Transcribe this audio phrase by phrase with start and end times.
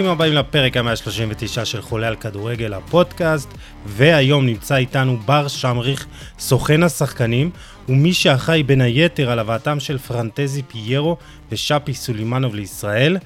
[0.00, 3.48] ברוכים הבאים לפרק ה-139 של חולה על כדורגל, הפודקאסט,
[3.86, 6.06] והיום נמצא איתנו בר שמריך,
[6.38, 7.50] סוכן השחקנים,
[7.88, 11.16] ומי שאחראי בין היתר על הבאתם של פרנטזי פיירו
[11.50, 13.16] ושאפי סולימנוב לישראל.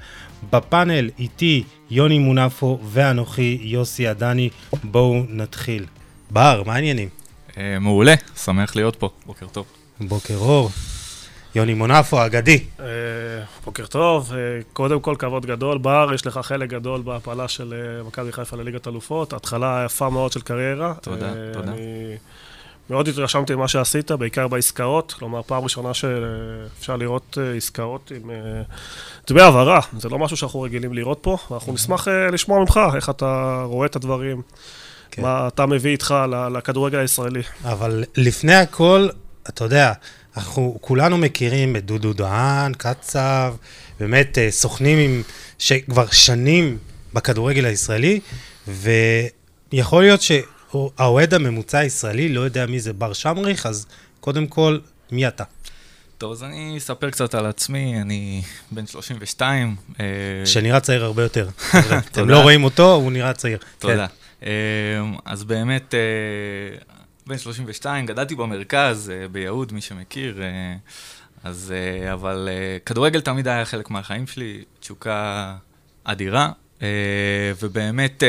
[0.51, 4.49] בפאנל איתי יוני מונפו ואנוכי יוסי עדני,
[4.83, 5.85] בואו נתחיל.
[6.31, 7.09] בר, מה העניינים?
[7.57, 9.65] אה, מעולה, שמח להיות פה, בוקר טוב.
[9.99, 10.69] בוקר אור.
[11.55, 12.63] יוני מונפו, האגדי.
[12.79, 12.85] אה,
[13.65, 14.39] בוקר טוב, אה,
[14.73, 15.77] קודם כל כבוד גדול.
[15.77, 19.33] בר, יש לך חלק גדול בהפלה של אה, מכבי חיפה לליגת אלופות.
[19.33, 20.93] התחלה יפה מאוד של קריירה.
[21.01, 21.71] תודה, תודה.
[21.71, 22.15] אני
[22.89, 25.13] מאוד התרשמתי ממה שעשית, בעיקר בעסקאות.
[25.19, 28.31] כלומר, פעם ראשונה שאפשר לראות עסקאות עם
[29.27, 29.79] דמי העברה.
[29.97, 33.95] זה לא משהו שאנחנו רגילים לראות פה, ואנחנו נשמח לשמוע ממך איך אתה רואה את
[33.95, 34.41] הדברים.
[35.11, 35.21] כן.
[35.21, 36.15] מה אתה מביא איתך
[36.51, 37.41] לכדורגל הישראלי.
[37.63, 39.07] אבל לפני הכל,
[39.49, 39.93] אתה יודע,
[40.37, 43.55] אנחנו כולנו מכירים את דודו דהן, קצב,
[43.99, 45.23] באמת אה, סוכנים עם,
[45.59, 46.77] שכבר שנים
[47.13, 48.19] בכדורגל הישראלי,
[48.67, 53.87] ויכול להיות שהאוהד הממוצע הישראלי לא יודע מי זה בר שמריך, אז
[54.19, 54.79] קודם כל,
[55.11, 55.43] מי אתה?
[56.17, 58.41] טוב, אז אני אספר קצת על עצמי, אני
[58.71, 59.75] בן 32.
[59.99, 60.05] אה,
[60.45, 61.49] שנראה צעיר הרבה יותר.
[62.11, 62.29] אתם.
[62.29, 63.57] לא רואים אותו, הוא נראה צעיר.
[63.79, 64.05] תודה.
[64.43, 64.49] אה,
[65.25, 65.93] אז באמת,
[67.27, 70.41] בן 32, גדלתי במרכז, אה, ביהוד, מי שמכיר.
[70.41, 70.75] אה,
[71.43, 72.49] אז, אה, אבל
[72.85, 75.55] כדורגל תמיד היה חלק מהחיים שלי, תשוקה
[76.03, 76.51] אדירה.
[77.61, 78.23] ובאמת,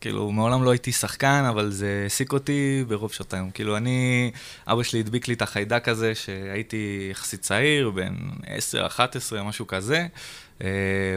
[0.00, 3.50] כאילו, מעולם לא הייתי שחקן, אבל זה העסיק אותי ברוב שעות היום.
[3.50, 4.30] כאילו, אני,
[4.66, 8.14] אבא שלי הדביק לי את החיידק הזה, שהייתי יחסית צעיר, בן
[8.46, 10.06] 10, 11, משהו כזה.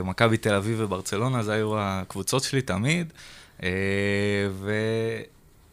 [0.03, 3.13] מכבי תל אביב וברצלונה, זה היו הקבוצות שלי תמיד.
[3.63, 3.69] אה,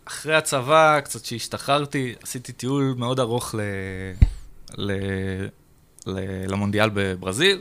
[0.07, 3.61] ואחרי הצבא, קצת שהשתחררתי, עשיתי טיול מאוד ארוך ל...
[4.79, 4.93] ל...
[6.07, 6.21] ל...
[6.53, 7.61] למונדיאל בברזיל,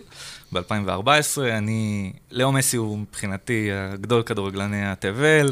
[0.54, 1.42] ב-2014.
[1.52, 5.52] אני, לאו מסי הוא מבחינתי הגדול כדורגלני התבל,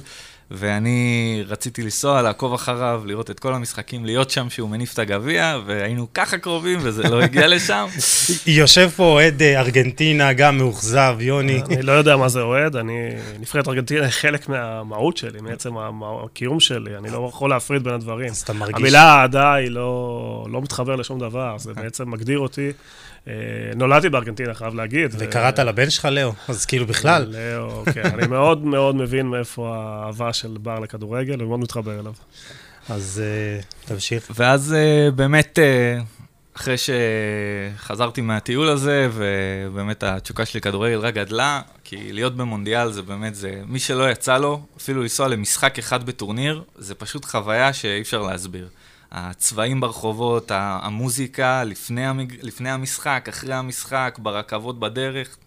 [0.56, 5.59] ואני רציתי לנסוע, לעקוב אחריו, לראות את כל המשחקים, להיות שם שהוא מניף את הגביע,
[5.66, 7.86] והיינו ככה קרובים וזה לא הגיע לשם.
[8.47, 11.62] יושב פה אוהד אה, ארגנטינה, גם מאוכזב, יוני.
[11.62, 13.09] אני לא יודע מה זה אוהד, אני...
[13.40, 15.74] נבחרת ארגנטינה היא חלק מהמהות שלי, מעצם
[16.25, 18.30] הקיום שלי, אני לא יכול להפריד בין הדברים.
[18.30, 18.75] אז אתה מרגיש...
[18.75, 22.72] המילה אהדה היא לא, לא מתחבר לשום דבר, זה בעצם מגדיר אותי.
[23.28, 23.34] אה,
[23.75, 25.16] נולדתי בארגנטינה, חייב להגיד.
[25.17, 27.25] וקראת לבן שלך לאו, אז כאילו בכלל.
[27.29, 28.01] לאו, כן.
[28.06, 32.13] אני מאוד מאוד מבין מאיפה האהבה של בר לכדורגל, ומאוד מתחבר אליו.
[32.89, 34.31] אז אה, תמשיך.
[34.35, 36.00] ואז אה, באמת, אה,
[36.57, 43.35] אחרי שחזרתי מהטיול הזה, ובאמת התשוקה שלי לכדורגל רק גדלה, כי להיות במונדיאל זה באמת,
[43.35, 48.22] זה, מי שלא יצא לו, אפילו לנסוע למשחק אחד בטורניר, זה פשוט חוויה שאי אפשר
[48.22, 48.67] להסביר.
[49.13, 52.34] הצבעים ברחובות, המוזיקה לפני, המג...
[52.41, 55.38] לפני המשחק, אחרי המשחק, ברכבות בדרך,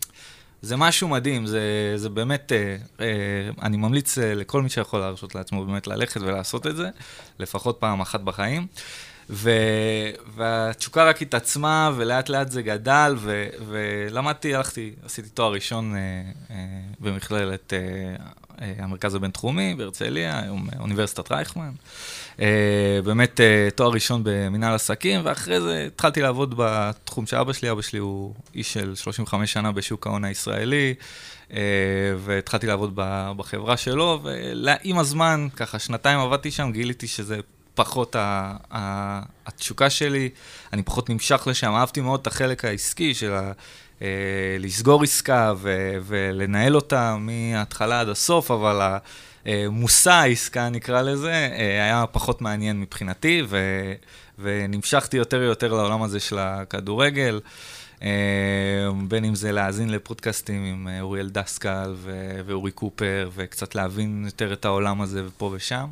[0.62, 3.06] זה משהו מדהים, זה, זה באמת, אה, אה,
[3.62, 6.88] אני ממליץ אה, לכל מי שיכול להרשות לעצמו באמת ללכת ולעשות את זה,
[7.38, 8.66] לפחות פעם אחת בחיים.
[9.30, 9.50] ו,
[10.36, 16.00] והתשוקה רק התעצמה, ולאט לאט זה גדל, ו, ולמדתי, הלכתי, עשיתי תואר ראשון אה,
[16.50, 16.56] אה,
[17.00, 17.78] במכללת אה,
[18.60, 20.48] אה, המרכז הבינתחומי בהרצליה, אה,
[20.80, 21.64] אוניברסיטת רייכמן.
[21.64, 21.72] אה,
[23.04, 27.70] באמת אה, תואר ראשון במנהל עסקים, ואחרי זה התחלתי לעבוד בתחום של אבא שלי.
[27.70, 30.94] אבא שלי הוא איש של 35 שנה בשוק ההון הישראלי,
[31.52, 31.58] אה,
[32.18, 32.92] והתחלתי לעבוד
[33.36, 37.38] בחברה שלו, ועם הזמן, ככה שנתיים עבדתי שם, גיליתי שזה
[37.74, 38.16] פחות
[39.44, 40.28] התשוקה שלי,
[40.72, 43.52] אני פחות נמשך לשם, אהבתי מאוד את החלק העסקי של ה...
[44.02, 44.08] אה,
[44.58, 48.98] לסגור עסקה ו- ולנהל אותה מההתחלה עד הסוף, אבל ה- אה,
[49.70, 53.92] מושא העסקה, נקרא לזה, אה, היה פחות מעניין מבחינתי, ו-
[54.38, 57.40] ונמשכתי יותר ויותר לעולם הזה של הכדורגל,
[58.02, 58.08] אה,
[59.08, 61.94] בין אם זה להאזין לפודקאסטים עם אה, אוריאל דסקל
[62.46, 65.86] ואורי קופר, וקצת להבין יותר את העולם הזה ופה ושם.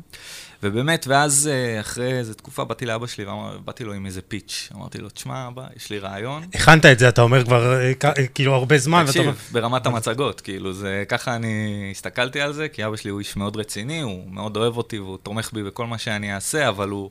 [0.63, 4.69] ובאמת, ואז אה, אחרי איזו תקופה באתי לאבא שלי ובאתי לו עם איזה פיץ'.
[4.75, 6.43] אמרתי לו, תשמע, אבא, יש לי רעיון.
[6.53, 9.19] הכנת את זה, אתה אומר כבר אה, אה, כאילו הרבה זמן, ואתה.
[9.19, 13.35] תקשיב, ברמת המצגות, כאילו, זה, ככה אני הסתכלתי על זה, כי אבא שלי הוא איש
[13.35, 17.09] מאוד רציני, הוא מאוד אוהב אותי והוא תומך בי בכל מה שאני אעשה, אבל הוא,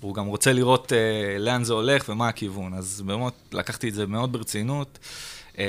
[0.00, 2.74] הוא גם רוצה לראות אה, לאן זה הולך ומה הכיוון.
[2.74, 4.98] אז באמת, לקחתי את זה מאוד ברצינות,
[5.58, 5.64] אה,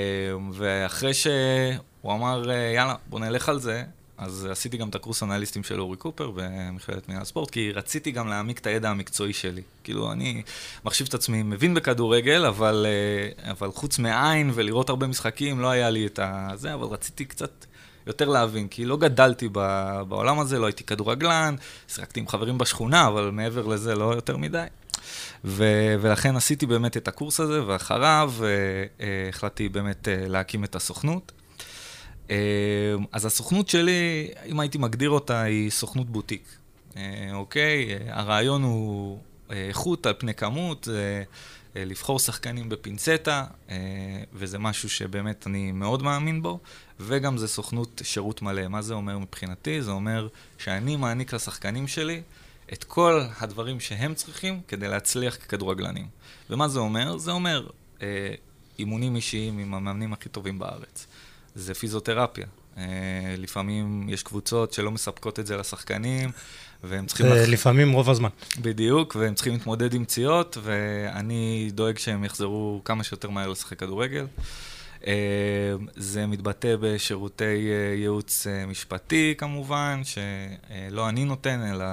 [0.53, 3.83] ואחרי שהוא אמר, אה, יאללה, בוא נלך על זה,
[4.17, 8.27] אז עשיתי גם את הקורס אנליסטים של אורי קופר במכללת מינהל ספורט, כי רציתי גם
[8.27, 9.61] להעמיק את הידע המקצועי שלי.
[9.83, 10.43] כאילו, אני
[10.85, 15.89] מחשיב את עצמי מבין בכדורגל, אבל, אה, אבל חוץ מעין ולראות הרבה משחקים, לא היה
[15.89, 16.19] לי את
[16.55, 17.65] זה, אבל רציתי קצת
[18.07, 19.49] יותר להבין, כי לא גדלתי
[20.07, 21.55] בעולם הזה, לא הייתי כדורגלן,
[21.87, 24.65] שיחקתי עם חברים בשכונה, אבל מעבר לזה לא יותר מדי.
[25.45, 28.47] ו- ולכן עשיתי באמת את הקורס הזה, ואחריו אה,
[29.01, 31.31] אה, החלטתי באמת להקים את הסוכנות.
[33.12, 36.57] אז הסוכנות שלי, אם הייתי מגדיר אותה, היא סוכנות בוטיק.
[37.33, 37.89] אוקיי?
[38.09, 39.19] הרעיון הוא
[39.50, 40.88] איכות על פני כמות.
[41.77, 43.75] אה, לבחור שחקנים בפינצטה, אה,
[44.33, 46.59] וזה משהו שבאמת אני מאוד מאמין בו,
[47.00, 48.68] וגם זה סוכנות שירות מלא.
[48.68, 49.81] מה זה אומר מבחינתי?
[49.81, 50.27] זה אומר
[50.57, 52.21] שאני מעניק לשחקנים שלי
[52.73, 56.07] את כל הדברים שהם צריכים כדי להצליח ככדורגלנים.
[56.50, 57.18] ומה זה אומר?
[57.18, 57.68] זה אומר
[58.01, 58.33] אה,
[58.80, 61.07] אימונים אישיים עם המאמנים הכי טובים בארץ.
[61.57, 62.45] זה פיזיותרפיה.
[63.38, 66.31] לפעמים יש קבוצות שלא מספקות את זה לשחקנים,
[66.83, 67.30] והם צריכים...
[67.30, 67.50] זה לח...
[67.50, 68.30] לפעמים רוב הזמן.
[68.62, 74.25] בדיוק, והם צריכים להתמודד עם פציעות, ואני דואג שהם יחזרו כמה שיותר מהר לשחק כדורגל.
[75.07, 75.13] אה,
[75.95, 81.86] זה מתבטא בשירותי אה, ייעוץ אה, משפטי כמובן, שלא אני נותן, אלא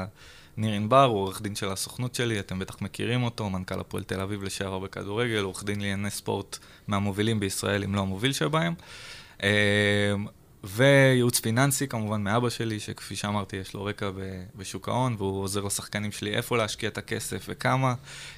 [0.57, 4.21] ניר ענבר, הוא עורך דין של הסוכנות שלי, אתם בטח מכירים אותו, מנכ"ל הפועל תל
[4.21, 6.59] אביב לשעבר בכדורגל, עורך דין לענייני ספורט
[6.89, 8.75] מהמובילים בישראל, אם לא המוביל שבהם.
[10.65, 14.11] וייעוץ פיננסי כמובן מאבא שלי, שכפי שאמרתי, יש לו רקע
[14.57, 17.95] בשוק ההון, והוא עוזר לשחקנים שלי איפה להשקיע את הכסף וכמה,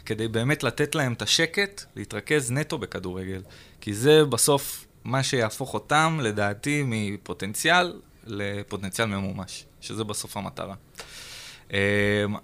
[0.06, 3.42] כדי באמת לתת להם את השקט, להתרכז נטו בכדורגל.
[3.80, 7.92] כי זה בסוף מה שיהפוך אותם, לדעתי, מפוטנציאל
[8.26, 10.74] לפוטנציאל ממומש, שזה בסוף המטרה.
[11.70, 11.76] אמ,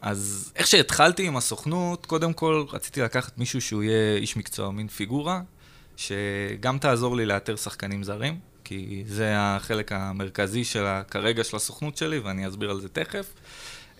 [0.00, 4.88] אז איך שהתחלתי עם הסוכנות, קודם כל רציתי לקחת מישהו שהוא יהיה איש מקצוע, מין
[4.88, 5.40] פיגורה,
[5.96, 8.51] שגם תעזור לי לאתר שחקנים זרים.
[8.72, 13.26] כי זה החלק המרכזי של כרגע של הסוכנות שלי, ואני אסביר על זה תכף.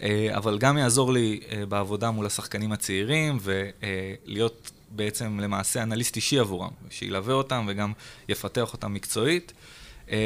[0.02, 6.38] אה, אבל גם יעזור לי אה, בעבודה מול השחקנים הצעירים, ולהיות בעצם למעשה אנליסט אישי
[6.38, 7.92] עבורם, שילווה אותם וגם
[8.28, 9.52] יפתח אותם מקצועית.
[10.10, 10.16] אה,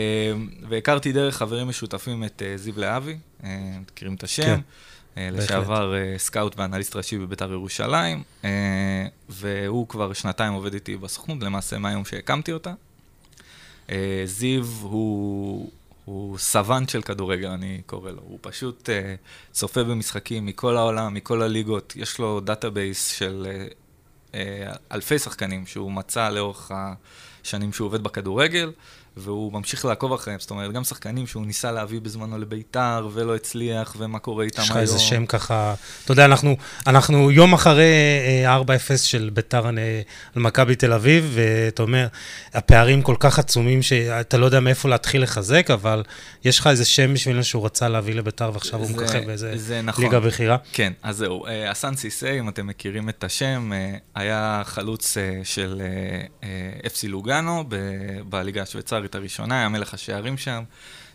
[0.69, 3.17] והכרתי דרך חברים משותפים את זיו להבי,
[3.81, 4.43] מכירים את השם.
[4.43, 4.61] כן.
[5.33, 8.23] לשעבר scout ואנליסט ראשי בביתר ירושלים,
[9.29, 12.73] והוא כבר שנתיים עובד איתי בסוכנות, למעשה מהיום שהקמתי אותה.
[13.91, 15.71] אה, זיו הוא,
[16.05, 18.23] הוא savant של כדורגל, אני קורא לו.
[18.23, 21.93] הוא פשוט uh, צופה במשחקים מכל העולם, מכל הליגות.
[21.97, 24.37] יש לו database של uh, uh,
[24.93, 28.73] אלפי שחקנים שהוא מצא לאורך השנים שהוא עובד בכדורגל.
[29.17, 33.95] והוא ממשיך לעקוב אחריהם, זאת אומרת, גם שחקנים שהוא ניסה להביא בזמנו לביתר ולא הצליח,
[33.99, 34.65] ומה קורה איתם היום.
[34.65, 35.75] יש לך איזה שם ככה,
[36.05, 37.85] אתה יודע, אנחנו, אנחנו יום אחרי
[38.45, 39.79] 4-0 אה, של ביתר על
[40.37, 42.07] מכבי תל אביב, ואתה אומר,
[42.55, 46.03] הפערים כל כך עצומים שאתה לא יודע מאיפה להתחיל לחזק, אבל
[46.45, 50.05] יש לך איזה שם בשבילנו שהוא רצה להביא לביתר, ועכשיו הוא מככב באיזה נכון.
[50.05, 50.57] ליגה בכירה.
[50.73, 55.83] כן, אז זהו, אסן אה, סיסי, אם אתם מכירים את השם, אה, היה חלוץ של
[56.87, 57.65] אפסי לוגאנו
[58.29, 59.06] בליגה השוויצרית.
[59.07, 60.63] השוויצרית הראשונה, היה מלך השערים שם,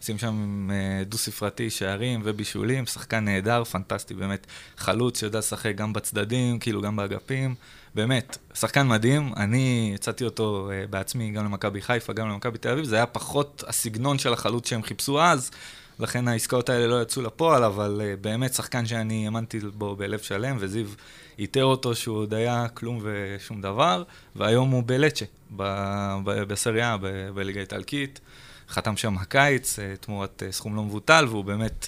[0.02, 4.48] שים שם אה, דו-ספרתי שערים ובישולים, שחקן נהדר, פנטסטי, באמת
[4.78, 7.56] חלוץ שיודע לשחק גם בצדדים, כאילו גם באגפים,
[7.96, 12.86] באמת, שחקן מדהים, אני הצעתי אותו uh, בעצמי גם למכבי חיפה, גם למכבי תל אביב,
[12.86, 15.52] זה היה פחות הסגנון של החלוץ שהם חיפשו אז,
[16.02, 20.58] לכן העסקאות האלה לא יצאו לפועל, אבל uh, באמת שחקן שאני האמנתי בו בלב שלם,
[20.60, 20.88] וזיו
[21.40, 24.04] איתר אותו שהוא עוד היה כלום ושום דבר,
[24.36, 25.26] והיום הוא בלצ'ה,
[26.48, 26.98] בסריה,
[27.34, 28.20] בליגה האיטלקית.
[28.72, 31.88] חתם שם הקיץ אה, תמורת אה, סכום לא מבוטל, והוא באמת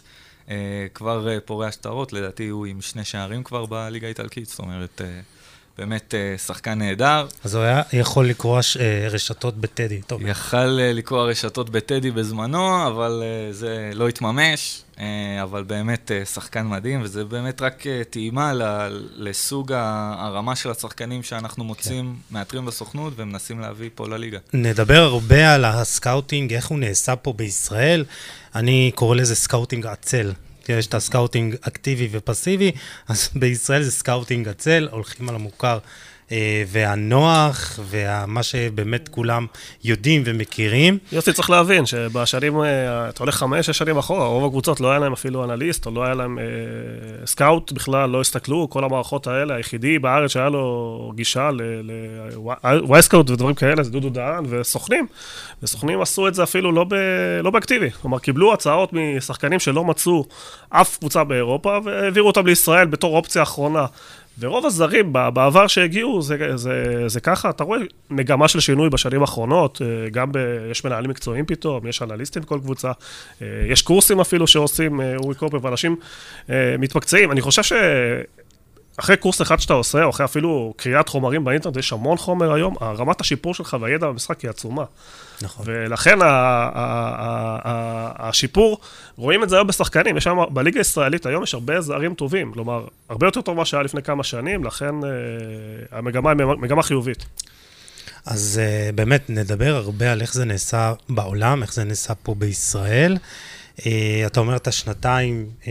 [0.49, 5.01] אה, כבר פורע שטרות, לדעתי הוא עם שני שערים כבר בליגה האיטלקית, זאת אומרת...
[5.77, 6.13] באמת
[6.45, 7.27] שחקן נהדר.
[7.43, 8.59] אז הוא היה יכול לקרוא
[9.11, 10.27] רשתות בטדי, טוב.
[10.27, 14.83] יכל לקרוע רשתות בטדי בזמנו, אבל זה לא התממש.
[14.99, 18.53] אה, אבל באמת אה, שחקן מדהים, וזה באמת רק אה, טעימה
[19.15, 22.35] לסוג הרמה של השחקנים שאנחנו מוצאים, כן.
[22.35, 24.37] מאתרים בסוכנות ומנסים להביא פה לליגה.
[24.53, 28.05] נדבר הרבה על ה scouting, איך הוא נעשה פה בישראל.
[28.55, 30.31] אני קורא לזה scouting עצל.
[30.69, 32.71] יש את ה scouting אקטיבי ופסיבי,
[33.07, 35.79] אז בישראל זה scouting עצל, הולכים על המוכר
[36.67, 39.45] והנוח, ומה שבאמת כולם
[39.83, 40.97] יודעים ומכירים.
[41.11, 44.99] יוסי, צריך להבין שבשנים, אה, אתה הולך חמש, שש שנים אחורה, רוב הקבוצות לא היה
[44.99, 46.45] להם אפילו אנליסט, או לא היה להם אה,
[47.25, 51.49] scout בכלל, לא הסתכלו, כל המערכות האלה, היחידי בארץ שהיה לו גישה
[52.63, 55.07] ל Wyscout ודברים כאלה, זה דודו דהן וסוכנים.
[55.63, 56.93] וסוכנים עשו את זה אפילו לא, ב,
[57.43, 57.91] לא באקטיבי.
[57.91, 60.25] כלומר, קיבלו הצעות משחקנים שלא מצאו
[60.69, 63.85] אף קבוצה באירופה, והעבירו אותם לישראל בתור אופציה אחרונה.
[64.39, 69.81] ורוב הזרים בעבר שהגיעו, זה, זה, זה ככה, אתה רואה מגמה של שינוי בשנים האחרונות,
[69.81, 70.37] אה, גם ב...
[70.71, 72.91] יש מנהלים מקצועיים פתאום, יש אנליסטים בכל קבוצה,
[73.41, 75.95] אה, יש קורסים אפילו שעושים אה, אורי קופר, ואנשים
[76.79, 77.31] מתמקצעים.
[77.31, 77.73] אני חושב ש...
[78.97, 82.75] אחרי קורס אחד שאתה עושה, או אחרי אפילו קריאת חומרים באינטרנט, יש המון חומר היום,
[82.81, 84.83] רמת השיפור שלך והידע במשחק היא עצומה.
[85.41, 85.65] נכון.
[85.67, 86.17] ולכן
[88.15, 88.79] השיפור,
[89.15, 92.85] רואים את זה היום בשחקנים, יש היום, בליגה הישראלית היום יש הרבה זרים טובים, כלומר,
[93.09, 94.95] הרבה יותר טוב ממה שהיה לפני כמה שנים, לכן
[95.91, 97.25] המגמה היא מגמה חיובית.
[98.25, 103.17] אז uh, באמת, נדבר הרבה על איך זה נעשה בעולם, איך זה נעשה פה בישראל.
[103.77, 103.83] Uh,
[104.25, 105.65] אתה אומר את השנתיים uh,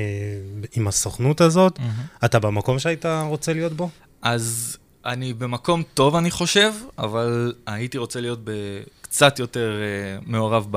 [0.72, 2.24] עם הסוכנות הזאת, mm-hmm.
[2.24, 3.90] אתה במקום שהיית רוצה להיות בו?
[4.22, 8.38] אז אני במקום טוב, אני חושב, אבל הייתי רוצה להיות
[9.00, 9.72] קצת יותר
[10.20, 10.76] uh, מעורב ב,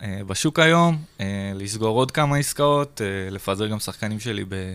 [0.00, 1.22] uh, בשוק היום, uh,
[1.54, 4.74] לסגור עוד כמה עסקאות, uh, לפזר גם שחקנים שלי ב,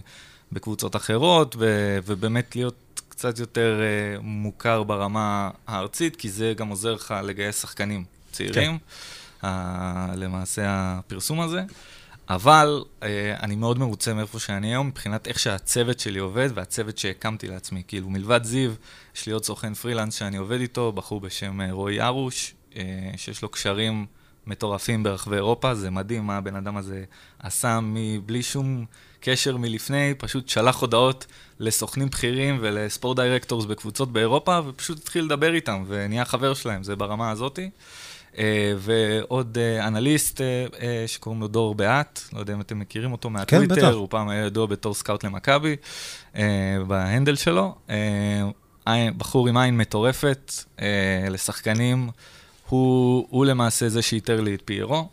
[0.51, 6.93] בקבוצות אחרות, ו, ובאמת להיות קצת יותר uh, מוכר ברמה הארצית, כי זה גם עוזר
[6.93, 8.85] לך לגייס שחקנים צעירים, כן.
[9.43, 9.47] Uh,
[10.15, 11.63] למעשה הפרסום הזה.
[12.29, 13.03] אבל uh,
[13.43, 17.83] אני מאוד מרוצה מאיפה שאני היום, מבחינת איך שהצוות שלי עובד והצוות שהקמתי לעצמי.
[17.87, 18.71] כאילו, מלבד זיו,
[19.15, 22.77] יש לי עוד סוכן פרילנס שאני עובד איתו, בחור בשם uh, רועי ארוש, uh,
[23.17, 24.05] שיש לו קשרים
[24.47, 27.03] מטורפים ברחבי אירופה, זה מדהים מה הבן אדם הזה
[27.39, 28.85] עשה מבלי שום
[29.19, 31.25] קשר מלפני, פשוט שלח הודעות
[31.59, 36.95] לסוכנים בכירים ול sport directors בקבוצות באירופה, ופשוט התחיל לדבר איתם, ונהיה חבר שלהם, זה
[36.95, 37.69] ברמה הזאתי.
[38.37, 43.29] אה, ועוד אה, אנליסט אה, שקוראים לו דור באט, לא יודע אם אתם מכירים אותו
[43.29, 45.75] מהטוויטר, כן, הוא פעם היה ידוע בתור scout למכבי,
[46.87, 47.75] ב handle שלו.
[49.17, 50.53] בחור עם עין מטורפת
[51.29, 52.09] לשחקנים,
[52.69, 55.07] הוא, הוא למעשה זה שאיתר לי את פיירו.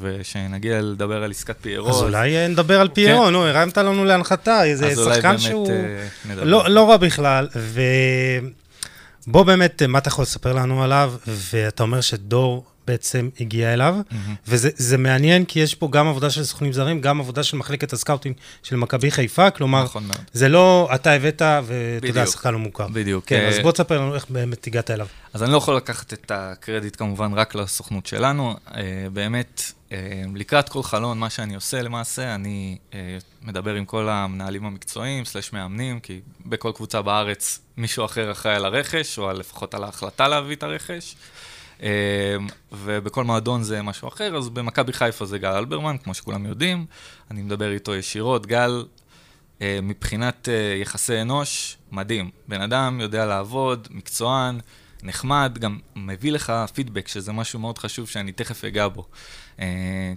[0.00, 1.88] ושנגיע לדבר על עסקת פיירו.
[1.88, 3.32] אז אולי נדבר על פיירו, כן.
[3.32, 5.68] נו, הרמת לנו להנחתה, איזה שחקן שהוא...
[6.36, 7.80] לא, לא רע בכלל, ו...
[9.26, 11.14] בוא באמת, מה אתה יכול לספר לנו עליו?
[11.26, 14.14] ואתה אומר שדור בעצם הגיע אליו, mm-hmm.
[14.48, 17.97] וזה מעניין כי יש פה גם עבודה של סוכנים זרים, גם עבודה של מחלקת ה
[17.97, 20.20] scouting של מכבי חיפה, כלומר, נכון מאוד.
[20.32, 22.86] זה לא אתה הבאת ואתה יודע, השחקן לא מוכר.
[22.88, 23.24] בדיוק.
[23.26, 25.06] כן, אז בוא תספר לנו איך באמת הגעת אליו.
[25.32, 29.79] אז אני לא יכול לקחת את הקרדיט כמובן רק לסוכנות שלנו, אה, באמת, אה,
[30.34, 35.52] לקראת כל חלון, מה שאני עושה למעשה, אני אה, מדבר עם כל המנהלים המקצועיים, סלש
[35.52, 40.56] מאמנים, כי בכל קבוצה בארץ מישהו אחר אחראי על הרכש, או לפחות על ההחלטה להביא
[40.56, 41.14] את הרכש.
[41.82, 41.86] אמ,
[42.72, 46.86] ובכל מועדון זה משהו אחר, אז במכבי חיפה זה גל אלברמן, כמו שכולם יודעים,
[47.30, 48.46] אני מדבר איתו ישירות.
[48.46, 48.84] גל,
[49.62, 52.30] אה, מבחינת אה, יחסי אנוש, מדהים.
[52.48, 54.60] בן אדם יודע לעבוד, מקצוען,
[55.04, 59.04] נחמד, גם מביא לך פידבק, שזה משהו מאוד חשוב שאני תכף אגע בו.
[59.60, 59.66] אה,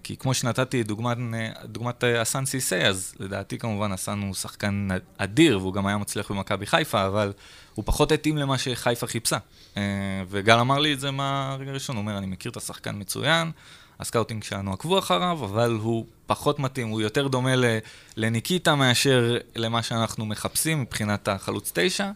[0.04, 1.18] כי כמו שנתתי דוגמת,
[1.66, 4.88] דוגמת אסן סיסי, אז לדעתי כמובן אסן הוא שחקן
[5.18, 7.34] אדיר, והוא גם היה מצליח במכבי חיפה, אבל
[7.74, 9.38] הוא פחות התאים למה שחיפה חיפשה.
[9.78, 9.84] אה,
[10.30, 13.52] וגל אמר לי את זה מהרגע הראשון, הוא אומר, אני מכיר את השחקן מצוין,
[14.00, 17.52] ה scouting שלנו עקבו אחריו, אבל הוא פחות מתאים, הוא יותר דומה
[18.18, 22.12] לניקיטה מאשר למה שאנחנו מחפשים מבחינת החלוץ תשע,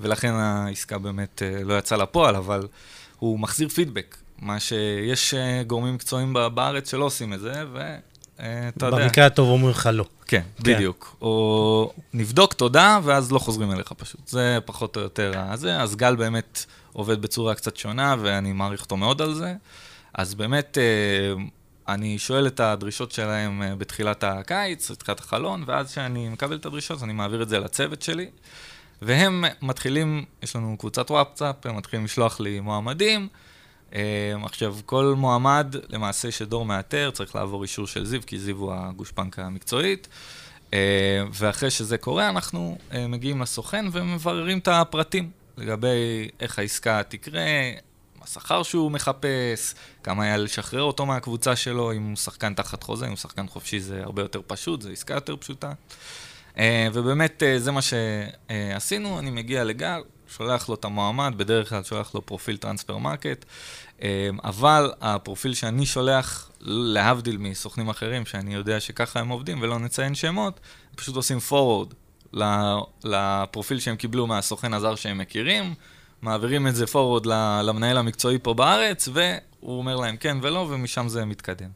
[0.00, 2.68] ולכן העסקה באמת אה, לא יצאה לפועל, אבל
[3.18, 7.96] הוא מחזיר פידבק, מה שיש אה, גורמים מקצועיים בארץ שלא עושים את זה, ו...
[8.68, 9.04] אתה יודע.
[9.04, 10.04] במקרה הטוב אומרים לך לא.
[10.26, 11.16] כן, כן, בדיוק.
[11.20, 14.28] או נבדוק, תודה, ואז לא חוזרים אליך פשוט.
[14.28, 15.80] זה פחות או יותר הזה.
[15.80, 19.54] אז גל באמת עובד בצורה קצת שונה, ואני מעריך אותו מאוד על זה.
[20.14, 21.42] אז באמת, אה,
[21.94, 27.02] אני שואל את הדרישות שלהם אה, בתחילת הקיץ, בתחילת החלון, ואז כשאני מקבל את הדרישות,
[27.02, 28.30] אני מעביר את זה לצוות שלי.
[29.02, 33.28] והם מתחילים, יש לנו קבוצת וואטסאפ, הם מתחילים לשלוח לי מועמדים.
[33.92, 33.98] אמ,
[34.44, 39.44] עכשיו, כל מועמד, למעשה שדור מאתר, צריך לעבור אישור של זיו, כי זיו הוא הגושפנקה
[39.44, 40.08] המקצועית.
[40.72, 40.78] אמ,
[41.32, 47.42] ואחרי שזה קורה, אנחנו אה, מגיעים לסוכן ומבררים את הפרטים לגבי איך העסקה תקרה,
[48.22, 53.10] השכר שהוא מחפש, כמה היה לשחרר אותו מהקבוצה שלו, אם הוא שחקן תחת חוזה, אם
[53.10, 55.72] הוא שחקן חופשי זה הרבה יותר פשוט, זו עסקה יותר פשוטה.
[56.60, 60.00] אמ, ובאמת אה, זה מה שעשינו, אני מגיע לגל,
[60.36, 63.44] שולח לו את המועמד, בדרך כלל שולח לו פרופיל Transfermarkt,
[64.02, 64.06] אמ,
[64.44, 70.60] אבל הפרופיל שאני שולח, להבדיל מסוכנים אחרים, שאני יודע שככה הם עובדים ולא נציין שמות,
[70.96, 71.94] פשוט עושים forward
[73.04, 75.74] לפרופיל שהם קיבלו מהסוכן הזר שהם מכירים,
[76.22, 77.26] מעבירים את זה forward
[77.62, 81.70] למנהל המקצועי פה בארץ, והוא אומר להם כן ולא, ומשם זה מתקדם.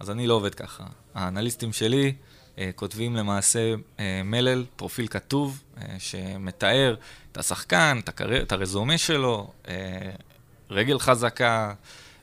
[0.00, 0.84] אז אני לא עובד ככה.
[1.14, 2.12] האנליסטים שלי...
[2.58, 6.94] אה, כותבים למעשה אה, מלל, פרופיל כתוב, אה, שמתאר
[7.32, 8.42] את השחקן, את, הקר...
[8.42, 9.52] את הרזומה שלו,
[10.70, 11.74] רגל חזקה,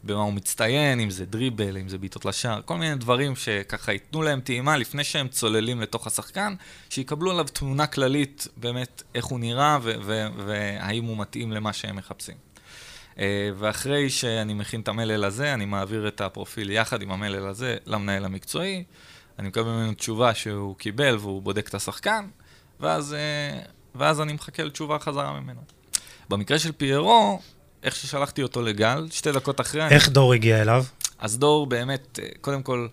[0.04, 4.22] במה הוא מצטיין, אם זה דריבל, אם זה בעיטות לשער, כל מיני דברים שככה ייתנו
[4.22, 6.54] להם טעימה לפני שהם צוללים לתוך השחקן,
[6.90, 9.78] שיקבלו עליו תמונה כללית באמת איך הוא נראה
[10.38, 12.36] והאם הוא מתאים למה שהם מחפשים.
[13.58, 18.26] ואחרי שאני מכין את המלל הזה, אני מעביר את הפרופיל יחד עם המלל הזה למנהל
[18.26, 18.84] המקצועי.
[19.40, 22.28] אני מקבל ממנו תשובה שהוא קיבל והוא בודק את השחקן,
[22.80, 23.60] ואז, אה,
[23.96, 25.62] ואז אני מחכה לתשובה חזרה ממנו.
[26.30, 27.40] במקרה של פיירו,
[27.84, 29.88] איך ששלחתי אותו לגל, שתי דקות אחרי...
[29.88, 30.14] איך אני...
[30.14, 30.86] דור הגיע אליו?
[31.20, 32.88] אז דור באמת, אה, קודם כל,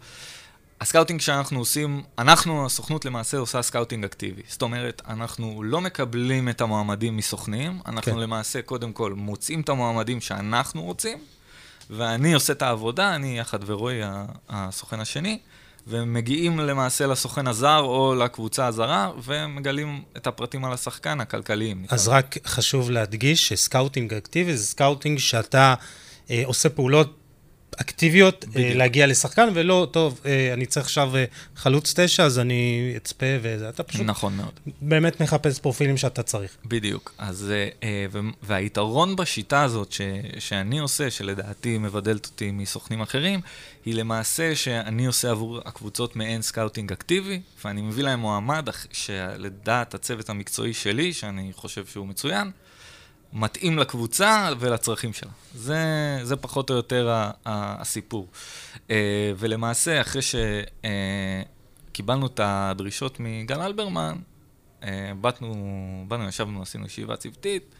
[0.80, 4.42] ה scouting שאנחנו עושים, אנחנו, הסוכנות למעשה עושה scouting אקטיבי.
[4.48, 8.18] זאת אומרת, אנחנו לא מקבלים את המועמדים מסוכנים, אנחנו כן.
[8.18, 11.18] למעשה קודם כל מוצאים את המועמדים שאנחנו רוצים,
[11.90, 14.00] ואני עושה את העבודה, אני יחד ורועי,
[14.48, 15.38] הסוכן השני,
[15.86, 21.84] ומגיעים למעשה לסוכן הזר או לקבוצה הזרה, ומגלים את הפרטים על השחקן הכלכליים.
[21.88, 25.74] אז רק חשוב להדגיש ש scouting אקטיבי זה scouting שאתה
[26.30, 27.21] אה, עושה פעולות
[27.80, 28.76] אקטיביות אה, בדיוק.
[28.76, 31.24] להגיע לשחקן, ולא, טוב, אה, אני צריך עכשיו אה,
[31.56, 33.68] חלוץ תשע, אז אני אצפה וזה.
[33.68, 34.52] אתה פשוט נכון מאוד.
[34.80, 36.56] באמת מחפש פרופילים שאתה צריך.
[36.66, 37.14] בדיוק.
[37.18, 37.52] אז,
[38.42, 40.00] והיתרון בשיטה הזאת ש-
[40.38, 43.40] שאני עושה, שלדעתי מבדלת אותי מסוכנים אחרים,
[43.84, 50.30] היא למעשה שאני עושה עבור הקבוצות מעין scouting אקטיבי, ואני מביא להם מועמד שלדעת הצוות
[50.30, 52.50] המקצועי שלי, שאני חושב שהוא מצוין,
[53.32, 55.30] מתאים לקבוצה ולצרכים שלה.
[55.54, 55.78] זה,
[56.22, 58.26] זה פחות או יותר ה- ה- הסיפור.
[58.90, 58.96] אה,
[59.36, 60.22] ולמעשה, אחרי
[61.92, 64.16] שקיבלנו את הדרישות מגל אלברמן,
[64.82, 65.54] אה, באנו,
[66.08, 67.74] באנו, ישבנו, עשינו ישיבה צוותית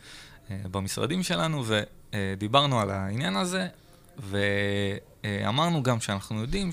[0.51, 1.65] אה, במשרדים שלנו,
[2.13, 3.69] ודיברנו על העניין הזה,
[5.25, 6.71] ואמרנו גם שאנחנו יודעים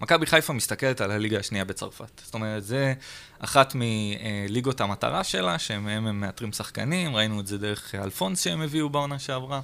[0.00, 2.20] שמכבי חיפה מסתכלת על הליגה השנייה בצרפת.
[2.24, 2.94] זאת אומרת, זה
[3.38, 8.88] אחת מליגות המטרה שלה, שמהם הם מאתרים שחקנים, ראינו את זה דרך אלפונס שהם הביאו
[8.90, 9.60] בעונה שעברה,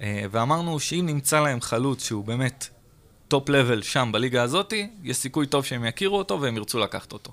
[0.00, 2.68] אה, ואמרנו שאם נמצא להם חלוץ שהוא באמת
[3.28, 7.32] top level שם בליגה הזאתי, יש סיכוי טוב שהם יכירו אותו והם ירצו לקחת אותו.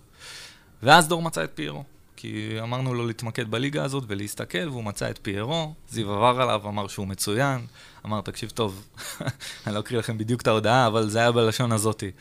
[0.83, 1.83] ואז דור מצא את פיירו.
[2.17, 6.87] כי אמרנו לו להתמקד בליגה הזאת ולהסתכל, והוא מצא את פיירו, זיו עבר עליו, אמר
[6.87, 7.59] שהוא מצוין,
[8.05, 8.87] אמר, תקשיב טוב,
[9.67, 12.11] אני לא אקריא לכם בדיוק את ההודעה, אבל זה היה בלשון הזאתי.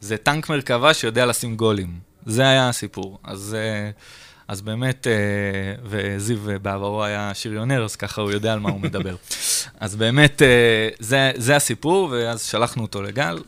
[0.00, 1.98] זה טנק מרכבה שיודע לשים גולים.
[2.26, 3.18] זה היה הסיפור.
[3.24, 3.90] אז, אה,
[4.48, 5.12] אז באמת, אה,
[5.84, 9.16] וזיו אה, בעברו היה שריונר, אז ככה הוא יודע על מה הוא מדבר.
[9.80, 10.42] אז באמת,
[10.98, 13.38] זה, זה הסיפור, ואז שלחנו אותו לגל.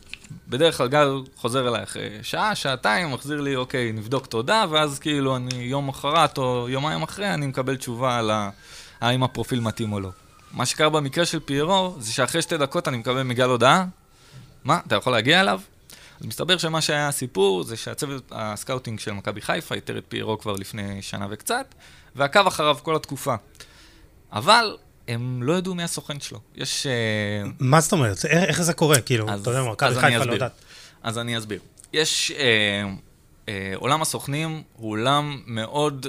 [0.48, 5.36] בדרך כלל גל חוזר אליי אחרי שעה, שעתיים, מחזיר לי, אוקיי, נבדוק תודה, ואז כאילו
[5.36, 8.30] אני יום מחרת או יומיים אחרי, אני מקבל תשובה על
[9.00, 10.10] האם הפרופיל מתאים או לא.
[10.52, 13.86] מה שקרה במקרה של פיירו, זה שאחרי שתי דקות אני מקבל מגל הודעה,
[14.64, 15.60] מה, אתה יכול להגיע אליו?
[16.20, 20.38] אז מסתבר שמה שהיה הסיפור זה שהצוות ה scouting של מכבי חיפה איתר את פיירו
[20.38, 21.74] כבר לפני שנה וקצת,
[22.16, 23.34] ועקב אחריו כל התקופה.
[24.32, 24.76] אבל
[25.08, 26.40] הם לא ידעו מי הסוכן שלו.
[26.54, 26.86] יש...
[26.86, 28.24] אה, מה זאת אומרת?
[28.24, 29.00] איך, זה קורה?
[29.00, 30.32] כאילו, אתה יודע, מכבי אז אני חיפה לא.
[30.32, 30.52] יודעת.
[31.02, 31.60] אז אני אסביר.
[31.92, 32.30] יש...
[32.30, 32.84] אה,
[33.48, 36.06] אה, עולם הסוכנים הוא עולם מאוד...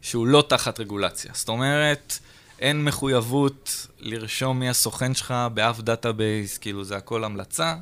[0.00, 1.30] שהוא לא תחת רגולציה.
[1.34, 2.18] זאת אומרת,
[2.58, 7.74] אין מחויבות לרשום מי הסוכן שלך באף database, כאילו זה הכל המלצה.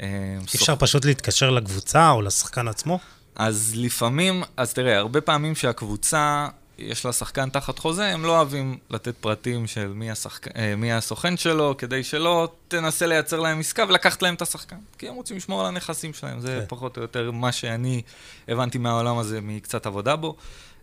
[0.00, 0.06] אי
[0.54, 2.98] אפשר פשוט להתקשר לקבוצה או לשחקן עצמו?
[3.34, 6.48] אז לפעמים, אז תראה, הרבה פעמים שהקבוצה,
[6.80, 10.56] יש לה שחקן תחת חוזה, הם לא אוהבים לתת פרטים של מי, השחק...
[10.56, 14.76] אה, מי הסוכן שלו, כדי שלא תנסה לייצר להם עסקה ולקחת להם את השחקן.
[14.98, 16.66] כי הם רוצים לשמור על הנכסים שלהם, זה כן.
[16.68, 18.02] פחות או יותר מה שאני
[18.48, 20.36] הבנתי מהעולם הזה מקצת עבודה בו.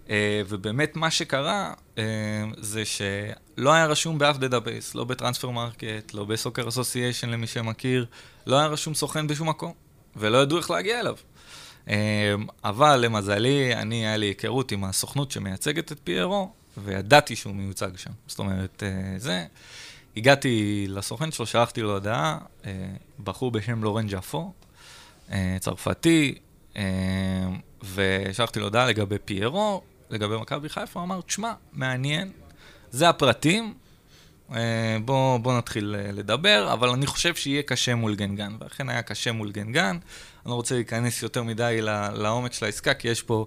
[0.09, 2.03] אה, ובאמת מה שקרה אה,
[2.57, 8.05] זה שלא היה רשום באף database, לא ב Transfermarkt, לא ב Soccer Association למי שמכיר,
[8.47, 9.73] לא היה רשום סוכן בשום מקום,
[10.15, 11.15] ולא ידעו איך להגיע אליו.
[11.87, 11.93] אמ,
[12.63, 18.11] אבל למזלי, אני, היה לי היכרות עם הסוכנות שמייצגת את פיירו, וידעתי שהוא מיוצג שם.
[18.27, 19.45] זאת אומרת, אה, זה.
[20.17, 22.71] הגעתי לסוכן שלו, שלחתי לו הודעה, אה,
[23.23, 24.53] בחור בשם לורן ג'פו,
[25.31, 26.35] אה, צרפתי,
[27.93, 32.31] ושלחתי לו הודעה לגבי פיירו, לגבי מכבי חיפה, הוא אמר, תשמע, מעניין,
[32.91, 33.73] זה הפרטים,
[34.55, 39.51] אה, בוא, נתחיל לדבר, אבל אני חושב שיהיה קשה מול גנגן, ואכן היה קשה מול
[39.51, 39.97] גנגן.
[40.47, 41.79] אני לא רוצה להיכנס יותר מדי
[42.13, 43.45] לעומק של העסקה, כי יש פה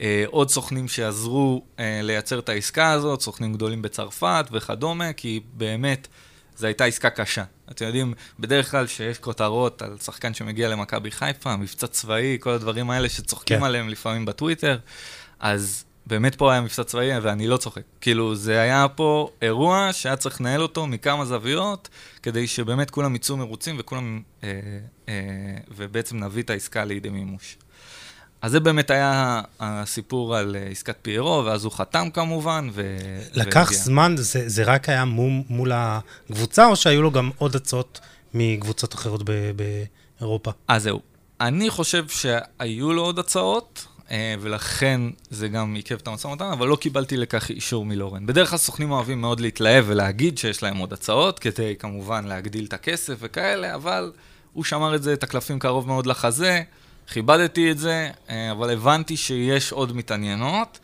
[0.00, 6.08] אה, עוד סוכנים שעזרו אה, לייצר את העסקה הזאת, סוכנים גדולים בצרפת וכדומה, כי באמת
[6.56, 7.44] זו הייתה עסקה קשה.
[7.70, 12.90] אתם יודעים, בדרך כלל שיש כותרות על שחקן שמגיע למכבי חיפה, מבצע צבאי, כל הדברים
[12.90, 13.64] האלה שצוחקים כן.
[13.64, 14.78] עליהם לפעמים בטוויטר,
[15.40, 17.82] אז באמת פה היה מבצע צבאי, ואני לא צוחק.
[18.00, 21.88] כאילו, זה היה פה אירוע שהיה צריך לנהל אותו מכמה זוויות,
[22.22, 24.50] כדי שבאמת כולם יצאו מרוצים וכולם, אה,
[25.08, 25.14] אה,
[25.76, 27.56] ובעצם נביא את העסקה לידי מימוש.
[28.42, 32.96] אז זה באמת היה הסיפור על אה, עסקת פיירו, ואז הוא חתם כמובן, ו...
[33.34, 33.78] לקח והגיע.
[33.78, 38.00] זמן, זה, זה רק היה מול, מול הקבוצה, או שהיו לו גם עוד הצעות
[38.34, 39.50] מקבוצות אחרות ב-
[40.20, 40.50] באירופה?
[40.68, 41.00] אז זהו.
[41.40, 43.86] אני חושב שהיו לו עוד הצעות,
[44.40, 48.26] ולכן זה גם עיכב את המשא ומתן, אבל לא קיבלתי לכך אישור מלורן.
[48.26, 52.72] בדרך כלל סוכנים אוהבים מאוד להתלהב ולהגיד שיש להם עוד הצעות, כדי כמובן להגדיל את
[52.72, 54.12] הכסף וכאלה, אבל
[54.52, 56.62] הוא שמר את זה, את הקלפים קרוב מאוד לחזה,
[57.12, 60.78] כיבדתי את זה, אה, אבל הבנתי שיש עוד מתעניינות.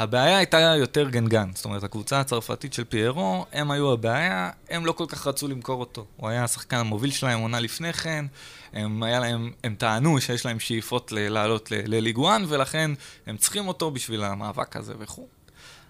[0.00, 1.50] הבעיה הייתה יותר גנגן.
[1.54, 5.80] זאת אומרת, הקבוצה הצרפתית של פיירו, הם היו הבעיה, הם לא כל כך רצו למכור
[5.80, 6.06] אותו.
[6.16, 8.24] הוא היה השחקן המוביל שלהם עונה לפני כן,
[8.72, 12.90] הם, להם, הם טענו שיש להם שאיפות לעלות לליגואן, ולכן
[13.26, 15.26] הם צריכים אותו בשביל המאבק הזה וכו'.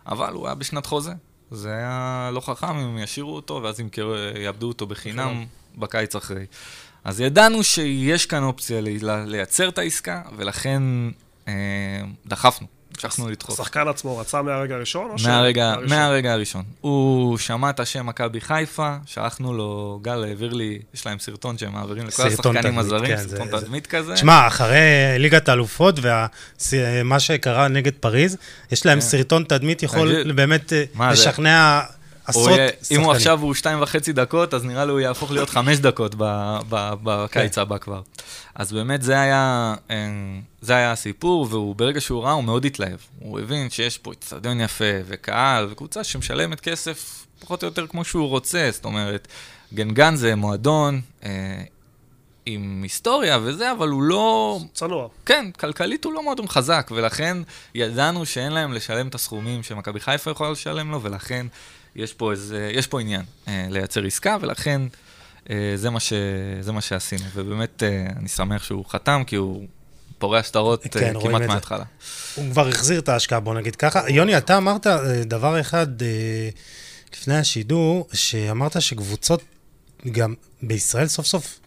[0.07, 1.13] אבל הוא היה בשנת חוזה.
[1.51, 5.45] זה היה לא חכם אם הם ישאירו אותו, ואז ימכרו, יאבדו אותו בחינם
[5.79, 6.47] בקיץ אחרי.
[7.05, 10.83] אז ידענו שיש כאן אופציה לייצר את העסקה, ולכן
[11.49, 11.53] אה,
[12.27, 12.80] דחפנו.
[12.95, 13.61] המשכנו לדחוף.
[13.61, 15.11] השחקן עצמו רצה מהרגע הראשון?
[15.25, 16.63] מהרגע, מהרגע הראשון.
[16.81, 21.73] הוא שמע את השם מכבי חיפה, שלחנו לו, גל העביר לי, יש להם סרטון שהם
[21.73, 23.91] מעבירים לכל השחקנים הזרים, כן, סרטון זה, תדמית זה...
[23.91, 24.15] כזה.
[24.15, 24.79] תשמע, אחרי
[25.19, 25.95] ליגת האלופות
[26.73, 28.37] ומה שקרה נגד פריז,
[28.73, 29.07] יש להם כן.
[29.07, 31.81] סרטון תדמית יכול באמת אה, לשכנע...
[32.31, 33.01] עשרות שחקנים.
[33.01, 36.15] אם הוא עכשיו הוא שתיים וחצי דקות, אז נראה לי הוא יהפוך להיות חמש דקות
[37.03, 37.61] בקיץ כן.
[37.61, 38.03] הבא כבר.
[38.55, 39.97] אז באמת זה היה, אה,
[40.61, 42.99] זה היה הסיפור, והוא ברגע שהוא ראה, הוא מאוד התלהב.
[43.19, 48.29] הוא הבין שיש פה אצטדיון יפה, וקהל, וקבוצה שמשלמת כסף פחות או יותר כמו שהוא
[48.29, 48.69] רוצה.
[48.73, 49.29] זאת אומרת,
[49.75, 51.63] גנגן זה מועדון אה,
[52.47, 54.59] עם היסטוריה וזה, אבל הוא לא...
[54.73, 55.09] צנוע.
[55.27, 57.37] כן, כלכלית הוא לא מועדון חזק, ולכן
[57.75, 61.47] ידענו שאין להם לשלם את הסכומים שמכבי חיפה יכולה לשלם לו, ולכן
[61.97, 64.83] יש פה, איזה, יש פה עניין אה, לייצר עסקה, ולכן
[65.51, 66.13] אה, זה, מה ש,
[66.61, 67.25] זה מה שעשינו.
[67.35, 69.67] ובאמת, אה, אני שמח שהוא חתם, כי הוא
[70.21, 71.85] פורע שטרות אה, כן, כמעט מההתחלה.
[72.35, 74.11] הוא כבר החזיר את ההשקעה, בוא נגיד ככה.
[74.11, 76.09] יוני, אתה אמרת אה, דבר אחד אה,
[77.13, 79.43] לפני השידור, שאמרת שקבוצות
[80.11, 81.61] גם בישראל סוף סוף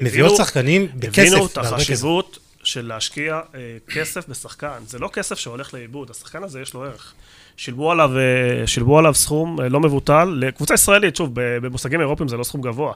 [0.00, 1.18] מביאות שחקנים בכסף.
[1.18, 4.78] הבינו את החשיבות של להשקיע אה, כסף בשחקן.
[4.86, 7.12] זה לא כסף שהולך לאיבוד, השחקן הזה יש לו ערך.
[7.56, 12.36] שילמו עליו, אה, שילמו עליו סכום אה, לא מבוטל, לקבוצה ישראלית, שוב, במושגים אירופיים זה
[12.36, 12.92] לא סכום גבוה.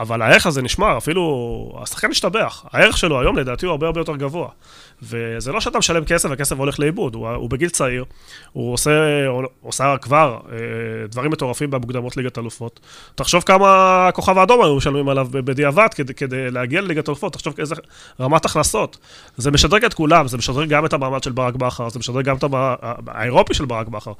[0.00, 2.64] אבל הערך הזה נשמר, אפילו השחקן השתבח.
[2.72, 4.48] הערך שלו היום לדעתי הוא הרבה הרבה יותר גבוה.
[5.02, 8.04] וזה לא שאתה משלם כסף והכסף הולך לאיבוד, הוא, הוא בגיל צעיר,
[8.52, 8.90] הוא עושה,
[9.62, 10.58] עושה כבר אה,
[11.08, 12.80] דברים מטורפים במוקדמות ליגת אלופות.
[13.14, 17.74] תחשוב כמה הכוכב האדום היו משלמים עליו בדיעבד כדי, כדי להגיע לליגת אלופות, תחשוב איזה
[18.20, 18.98] רמת הכנסות.
[19.36, 22.36] זה משדרג את כולם, זה משדרג גם את המעמד של ברק בכר, זה משדרג גם
[22.36, 24.12] את המעמד האירופי של ברק בכר,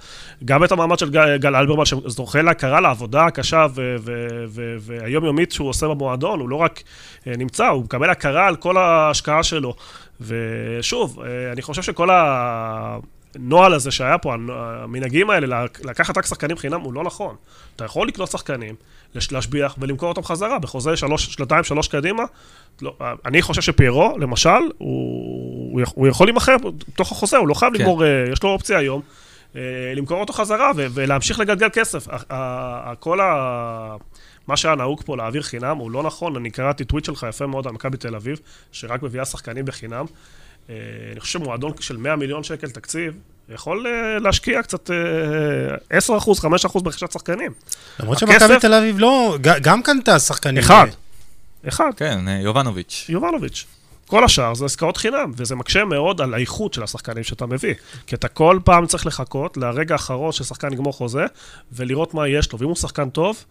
[0.44, 3.66] גם את המעמד של גל, גל אלברמן, שזוכה להכרה לעבודה הקשה
[4.80, 6.82] והיומיומית שהוא עושה במועדון, הוא לא רק
[7.26, 9.74] אה, נמצא, הוא מקבל הכרה על כל ההשקעה שלו.
[10.20, 16.80] ושוב, אה, אני חושב שכל הנוהל הזה שהיה פה, המנהגים האלה, לקחת רק שחקנים חינם,
[16.80, 17.34] הוא לא נכון.
[17.76, 18.74] אתה יכול לקנות שחקנים,
[19.32, 22.24] להשביח ולמכור אותם חזרה בחוזה שלוש, שנתיים, שלוש קדימה.
[22.82, 22.94] לא,
[23.26, 26.56] אני חושב שפיירו, למשל, הוא, הוא יכול להימכר
[26.88, 27.80] בתוך החוזה, הוא לא חייב כן.
[27.80, 29.00] לגמור, אה, יש לו אופציה היום.
[29.56, 32.08] אה, למכור אותו חזרה ולהמשיך לגלגל כסף.
[32.98, 33.96] כל ה...
[34.50, 37.66] מה שהיה נהוג פה להעביר חינם הוא לא נכון, אני קראתי טוויט שלך יפה מאוד
[37.66, 38.40] על מכבי תל אביב,
[38.72, 40.04] שרק מביאה שחקנים בחינם.
[40.70, 40.74] אה,
[41.12, 43.14] אני חושב שמועדון של 100 מיליון שקל תקציב,
[43.48, 44.90] יכול אה, להשקיע קצת
[45.90, 47.52] 10 אה, אחוז, 5 אחוז ברכישת שחקנים.
[48.00, 50.58] למרות שמכבי תל אביב לא, גם קנתה שחקנים.
[50.58, 50.86] אחד.
[51.68, 51.90] אחד.
[51.96, 53.06] כן, יובנוביץ'.
[53.08, 53.66] יובנוביץ'.
[54.06, 57.74] כל השאר זה עסקאות חינם, וזה מקשה מאוד על האיכות של השחקנים שאתה מביא.
[58.06, 61.24] כי אתה כל פעם צריך לחכות לרגע האחרון ששחקן יגמור חוזה,
[61.72, 62.58] ולראות מה יש לו.
[62.58, 63.44] ואם הוא שחקן טוב,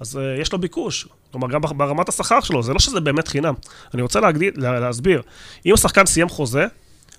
[0.00, 1.08] אז uh, יש לו ביקוש.
[1.32, 3.54] כלומר, גם ברמת השכר שלו, זה לא שזה באמת חינם.
[3.94, 5.22] אני רוצה להגדיל, לה, להסביר.
[5.66, 6.66] אם השחקן סיים חוזה,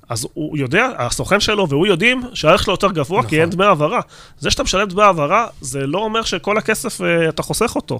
[0.10, 3.30] אז הוא יודע, הסוכן שלו והוא יודעים שהערך שלו יותר גבוה, נכון.
[3.30, 4.00] כי אין דמי העברה.
[4.40, 8.00] זה שאתה משלם דמי העברה, זה לא אומר שכל הכסף, uh, אתה חוסך אותו.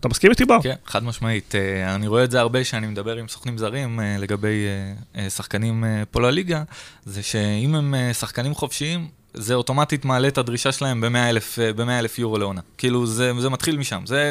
[0.00, 0.58] אתה מסכים איתי בר?
[0.62, 1.54] כן, חד משמעית.
[1.54, 4.66] Uh, אני רואה את זה הרבה כשאני מדבר עם סוכנים זרים uh, לגבי
[5.14, 6.62] uh, uh, שחקנים uh, פה לליגה,
[7.04, 12.18] זה שאם הם uh, שחקנים חופשיים, זה אוטומטית מעלה את הדרישה שלהם ב-100 אלף, אלף
[12.18, 12.60] יורו לעונה.
[12.78, 14.02] כאילו, זה, זה מתחיל משם.
[14.06, 14.30] זה,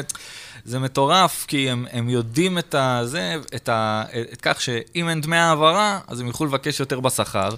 [0.64, 5.36] זה מטורף, כי הם, הם יודעים את, הזה, את, ה, את כך שאם אין דמי
[5.36, 7.48] העברה, אז הם יוכלו לבקש יותר בשכר.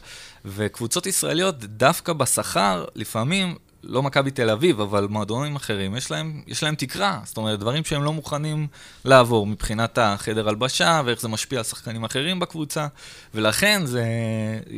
[0.44, 6.62] וקבוצות ישראליות, דווקא בשכר, לפעמים, לא מכבי תל אביב, אבל מועדונים אחרים, יש להם, יש
[6.62, 7.20] להם תקרה.
[7.24, 8.66] זאת אומרת, דברים שהם לא מוכנים
[9.04, 12.87] לעבור מבחינת החדר הלבשה, ואיך זה משפיע על שחקנים אחרים בקבוצה,
[13.35, 14.04] ולכן זה,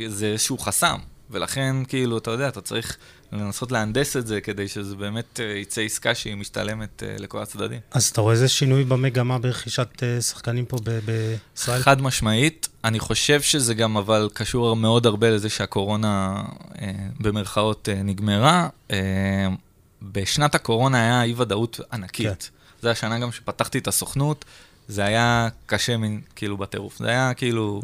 [0.07, 0.97] זה איזשהו חסם.
[1.31, 2.97] ולכן, כאילו, אתה יודע, אתה צריך
[3.31, 7.79] לנסות להנדס את זה כדי שזה באמת uh, יצא עסקה שהיא משתלמת uh, לכל הצדדים.
[7.91, 11.81] אז אתה רואה איזה שינוי במגמה ברכישת uh, שחקנים פה בישראל?
[11.81, 12.67] חד משמעית.
[12.83, 16.43] אני חושב שזה גם אבל קשור מאוד הרבה לזה שהקורונה,
[17.19, 18.69] במרכאות, נגמרה.
[20.01, 22.27] בשנת הקורונה היה אי-ודאות ענקית.
[22.27, 22.81] כן.
[22.81, 24.45] זו השנה גם שפתחתי את הסוכנות,
[24.87, 26.97] זה היה קשה, מין, כאילו, בטירוף.
[26.99, 27.81] זה היה כאילו...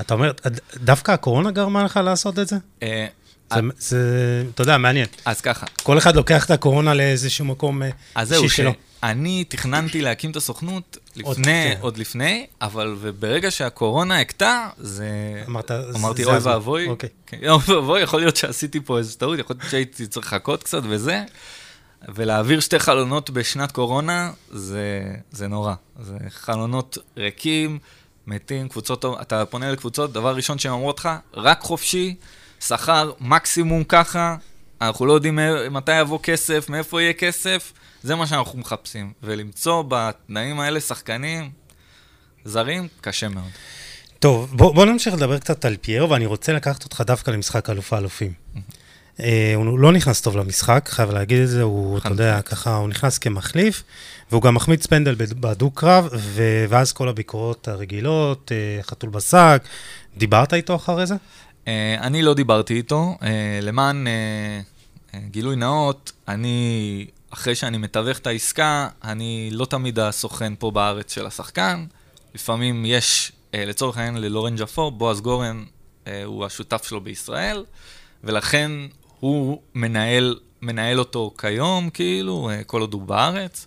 [0.00, 0.32] אתה אומר,
[0.76, 2.56] דווקא הקורונה גרמה לך לעשות את זה?
[2.82, 3.06] אה,
[3.54, 5.06] זה, זה, אתה יודע, מעניין.
[5.24, 5.66] אז ככה.
[5.82, 7.92] כל אחד לוקח את הקורונה לאיזשהו מקום אישי
[8.48, 8.70] שלו.
[8.70, 11.74] אז זהו, אני תכננתי להקים את הסוכנות לפני.
[11.80, 15.08] עוד לפני, אבל וברגע שהקורונה הכתה, זה...
[15.48, 16.88] אמרת, אמרתי, אוי הזמן." ואבוי.
[16.88, 17.08] אוקיי.
[17.26, 20.82] כן, אוי ואבוי, יכול להיות שעשיתי פה איזו טעות, יכול להיות שהייתי צריך לחכות קצת
[20.88, 21.22] וזה.
[22.14, 25.74] ולהעביר שתי חלונות בשנת קורונה, זה, זה נורא.
[26.00, 27.78] זה חלונות ריקים,
[28.26, 32.14] מתים, קבוצות, אתה פונה לקבוצות, דבר ראשון שהן אומרות לך, רק חופשי,
[32.60, 34.36] שכר מקסימום ככה,
[34.80, 35.38] אנחנו לא יודעים
[35.70, 39.12] מתי יבוא כסף, מאיפה יהיה כסף, זה מה שאנחנו מחפשים.
[39.22, 41.50] ולמצוא בתנאים האלה שחקנים
[42.44, 43.50] זרים, קשה מאוד.
[44.18, 47.92] טוב, בוא, בוא נמשיך לדבר קצת על פיירו, ואני רוצה לקחת אותך דווקא למשחק אלוף
[47.92, 48.32] האלופים.
[49.20, 52.88] אה, הוא לא נכנס טוב למשחק, חייב להגיד את זה, הוא, אתה יודע, ככה, הוא
[52.88, 53.82] נכנס כמחליף,
[54.34, 59.62] והוא גם מחמיץ פנדל בד- בדו-קרב, ו- ואז כל הביקורות הרגילות, אה, חתול בשק,
[60.16, 61.14] דיברת איתו אחרי זה?
[61.68, 63.16] אה, אני לא דיברתי איתו.
[63.22, 64.06] אה, למען
[65.30, 71.26] גילוי נאות, אני, אחרי שאני מתווך את העסקה, אני לא תמיד הסוכן פה בארץ של
[71.26, 71.84] השחקן.
[72.34, 75.64] לפעמים יש, לצורך העניין, ללורן ג'פור, בועז גורן
[76.24, 77.64] הוא השותף שלו בישראל,
[78.24, 78.70] ולכן
[79.20, 83.66] הוא מנהל, מנהל אותו כיום, כאילו, כל עוד הוא בארץ.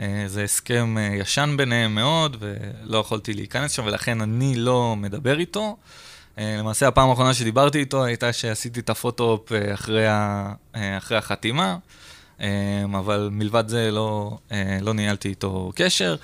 [0.00, 5.38] אה, זה הסכם אה, ישן ביניהם מאוד, ולא יכולתי להיכנס שם, ולכן אני לא מדבר
[5.38, 5.76] איתו.
[6.38, 10.06] אה, למעשה, הפעם האחרונה שדיברתי איתו הייתה שעשיתי את הפוטו-אופ אחרי,
[10.72, 11.76] אחרי החתימה,
[12.98, 14.38] אבל מלבד זה לא,
[14.80, 16.16] לא ניהלתי איתו קשר.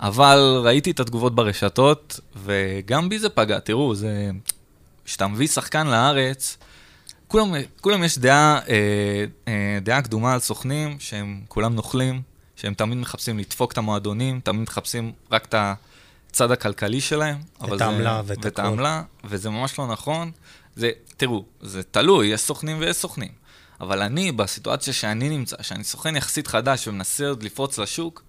[0.00, 3.58] אבל ראיתי את התגובות ברשתות, וגם בי זה פגע.
[3.58, 4.30] תראו, זה...
[5.04, 6.58] כשאתה מביא שחקן לארץ,
[7.28, 12.22] כולם, כולם יש דעה, אה, אה, דעה קדומה על סוכנים, שהם כולם נוכלים,
[12.62, 15.54] שהם תמיד מחפשים לדפוק את המועדונים, תמיד מחפשים רק את
[16.30, 17.38] הצד הכלכלי שלהם.
[17.78, 18.62] זה- העמלה ואת ואת הכל.
[18.62, 20.30] העמלה, וזה ממש לא נכון.
[20.76, 23.32] זה, תראו, זה תלוי, יש סוכנים ויש סוכנים.
[23.80, 28.22] אבל אני, בסיטואציה שאני נמצא, שאני סוכן יחסית חדש ומנסה עוד לפרוץ לשוק,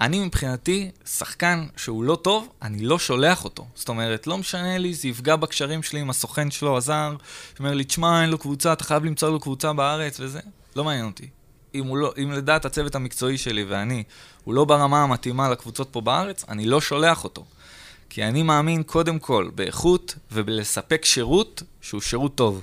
[0.00, 3.66] אני מבחינתי, שחקן שהוא לא טוב, אני לא שולח אותו.
[3.74, 7.16] זאת אומרת, לא משנה לי, זה יפגע בקשרים שלי עם הסוכן שלו, הזר,
[7.56, 10.40] שאומר לי, תשמע, אין לו קבוצה, אתה חייב למצוא לו קבוצה בארץ וזה.
[10.76, 11.28] לא מעניין אותי.
[11.74, 14.02] אם, לא, אם לדעת הצוות המקצועי שלי ואני,
[14.44, 17.44] הוא לא ברמה המתאימה לקבוצות פה בארץ, אני לא שולח אותו.
[18.10, 22.62] כי אני מאמין קודם כל באיכות ובלספק שירות שהוא שירות טוב.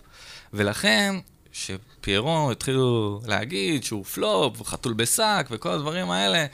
[0.53, 1.15] ולכן,
[1.51, 6.45] שפיירו התחילו להגיד שהוא פלופ וחתול בשק וכל הדברים האלה,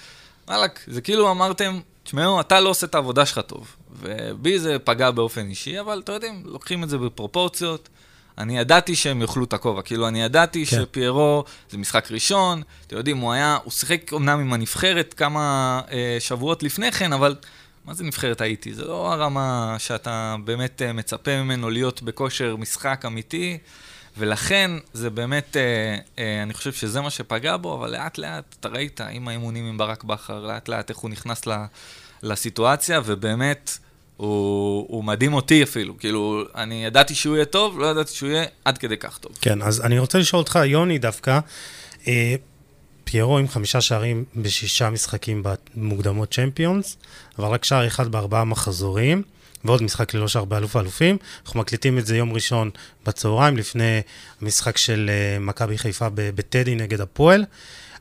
[0.48, 3.76] וואלכ, זה כאילו אמרתם, תשמעו, אתה לא עושה את העבודה שלך טוב.
[4.00, 7.90] ובי זה פגע באופן אישי, אבל אתם יודעים, לוקחים את זה בפרופורציות.
[8.38, 10.78] אני ידעתי שהם יאכלו את הכובע, כאילו, אני ידעתי כן.
[10.82, 16.18] שפיירו זה משחק ראשון, אתם יודעים, הוא היה, הוא שיחק אמנם עם הנבחרת כמה אה,
[16.20, 17.36] שבועות לפני כן, אבל
[17.86, 18.74] מה זה נבחרת הייתי?
[18.74, 23.58] זה לא הרמה שאתה באמת אה, מצפה ממנו להיות בכושר משחק אמיתי,
[24.18, 28.68] ולכן זה באמת, אה, אה, אני חושב שזה מה שפגע בו, אבל לאט לאט, אתה
[28.68, 31.52] ראית עם האימונים עם ברק בכר, לאט לאט איך הוא נכנס ל,
[32.24, 33.78] לסיטואציה, ובאמת,
[34.22, 35.98] הוא, הוא מדהים אותי אפילו.
[35.98, 39.32] כאילו, אני ידעתי שהוא יהיה טוב, לא ידעתי שהוא יהיה עד כדי כך טוב.
[39.42, 41.40] כן, אז אני רוצה לשאול אותך, יוני דווקא,
[42.08, 42.36] אה,
[43.04, 45.44] פיירו עם חמישה שערים בשישה משחקים
[45.76, 46.98] במוקדמות צ'מפיונס,
[47.40, 49.24] אבל רק שער אחד בארבעה מחזורים,
[49.66, 51.18] ועוד משחק ללא שער באלוף האלופים.
[51.46, 52.70] אנחנו מקליטים את זה יום ראשון
[53.06, 54.02] בצהריים, לפני
[54.42, 57.46] המשחק של אה, מכבי חיפה בטדי נגד הפועל.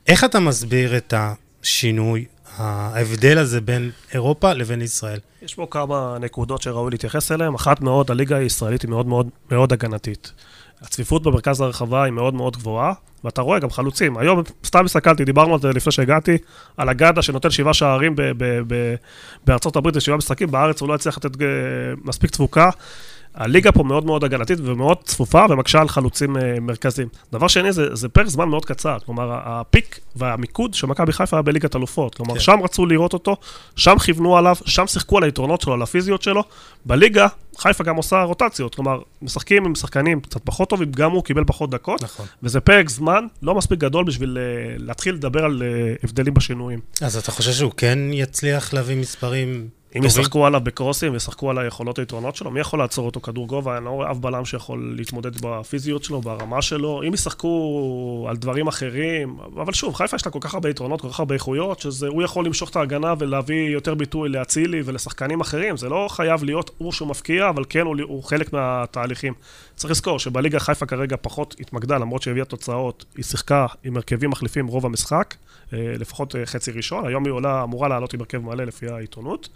[0.06, 2.24] איך אתה מסביר את השינוי,
[2.56, 5.18] ההבדל הזה בין אירופה לבין ישראל?
[5.42, 7.54] יש פה כמה נקודות שראוי להתייחס אליהן.
[7.54, 10.32] אחת מאוד, הליגה הישראלית היא מאוד מאוד מאוד הגנתית.
[10.82, 12.92] הצפיפות במרכז הרחבה היא מאוד מאוד גבוהה,
[13.24, 14.18] ואתה רואה גם חלוצים.
[14.18, 16.38] היום, סתם הסתכלתי, דיברנו על זה לפני שהגעתי,
[16.76, 18.94] על אגדה שנותן שבעה שערים ב- ב- ב-
[19.46, 21.46] בארצות הברית ושבעה משחקים, בארץ הוא לא הצליח לתת אה,
[22.04, 22.70] מספיק תפוקה.
[23.34, 27.08] הליגה פה מאוד מאוד הגנתית ומאוד צפופה ומקשה על חלוצים אה, מרכזיים.
[27.32, 28.98] דבר שני, זה, זה פרק זמן מאוד קצר.
[29.06, 32.14] כלומר, הפיק והמיקוד של מכבי חיפה היה בליגת אלופות.
[32.14, 32.40] כלומר, כן.
[32.40, 33.36] שם רצו לראות אותו,
[33.76, 36.42] שם כיוונו עליו, שם שיחקו על היתרונות שלו, על הפיזיות שלו.
[36.84, 37.26] בליגה,
[37.58, 38.74] חיפה גם עושה רוטציות.
[38.74, 42.02] כלומר, משחקים עם שחקנים קצת פחות טובים, גם הוא קיבל פחות דקות.
[42.02, 42.26] נכון.
[42.42, 46.80] וזה פרק זמן לא מספיק גדול בשביל אה, להתחיל לדבר על אה, הבדלים בשינויים.
[47.00, 50.04] אז אתה חושב שהוא כן יצליח להביא מספרים אם?
[50.04, 53.76] ישחקו עליו בקרוסים וישחקו על היכולות היתרונות שלו, מי יכול לעצור אותו כדור גובה?
[53.76, 57.02] אני לא רואה אף בלם שיכול להתמודד בפיזיות שלו, ברמה שלו.
[57.08, 61.08] אם ישחקו על דברים אחרים, אבל שוב, חיפה יש לה כל כך הרבה יתרונות, כל
[61.08, 65.76] כך הרבה איכויות, שהוא יכול למשוך את ההגנה ולהביא יותר ביטוי לאצילי ולשחקנים אחרים.
[65.76, 69.34] זה לא חייב להיות הוא שהוא מפקיע, אבל כן הוא, הוא חלק מהתהליכים.
[69.74, 74.66] צריך לזכור שבליגה חיפה כרגע פחות התמקדה, למרות שהביאה תוצאות, היא שיחקה עם הרכבים מחליפים
[74.66, 75.34] רוב המשחק,
[75.72, 77.06] לפחות אה, חצי ראשון.
[77.06, 79.48] היום היא עולה, אמורה לעלות עם הרכב מלא לפי העיתונות.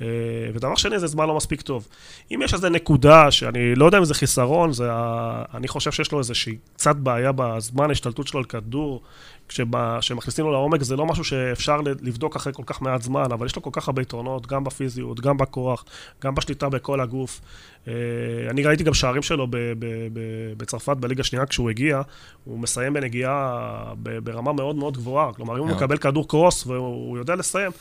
[0.00, 0.06] אה,
[0.54, 1.88] ודבר שני, זה זמן לא מספיק טוב.
[2.30, 5.42] אם יש איזו נקודה שאני לא יודע אם זה חיסרון, זה ה...
[5.54, 9.02] אני חושב שיש לו איזושהי קצת בעיה בזמן ההשתלטות שלו על כדור.
[9.48, 13.56] כשמכניסים לו לעומק זה לא משהו שאפשר לבדוק אחרי כל כך מעט זמן, אבל יש
[13.56, 15.84] לו כל כך הרבה יתרונות, גם בפיזיות, גם בכוח,
[16.22, 17.40] גם בשליטה בכל הגוף.
[17.88, 17.92] אה,
[18.50, 19.46] אני ראיתי גם שערים שלו
[20.56, 22.02] בצרפת בליגה השנייה כשהוא הגיע,
[22.44, 25.32] הוא מסיים בנגיעה ברמה מאוד מאוד גבוהה.
[25.32, 27.72] כלומר, אם הוא מקבל כדור קרוס והוא יודע לסיים,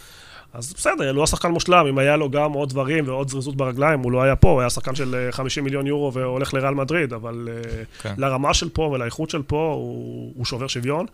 [0.53, 3.99] אז בסדר, הוא לא שחקן מושלם, אם היה לו גם עוד דברים ועוד זריזות ברגליים,
[3.99, 7.13] הוא לא היה פה, הוא היה שחקן של 50 אה, מיליון יורו והולך לריאל מדריד,
[7.13, 8.13] אבל אה, כן.
[8.17, 11.05] לרמה של פה ולאיכות של פה, הוא, הוא שובר שוויון.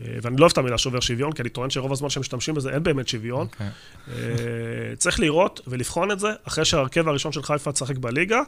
[0.00, 2.54] אה, ואני לא אוהב את המילה שובר שוויון, כי אני טוען שרוב הזמן שהם משתמשים
[2.54, 3.46] בזה אין באמת שוויון.
[3.46, 3.62] Okay.
[4.08, 4.96] אוקיי.
[4.96, 8.40] צריך לראות ולבחון את זה אחרי שהרכב הראשון של חיפה תשחק בליגה,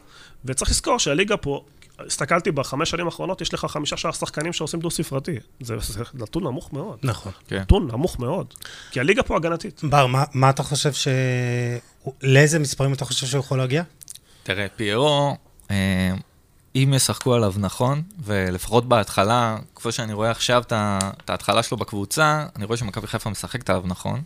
[0.44, 1.64] וצריך לזכור שהליגה פה,
[2.06, 5.36] הסתכלתי בחמש שנים האחרונות, יש לך חמישה שער שחקנים שעושים דו-ספרתי.
[5.60, 6.98] זה, זה נתון נמוך מאוד.
[7.02, 7.32] נכון.
[7.48, 7.58] כן.
[7.58, 8.54] נתון נמוך מאוד.
[8.90, 9.80] כי הליגה פה הגנתית.
[9.84, 11.08] בר, מה, מה אתה חושב ש...
[12.22, 13.82] לאיזה מספרים אתה חושב שהוא יכול להגיע?
[14.42, 15.36] תראה, פיירו,
[15.70, 16.14] אה,
[16.74, 22.64] אם ישחקו עליו נכון, ולפחות בהתחלה, כפי שאני רואה עכשיו את ההתחלה שלו בקבוצה, אני
[22.64, 24.22] רואה שמכבי חיפה משחקת עליו נכון.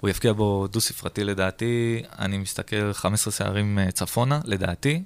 [0.00, 5.02] הוא יבקיע בו דו-ספרתי לדעתי, אני מסתכל 15 שערים אה, צפונה, לדעתי.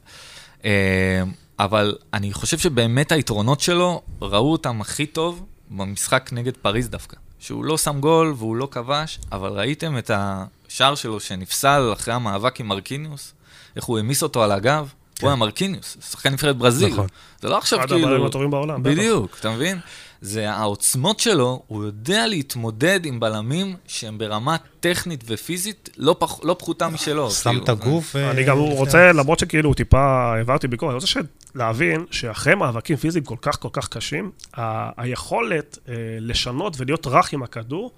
[1.61, 7.17] אה, אבל אני חושב שבאמת היתרונות שלו, ראו אותם הכי טוב במשחק נגד פריז דווקא.
[7.39, 12.61] שהוא לא שם גול והוא לא כבש, אבל ראיתם את השער שלו שנפסל אחרי המאבק
[12.61, 13.33] עם מרקיניוס?
[13.77, 14.93] איך הוא העמיס אותו על הגב?
[15.15, 15.27] כן.
[15.27, 16.93] הוא היה מרקיניוס, שחקן נבחרת ברזיל.
[16.93, 17.07] נכון.
[17.41, 17.97] זה לא עכשיו כאילו...
[17.97, 18.83] אחד הבלמים הטובים בעולם.
[18.83, 19.79] בדיוק, אתה מבין?
[20.21, 26.57] זה העוצמות שלו, הוא יודע להתמודד עם בלמים שהם ברמה טכנית ופיזית לא, פח, לא
[26.59, 27.31] פחותה משלו.
[27.31, 28.17] שם כאילו, את הגוף.
[28.17, 31.07] אני גם רוצה, למרות שכאילו הוא טיפה העברתי ביקורת, אני רוצה
[31.55, 37.33] להבין שאחרי מאבקים פיזיים כל כך כל כך קשים, ה- היכולת אה, לשנות ולהיות רך
[37.33, 37.91] עם הכדור,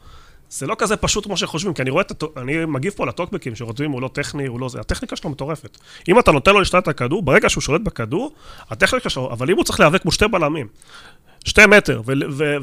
[0.50, 3.90] זה לא כזה פשוט כמו שחושבים, כי אני רואה את, אני מגיב פה לטוקבקים שרוצים,
[3.90, 5.78] הוא לא טכני, הוא לא זה, הטכניקה שלו מטורפת.
[6.08, 8.34] אם אתה נותן לו לשתות את הכדור, ברגע שהוא שולט בכדור,
[8.70, 10.68] הטכניקה שלו, אבל אם הוא צריך להיאבק מול שתי בלמים,
[11.44, 12.02] שתי מטר,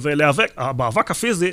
[0.01, 1.51] ולהיאבק, המאבק הפיזי,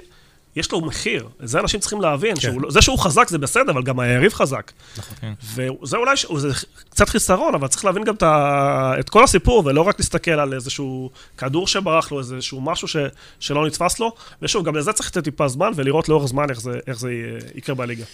[0.56, 1.28] יש לו מחיר.
[1.42, 2.34] זה אנשים צריכים להבין.
[2.34, 2.40] כן.
[2.40, 4.72] שהוא, זה שהוא חזק זה בסדר, אבל גם היריב חזק.
[4.98, 5.16] נכון.
[5.20, 5.32] כן.
[5.54, 6.48] וזה אולי, זה
[6.90, 10.54] קצת חיסרון, אבל צריך להבין גם את, ה, את כל הסיפור, ולא רק להסתכל על
[10.54, 12.96] איזשהו כדור שברח לו, איזשהו משהו ש,
[13.40, 14.12] שלא נתפס לו.
[14.42, 17.10] ושוב, גם לזה צריך לתת טיפה זמן, ולראות לאורך זמן איך זה, איך זה
[17.54, 18.04] יקרה בליגה.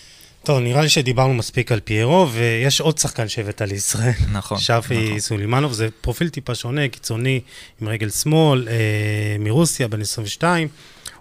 [0.44, 4.12] טוב, נראה לי שדיברנו מספיק על פיירו, ויש עוד שחקן שהבאת לישראל.
[4.32, 4.58] נכון.
[4.58, 5.20] שפי נכון.
[5.20, 7.40] סולימנוב, זה פרופיל טיפה שונה, קיצוני,
[7.80, 10.68] עם רגל שמאל, אה, מרוסיה, בן 22.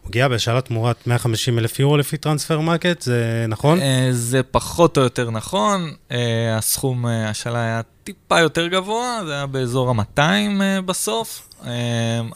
[0.02, 3.82] הוא הגיע בהשאלה תמורת 150 אלף יורו לפי Transfermarkt, זה נכון?
[3.82, 5.94] אה, זה פחות או יותר נכון.
[6.12, 10.22] אה, הסכום אה, השאלה היה טיפה יותר גבוה, זה היה באזור ה-200
[10.86, 11.48] בסוף.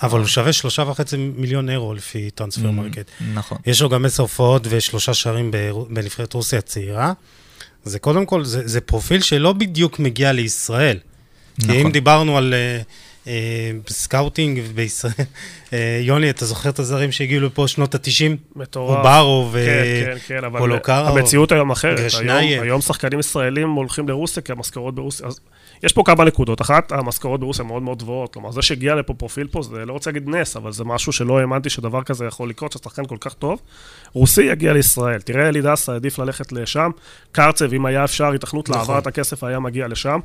[0.03, 3.11] אבל הוא שווה שלושה וחצי מיליון אירו לפי Transfermarkt.
[3.33, 3.57] נכון.
[3.65, 5.51] יש לו גם עשר הופעות ושלושה שערים
[5.89, 7.13] בנבחרת רוסיה הצעירה.
[7.83, 10.97] זה קודם כל, זה, זה פרופיל שלא בדיוק מגיע לישראל.
[11.59, 11.71] נכון.
[11.71, 12.53] כי אם דיברנו על...
[12.53, 13.04] אה,
[13.89, 15.13] scouting בישראל.
[15.73, 18.35] אה, יוני, אתה זוכר את הזרים שהגיעו לפה שנות ה-90?
[18.55, 19.05] מטורף.
[19.05, 19.51] אוברוב
[20.51, 21.17] ופולוקארוב.
[21.17, 21.99] המציאות היום אחרת.
[22.61, 25.27] היום שחקנים ישראלים הולכים לרוסיה, כי המשכורות ברוסיה...
[25.85, 26.61] יש פה כמה נקודות.
[26.61, 28.33] אחת, המשכורות ברוסיה מאוד מאוד גבוהות.
[28.33, 31.39] כלומר, זה שהגיע לפה פרופיל פה, זה לא רוצה להגיד נס, אבל זה משהו שלא
[31.39, 33.61] האמנתי שדבר כזה יכול לקרות, ששחקן כל כך טוב.
[34.13, 35.21] רוסי יגיע לישראל.
[35.21, 36.91] תראה, אלי דסה העדיף ללכת לשם.
[37.31, 38.81] קרצב, אם היה אפשר, התכנות נכון.
[38.81, 40.19] להעברת הכסף, היה מגיע לשם.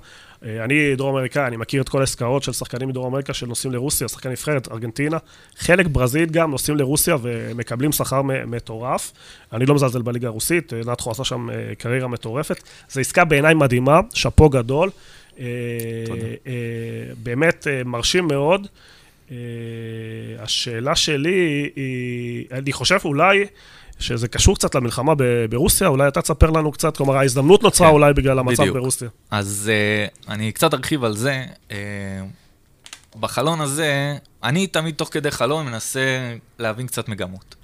[0.44, 4.08] אה, אני דרום אמריקאי, אני מכיר את כל העסקאות של שחקנים מדרום אמריקה שנוסעים לרוסיה,
[4.08, 5.18] שחקן נבחרת, ארגנטינה.
[5.58, 9.12] חלק ברזילית גם נוסעים לרוסיה ומקבלים שכר מטורף.
[9.52, 12.62] אני לא מזלזל בליגה הרוסית, אה, נתחו עשה שם אה, קריירה מטורפת.
[12.90, 14.90] זו עסקה בעיניי מדהימה, שאפו גדול.
[16.06, 16.26] תודה.
[17.22, 18.66] באמת מרשים מאוד.
[20.38, 23.44] השאלה שלי היא, אני חושב אולי...
[24.00, 25.12] שזה קשור קצת למלחמה
[25.50, 28.76] ברוסיה, אולי אתה תספר לנו קצת, כלומר ההזדמנות נוצרה כן, אולי בגלל המצב בדיוק.
[28.76, 29.08] ברוסיה.
[29.30, 31.44] אז uh, אני קצת ארחיב על זה.
[31.68, 31.72] Uh,
[33.20, 37.54] בחלון הזה, אני תמיד תוך כדי חלון מנסה להבין קצת מגמות.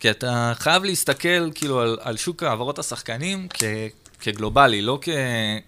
[0.00, 3.62] כי אתה חייב להסתכל כאילו על, על שוק העברות השחקנים כ,
[4.24, 5.08] כגלובלי, לא כ,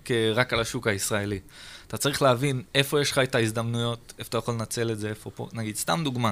[0.04, 1.38] כרק על השוק הישראלי.
[1.86, 5.30] אתה צריך להבין איפה יש לך את ההזדמנויות, איפה אתה יכול לנצל את זה, איפה
[5.30, 5.48] פה.
[5.52, 6.30] נגיד, סתם דוגמה.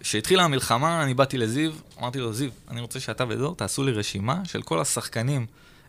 [0.00, 4.44] כשהתחילה המלחמה, אני באתי לזיו, אמרתי לו, זיו, אני רוצה שאתה ודור תעשו לי רשימה
[4.44, 5.46] של כל השחקנים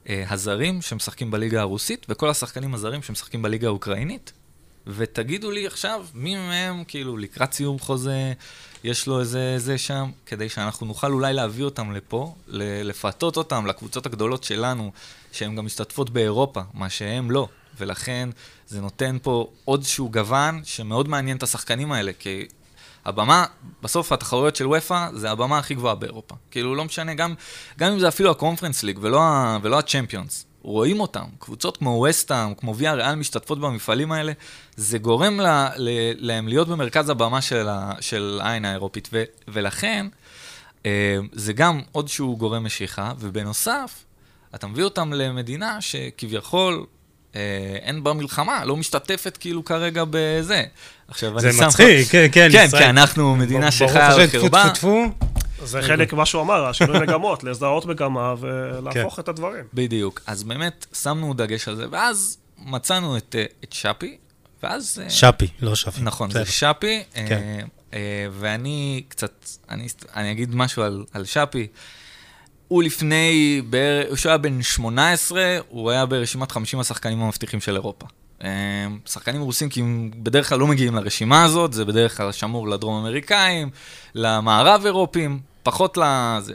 [0.10, 4.34] אה, הזרים שמשחקים בליגה הרוסית, וכל השחקנים הזרים שמשחקים בליגה האוקראינית,
[4.88, 8.34] ותגידו לי עכשיו, מי מהם, כאילו, לקראת סיום חוזה,
[8.84, 12.36] יש לו איזה זה שם, כדי שאנחנו נוכל אולי להביא אותם לפה,
[12.84, 14.92] לפתות אותם לקבוצות הגדולות שלנו,
[15.31, 17.48] שהן גם משתתפות באירופה, מה שהם לא.
[17.77, 18.29] ולכן
[18.67, 22.46] זה נותן פה עוד שהוא גוון שמאוד מעניין את השחקנים האלה, כי
[23.06, 23.46] הבמה,
[23.81, 26.36] בסוף התחרויות של ופא זה הבמה הכי גבוהה באירופה.
[26.52, 27.34] כאילו, לא משנה, גם,
[27.79, 29.21] גם אם זה אפילו הקונפרנס ליג ולא,
[29.62, 30.46] ולא הצ'מפיונס.
[30.64, 31.24] רואים אותם.
[31.40, 34.32] קבוצות כמו וסטאם, כמו ויה ריאל משתתפות במפעלים האלה,
[34.76, 35.90] זה גורם לה, ל,
[36.28, 40.06] להם להיות במרכז הבמה של, ה, של העין האירופית, ו, ולכן
[40.86, 40.92] אה,
[41.32, 44.04] זה גם עוד שהוא גורם משיכה, ובנוסף,
[44.56, 46.86] אתה מביא אותם למדינה שכביכול
[47.36, 47.42] אה,
[47.82, 50.64] אין בה מלחמה, לא משתתפת כאילו כרגע בזה.
[51.08, 52.84] עכשיו, זה אני שם- מצחיק, כן, כן, כן, ישראל.
[52.84, 54.64] כי אנחנו מדינה ברוך שחיה השם, על טפו, חרבה.
[54.74, 55.06] טפו, טפו.
[55.66, 59.64] זה חלק ממה שהוא אמר, השינוי מגמות, לזהות מגמה ולהפוך את הדברים.
[59.74, 60.22] בדיוק.
[60.28, 64.18] אז באמת שמנו דגש על זה, ואז מצאנו את, אה, את שפי,
[64.64, 65.02] ואז...
[65.04, 66.02] אה, שפי, לא שפי.
[66.02, 66.32] נכון.
[66.32, 67.66] זה שפי, אה, כן.
[67.94, 71.68] אה, ואני קצת, אני, אני אגיד משהו על, על שפי.
[72.68, 73.62] הוא לפני,
[74.14, 78.06] כשהוא היה בן 18, הוא היה ברשימת 50 השחקנים המבטיחים של אירופה.
[79.06, 83.06] שחקנים רוסים, כי הם בדרך כלל לא מגיעים לרשימה הזאת, זה בדרך כלל שמור לדרום
[83.06, 83.70] אמריקאים,
[84.16, 86.54] למערב אירופים, פחות לזה.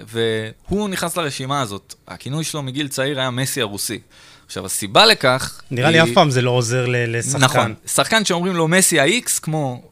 [0.68, 1.94] והוא נכנס לרשימה הזאת.
[2.08, 3.98] הכינוי שלו מגיל צעיר היה מסי הרוסי.
[4.46, 5.60] עכשיו, הסיבה לכך...
[5.70, 7.44] נראה לי היא- אף פעם זה לא עוזר ל- לשחקן.
[7.44, 7.74] נכון.
[7.86, 9.82] שחקן שאומרים לו מסי ה-X, כמו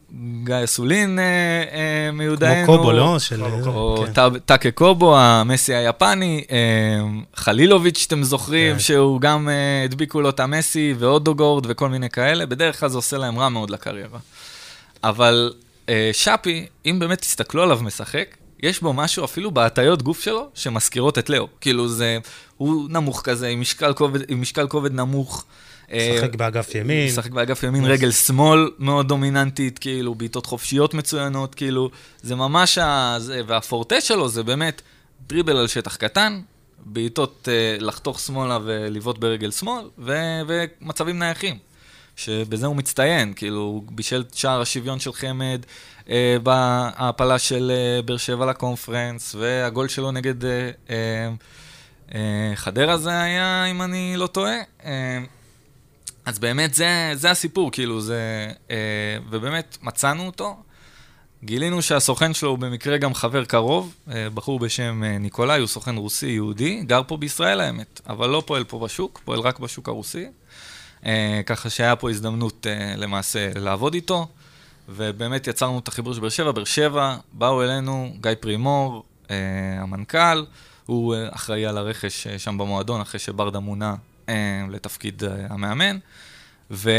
[0.43, 2.65] גיא אסולין אה, אה, מיודענו.
[2.65, 3.19] כמו קובו, לא?
[3.19, 3.43] של...
[3.43, 4.39] או כן.
[4.45, 6.57] טאקה קובו, המסי היפני, אה,
[7.35, 8.79] חלילוביץ', שאתם זוכרים, כן.
[8.79, 13.17] שהוא גם אה, הדביקו לו את המסי, ואודוגורד וכל מיני כאלה, בדרך כלל זה עושה
[13.17, 14.19] להם רע מאוד לקריירה.
[15.03, 15.53] אבל
[15.89, 18.25] אה, שפי, אם באמת תסתכלו עליו משחק,
[18.63, 21.47] יש בו משהו אפילו בהטיות גוף שלו, שמזכירות את לאו.
[21.61, 22.17] כאילו זה,
[22.57, 25.45] הוא נמוך כזה, עם משקל כובד, עם משקל כובד נמוך.
[25.91, 27.07] אה, משחק באגף ימין.
[27.07, 31.89] משחק באגף ימין, רגל שמאל מאוד דומיננטית, כאילו, בעיטות חופשיות מצוינות, כאילו,
[32.21, 33.15] זה ממש ה...
[33.19, 34.81] זה, והפורטה שלו זה באמת
[35.27, 36.41] דריבל על שטח קטן,
[36.85, 40.13] בעיטות אה, לחתוך שמאלה ולבעוט ברגל שמאל, ו,
[40.47, 41.66] ומצבים נייחים.
[42.17, 45.61] שבזה הוא מצטיין, כאילו, הוא בישל את שער השוויון של חמד,
[46.09, 51.29] אה, בהעפלה של אה, באר שבע לקונפרנס, והגול שלו נגד אה, אה,
[52.15, 54.57] אה, חדרה זה היה, אם אני לא טועה.
[54.85, 55.19] אה,
[56.25, 58.51] אז באמת זה, זה הסיפור, כאילו, זה...
[58.71, 58.75] אה,
[59.29, 60.57] ובאמת מצאנו אותו.
[61.43, 65.97] גילינו שהסוכן שלו הוא במקרה גם חבר קרוב, אה, בחור בשם אה, ניקולאי, הוא סוכן
[65.97, 70.25] רוסי יהודי, גר פה בישראל האמת, אבל לא פועל פה בשוק, פועל רק בשוק הרוסי.
[71.05, 74.27] אה, ככה שהיה פה הזדמנות אה, למעשה לעבוד איתו,
[74.89, 76.51] ובאמת יצרנו את החיבור של באר שבע.
[76.51, 79.35] באר שבע, באו אלינו גיא פרימור, אה,
[79.79, 80.45] המנכ"ל,
[80.85, 83.95] הוא אחראי על הרכש שם במועדון, אחרי שברדה מונה
[84.69, 85.97] לתפקיד המאמן.
[86.71, 86.91] ו...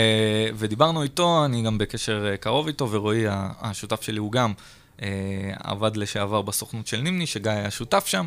[0.55, 3.25] ודיברנו איתו, אני גם בקשר קרוב איתו, ורועי,
[3.61, 4.53] השותף שלי, הוא גם
[5.03, 5.09] אה,
[5.65, 8.27] עבד לשעבר בסוכנות של נימני, שגיא היה שותף שם,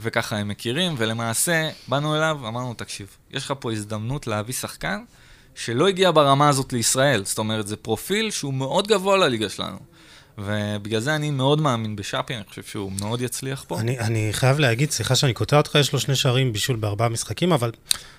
[0.00, 5.04] וככה הם מכירים, ולמעשה באנו אליו, אמרנו, תקשיב, יש לך פה הזדמנות להביא שחקן
[5.54, 9.78] שלא הגיע ברמה הזאת לישראל, זאת אומרת, זה פרופיל שהוא מאוד גבוה לליגה שלנו.
[10.38, 13.80] ובגלל זה אני מאוד מאמין בשאפי, אני חושב שהוא מאוד יצליח פה.
[13.80, 17.52] אני, אני חייב להגיד, סליחה שאני קוטע אותך, יש לו שני שערים בישול בארבעה משחקים,
[17.52, 17.70] אבל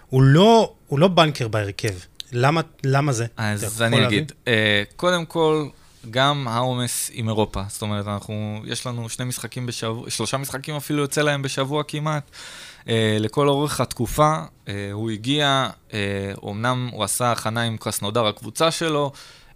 [0.10, 1.94] הוא לא, הוא לא בנקר בהרכב.
[2.32, 3.26] למה, למה זה?
[3.38, 4.08] אז אני?
[4.08, 5.68] אגיד, אה, קודם כל,
[6.12, 7.62] גם העומס עם אירופה.
[7.68, 12.32] זאת אומרת, אנחנו, יש לנו שני משחקים בשבוע, שלושה משחקים אפילו יוצא להם בשבוע כמעט.
[12.90, 14.36] אה, לכל אורך התקופה,
[14.68, 19.12] אה, הוא הגיע, אה, אמנם הוא עשה הכנה עם קרסנודר, הקבוצה שלו,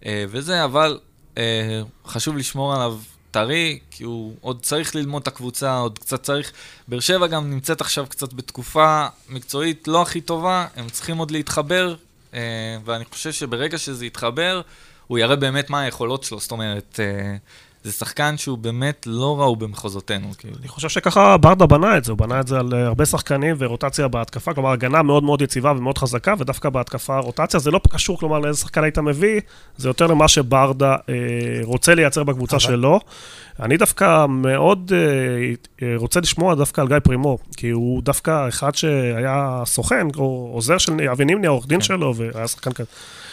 [0.06, 0.98] אה, וזה, אבל
[1.38, 2.98] אה, חשוב לשמור עליו
[3.30, 6.52] טרי, כי הוא עוד צריך ללמוד את הקבוצה, עוד קצת צריך...
[6.88, 11.94] באר שבע גם נמצאת עכשיו קצת בתקופה מקצועית לא הכי טובה, הם צריכים עוד להתחבר,
[12.34, 12.40] אה,
[12.84, 14.60] ואני חושב שברגע שזה יתחבר,
[15.08, 17.36] הוא יראה באמת מה היכולות שלו, זאת אומרת, אה,
[17.84, 20.56] זה שחקן שהוא באמת לא ראו במחוזותינו, כאילו.
[20.60, 23.56] אני חושב שככה ברדה בנה את זה, הוא בנה את זה על אה, הרבה שחקנים
[23.58, 28.18] ורוטציה בהתקפה, כלומר הגנה מאוד מאוד יציבה ומאוד חזקה, ודווקא בהתקפה רוטציה, זה לא קשור,
[28.18, 29.40] כלומר, לאיזה שחקן היית מביא,
[29.76, 31.14] זה יותר למה שברדה אה,
[31.62, 33.00] רוצה לייצר בקבוצה אבל- שלו.
[33.60, 38.74] אני דווקא מאוד אה, אה, רוצה לשמוע דווקא על גיא פרימור, כי הוא דווקא אחד
[38.74, 41.84] שהיה סוכן, או עוזר של אבי נימני, העורך דין כן.
[41.84, 42.88] שלו, והיה שחקן כזה.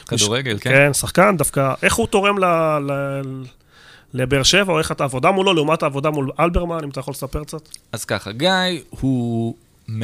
[0.08, 0.70] כדורגל, כן?
[0.70, 2.46] כן, שחקן, דווקא, איך הוא תורם ל...
[2.80, 2.92] ל...
[4.16, 7.44] לבאר שבע, או איך את העבודה מולו, לעומת העבודה מול אלברמן, אם אתה יכול לספר
[7.44, 7.70] קצת?
[7.92, 8.50] אז ככה, גיא
[8.90, 9.56] הוא...
[9.90, 10.02] מ...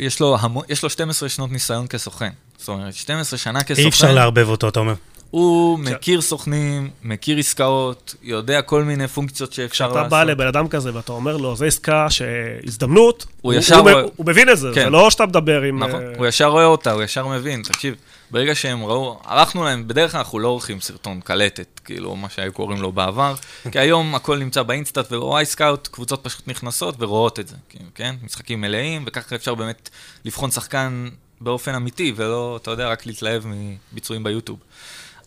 [0.00, 0.62] יש לו, המו...
[0.68, 2.30] יש לו 12 שנות ניסיון כסוכן.
[2.58, 3.82] זאת אומרת, 12 שנה כסוכן.
[3.82, 4.94] אי אפשר לערבב אותו, אתה אומר.
[5.30, 9.98] הוא מכיר סוכנים, מכיר עסקאות, יודע כל מיני פונקציות שאפשר לעשות.
[10.00, 14.02] כשאתה בא לבן אדם כזה ואתה אומר לו, זו עסקה שהזדמנות, הוא ישר הוא, רואה-
[14.16, 14.84] הוא מבין את זה, כן.
[14.84, 15.82] זה לא שאתה מדבר עם...
[15.84, 17.62] נכון, אה, הוא ישר רואה אותה, הוא ישר מבין.
[17.62, 17.94] תקשיב,
[18.30, 22.52] ברגע שהם ראו, ערכנו להם, בדרך כלל אנחנו לא עורכים סרטון קלטת, כאילו, מה שהיו
[22.52, 23.34] קוראים לו בעבר,
[23.72, 27.84] כי היום הכל נמצא ב InStat ו Wyscout, קבוצות פשוט נכנסות ורואות את זה, כאילו,
[27.94, 28.14] כן?
[28.22, 29.90] משחקים מלאים, וככה אפשר באמת
[30.24, 31.08] לבחון שחקן
[31.40, 34.58] באופן אמיתי, ולא, אתה יודע, רק להתלהב מביצועים ביוטיוב.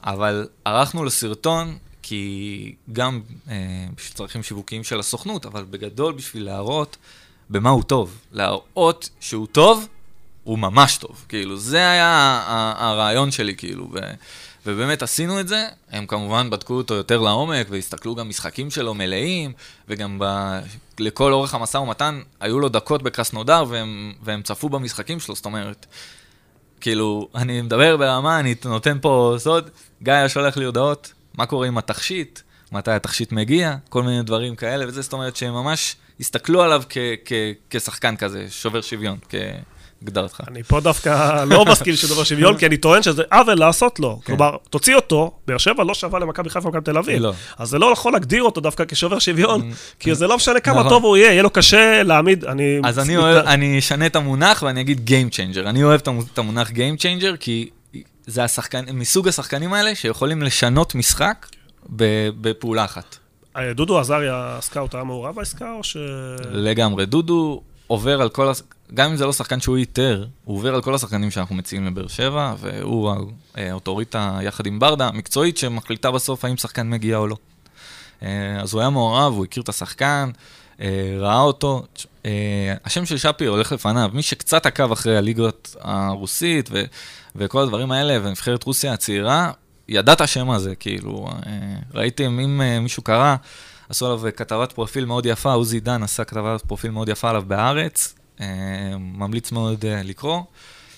[0.04, 3.56] אבל ערכנו לו סרטון, כי גם אה,
[3.96, 6.98] בשביל צרכים שיווקיים של הסוכנות, אבל בגדול בשביל להראות
[7.50, 8.18] במה הוא טוב.
[8.32, 9.88] להראות שהוא טוב
[10.44, 11.26] הוא ממש טוב.
[11.30, 12.44] כאילו, זה היה
[12.78, 13.88] הרעיון שלי, כאילו.
[13.94, 13.98] ו...
[14.66, 19.54] ובאמת עשינו את זה, הם כמובן בדקו אותו יותר לעומק, והסתכלו גם משחקים שלו מלאים,
[19.88, 20.60] וגם ב...
[21.00, 25.86] לכל אורך המשא ומתן היו לו דקות בקרסנודר, והם, והם צפו במשחקים שלו, זאת אומרת,
[26.82, 29.70] כאילו, אני מדבר ברמה, אני נותן פה סוד,
[30.04, 32.40] גיא שולח לי הודעות, מה קורה עם התכשיט,
[32.72, 36.98] מתי התכשיט מגיע, כל מיני דברים כאלה, וזה, זאת אומרת שהם ממש הסתכלו עליו כ-
[37.26, 37.32] כ-
[37.70, 39.36] כשחקן כזה, שובר שוויון, כ-
[40.04, 40.42] הגדרתך.
[40.48, 44.20] אני פה דווקא לא מסכים שדבר שוויון, כי אני טוען שזה עוול לעשות לו.
[44.20, 44.26] כן.
[44.26, 47.22] כלומר, תוציא אותו, באר שבע לא שווה למכבי חיפה ומכבי תל אביב.
[47.22, 47.34] לא.
[47.58, 50.90] אז זה לא נכון להגדיר אותו דווקא כשובר שוויון, כי זה לא משנה כמה נכון.
[50.90, 52.80] טוב הוא יהיה, יהיה לו קשה להעמיד, אני...
[52.84, 55.70] אז אני, אוהב, אני אשנה את המונח ואני אגיד Game Changer.
[55.70, 57.70] אני אוהב את המו- את המונח Game Changer, כי
[58.28, 61.48] זה השחקן, מסוג השחקנים האלה שיכולים לשנות משחק
[62.42, 63.18] בפעולה אחת.
[63.58, 65.98] אה, דודו עזריה, הסקאוט, היה מעורב בעסקה, או ש...
[66.52, 67.06] לגמרי.
[67.06, 68.52] דודו עובר על כל,
[68.94, 72.08] גם אם זה לא שחקן שהוא איתר, הוא עובר על כל השחקנים שאנחנו מציעים לבאר
[72.08, 73.12] שבע, והוא
[73.56, 77.36] האוטוריטה יחד עם ברדה, המקצועית, שמחליטה בסוף האם שחקן מגיע או לא.
[78.24, 80.30] אה, אז הוא היה מעורב, הוא הכיר את השחקן,
[80.82, 81.84] אה, ראה אותו.
[82.26, 84.10] אה, השם של שפי הולך לפניו.
[84.14, 86.84] מי שקצת עקב אחרי הליגות הרוסית ו-
[87.36, 89.52] וכל הדברים האלה, ונבחרת רוסיה הצעירה,
[89.88, 91.30] ידע את השם הזה, כאילו,
[91.94, 93.36] ראיתם, אם מישהו קרא,
[93.90, 98.16] עשו עליו כתבת פרופיל מאוד יפה, עוזי דן עשה כתבת פרופיל מאוד יפה עליו בהארץ,
[98.16, 98.21] אה,
[99.00, 100.42] ממליץ מאוד אה, לקרוא,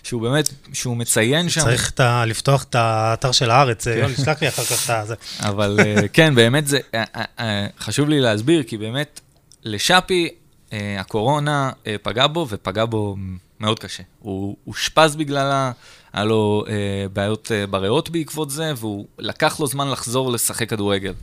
[0.04, 1.62] שהוא באמת, שהוא מציין שם...
[1.62, 3.98] צריך את ה- לפתוח את האתר של הארץ, כן.
[3.98, 5.16] יוני, שלח לי אחר כך את זה.
[5.40, 9.20] אבל אה, כן, באמת זה, אה, אה, אה, חשוב לי להסביר, כי באמת,
[9.64, 10.30] לשאפי,
[10.74, 13.16] אה, הקורונה אה, פגע בו, ופגע בו
[13.60, 14.04] מאוד קשה.
[14.20, 15.72] הוא אושפז בגללה,
[16.14, 16.74] היה לו אה,
[17.14, 21.14] בעיות אה, בריאות בעקבות זה, והוא לקח לו זמן לחזור לשחק כדורגל.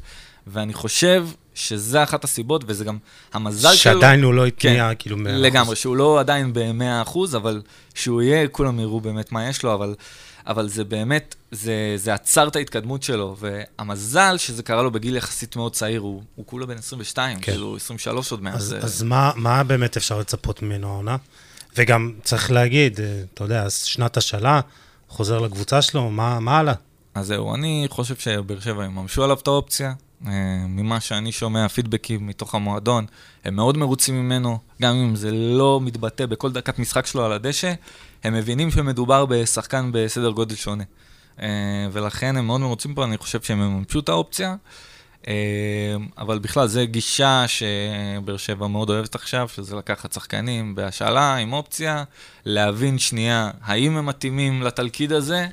[0.47, 2.99] ואני חושב שזה אחת הסיבות, וזה גם
[3.33, 3.77] המזל שלו.
[3.77, 5.79] שעדיין הוא לא התניע, כן, כאילו, מאה לגמרי, אחוז.
[5.79, 7.63] שהוא לא עדיין ב-100%, אבל
[7.95, 9.95] שהוא יהיה, כולם יראו באמת מה יש לו, אבל,
[10.47, 15.57] אבל זה באמת, זה, זה עצר את ההתקדמות שלו, והמזל שזה קרה לו בגיל יחסית
[15.57, 17.53] מאוד צעיר, הוא, הוא כולו בן 22, כן.
[17.53, 18.55] כאילו 23 עוד מעט.
[18.55, 21.17] אז, זה- אז מה, מה באמת אפשר לצפות ממנו העונה?
[21.77, 24.61] וגם צריך להגיד, אה, אתה יודע, שנת השאלה,
[25.09, 26.75] חוזר לקבוצה שלו, מה, מה הלאה?
[27.15, 29.93] אז זהו, אני חושב שבאר שבע יממשו עליו את האופציה.
[30.27, 30.33] אה,
[30.69, 33.07] ממה שאני שומע, פידבקים מתוך המועדון,
[33.45, 37.73] הם מאוד מרוצים ממנו, גם אם זה לא מתבטא בכל דקת משחק שלו על הדשא,
[38.25, 40.85] הם מבינים שמדובר בשחקן בסדר גודל שונה.
[41.43, 41.49] אה,
[41.93, 44.57] ולכן הם מאוד מרוצים פה, אני חושב שהם יממשו את האופציה.
[45.29, 45.35] אה,
[46.19, 52.05] אבל בכלל, זו גישה שבאר שבע מאוד אוהבת עכשיו, שזה לקחת שחקנים בהשאלה עם אופציה,
[52.45, 55.47] להבין שנייה האם הם מתאימים לתלכיד הזה,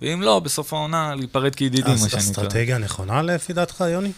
[0.00, 2.18] ואם לא, בסוף העונה להיפרד כידידים, מה שנקרא.
[2.18, 4.12] אסטרטגיה נכונה לפי דעתך, יוני?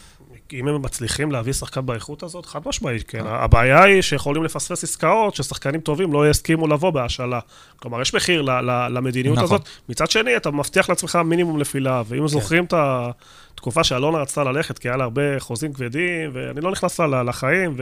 [0.53, 3.23] אם הם מצליחים להביא שחקן באיכות הזאת, חד משמעית, כן.
[3.27, 7.41] הבעיה היא שיכולים לפספס עסקאות ששחקנים טובים לא יסכימו לבוא בהשאלה.
[7.77, 9.45] כלומר, יש מחיר ל- ל- למדיניות נכון.
[9.45, 9.69] הזאת.
[9.89, 14.89] מצד שני, אתה מבטיח לעצמך מינימום נפילה, ואם זוכרים את התקופה שאלונה רצתה ללכת, כי
[14.89, 17.77] היה לה הרבה חוזים כבדים, ואני לא נכנס לה לחיים,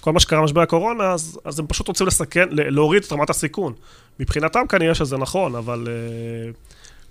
[0.00, 3.72] וכל מה שקרה במשבר הקורונה, אז, אז הם פשוט רוצים לסכן, להוריד את רמת הסיכון.
[4.20, 5.88] מבחינתם כנראה שזה נכון, אבל...
[5.88, 6.50] אה,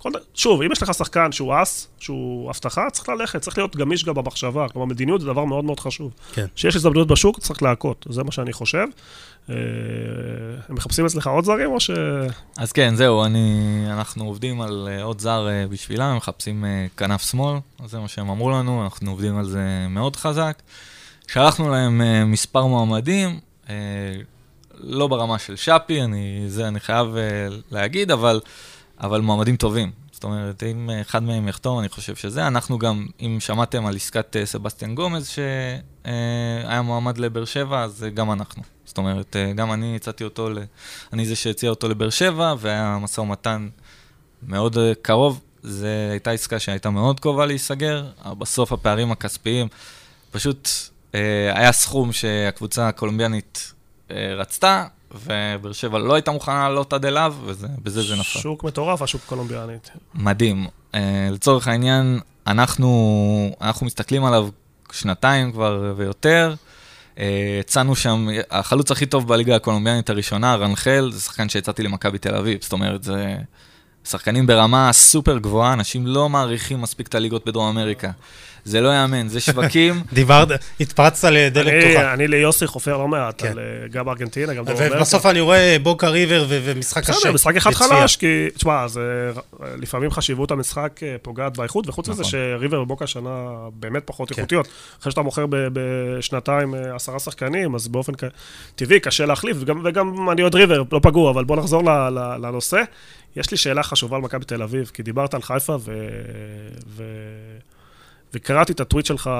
[0.04, 4.04] כל שוב, אם יש לך שחקן שהוא אס, שהוא הבטחה, צריך ללכת, צריך להיות גמיש
[4.04, 4.68] גם במחשבה.
[4.68, 6.12] כלומר, מדיניות זה דבר מאוד מאוד חשוב.
[6.32, 6.46] כן.
[6.54, 8.86] כשיש הזדמנויות בשוק, צריך להכות, זה מה שאני חושב.
[9.50, 9.54] אה,
[10.68, 11.90] הם מחפשים אצלך עוד זרים, או ש...
[12.56, 16.64] אז כן, זהו, אני, אנחנו עובדים על אה, עוד זר אה, בשבילם, הם מחפשים
[16.96, 20.62] כנף שמאל, זה מה שהם אמרו לנו, אנחנו עובדים על זה מאוד חזק.
[21.28, 23.40] שלחנו להם מספר מועמדים,
[24.80, 27.16] לא ברמה של שפי, אני, זה אני חייב
[27.70, 28.40] להגיד, אבל,
[29.00, 29.90] אבל מועמדים טובים.
[30.12, 32.46] זאת אומרת, אם אה, אחד מהם יחתום, אני חושב שזה.
[32.46, 38.10] אנחנו גם, אם שמעתם על עסקת אה, סבסטיאן גומז, שהיה מועמד לבאר שבע, אז אה,
[38.10, 38.62] גם אנחנו.
[38.84, 40.58] זאת אומרת, אה, גם אני הצעתי אותו, ל...
[41.12, 43.68] אני זה שהציע אותו לבאר שבע, והיה משא ומתן
[44.42, 45.40] מאוד אה, קרוב.
[45.62, 48.06] זו הייתה עסקה שהייתה מאוד קרובה להיסגר,
[48.38, 49.68] בסוף הפערים הכספיים,
[50.30, 50.68] פשוט
[51.14, 53.72] אה, היה סכום שהקבוצה הקולומביאנית
[54.10, 58.38] אה, רצתה, ובאר שבע לא הייתה מוכנה לעלות עד אליו, ובזה זה נפל.
[58.38, 59.90] שוק מטורף, השוק הקולומביאנית.
[60.14, 60.66] מדהים.
[60.66, 60.96] Uh,
[61.32, 64.48] לצורך העניין, אנחנו, אנחנו מסתכלים עליו
[64.92, 66.54] שנתיים כבר ויותר.
[67.14, 67.18] Uh,
[67.60, 72.58] הצענו שם, החלוץ הכי טוב בליגה הקולומביאנית הראשונה, רנחל, זה שחקן שהצעתי למכבי תל אביב.
[72.62, 73.36] זאת אומרת, זה
[74.04, 78.10] שחקנים ברמה סופר גבוהה, אנשים לא מעריכים מספיק את הליגות בדרום אמריקה.
[78.64, 80.02] זה לא יאמן, זה שווקים.
[80.12, 80.48] דיברת,
[80.80, 82.14] התפרצת לדלת פתוחה.
[82.14, 83.58] אני ליוסי חופר לא מעט, כן.
[83.58, 84.96] אה, גם ארגנטינה, גם דרום אמריקה.
[84.96, 87.12] ובסוף אני רואה בוקה ריבר ו- ומשחק קשה.
[87.12, 87.70] בסדר, משחק אחד.
[87.72, 89.32] חלש, כי, תשמע, זה,
[89.76, 92.30] לפעמים חשיבות המשחק אה, פוגעת באיכות, וחוץ מזה נכון.
[92.30, 94.34] שריבר ובוקה שנה באמת פחות כן.
[94.40, 94.68] איכותיות.
[95.00, 98.12] אחרי שאתה מוכר בשנתיים אה, עשרה שחקנים, אז באופן
[98.76, 101.82] טבעי קשה להחליף, וגם, וגם אני עוד ריבר, לא פגעו, אבל בוא נחזור
[102.42, 102.82] לנושא.
[103.36, 106.08] יש לי שאלה חשובה על מכבי תל אביב, כי דיברת על חיפה, ו...
[106.88, 107.02] ו...
[108.34, 109.30] וקראתי את הטוויט שלך,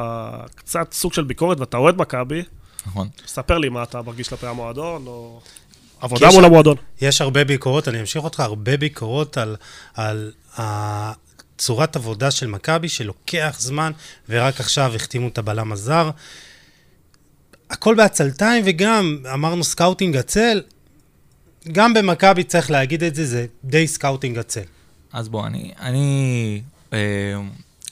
[0.55, 2.43] קצת סוג של ביקורת, ואתה אוהד מכבי,
[2.87, 3.09] נכון.
[3.27, 5.41] ספר לי מה אתה מרגיש כלפי המועדון, או
[6.01, 6.77] עבודה יש- מול המועדון.
[7.01, 9.57] יש הרבה ביקורות, אני אמשיך אותך, הרבה ביקורות על,
[9.95, 10.33] על
[11.59, 13.93] צורת עבודה של מכבי, שלוקח זמן,
[14.29, 16.11] ורק עכשיו החתימו את הבלם הזר.
[17.71, 20.63] הכל בעצלתיים, וגם, אמרנו scouting עצל,
[21.73, 24.61] גם במכבי צריך להגיד את זה, זה די סקאוטינג עצל.
[25.13, 25.73] אז בוא, אני...
[25.81, 26.99] אני אה,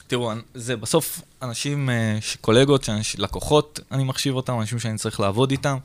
[0.07, 5.51] תראו, זה בסוף אנשים, אה, קולגות, שאנש- לקוחות, אני מחשיב אותם, אנשים שאני צריך לעבוד
[5.51, 5.77] איתם.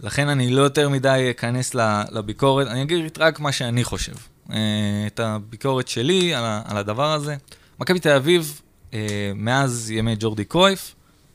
[0.00, 1.74] לכן אני לא יותר מדי אכנס
[2.10, 4.12] לביקורת, אני אגיד רק מה שאני חושב.
[4.52, 4.56] אה,
[5.06, 7.36] את הביקורת שלי על, על הדבר הזה.
[7.80, 8.60] מכבי תל אביב,
[8.94, 8.98] אה,
[9.34, 10.94] מאז ימי ג'ורדי קרויף,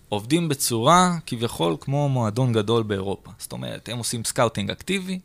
[0.09, 3.31] עובדים בצורה כביכול כמו מועדון גדול באירופה.
[3.39, 5.19] זאת אומרת, הם עושים סקאוטינג אקטיבי,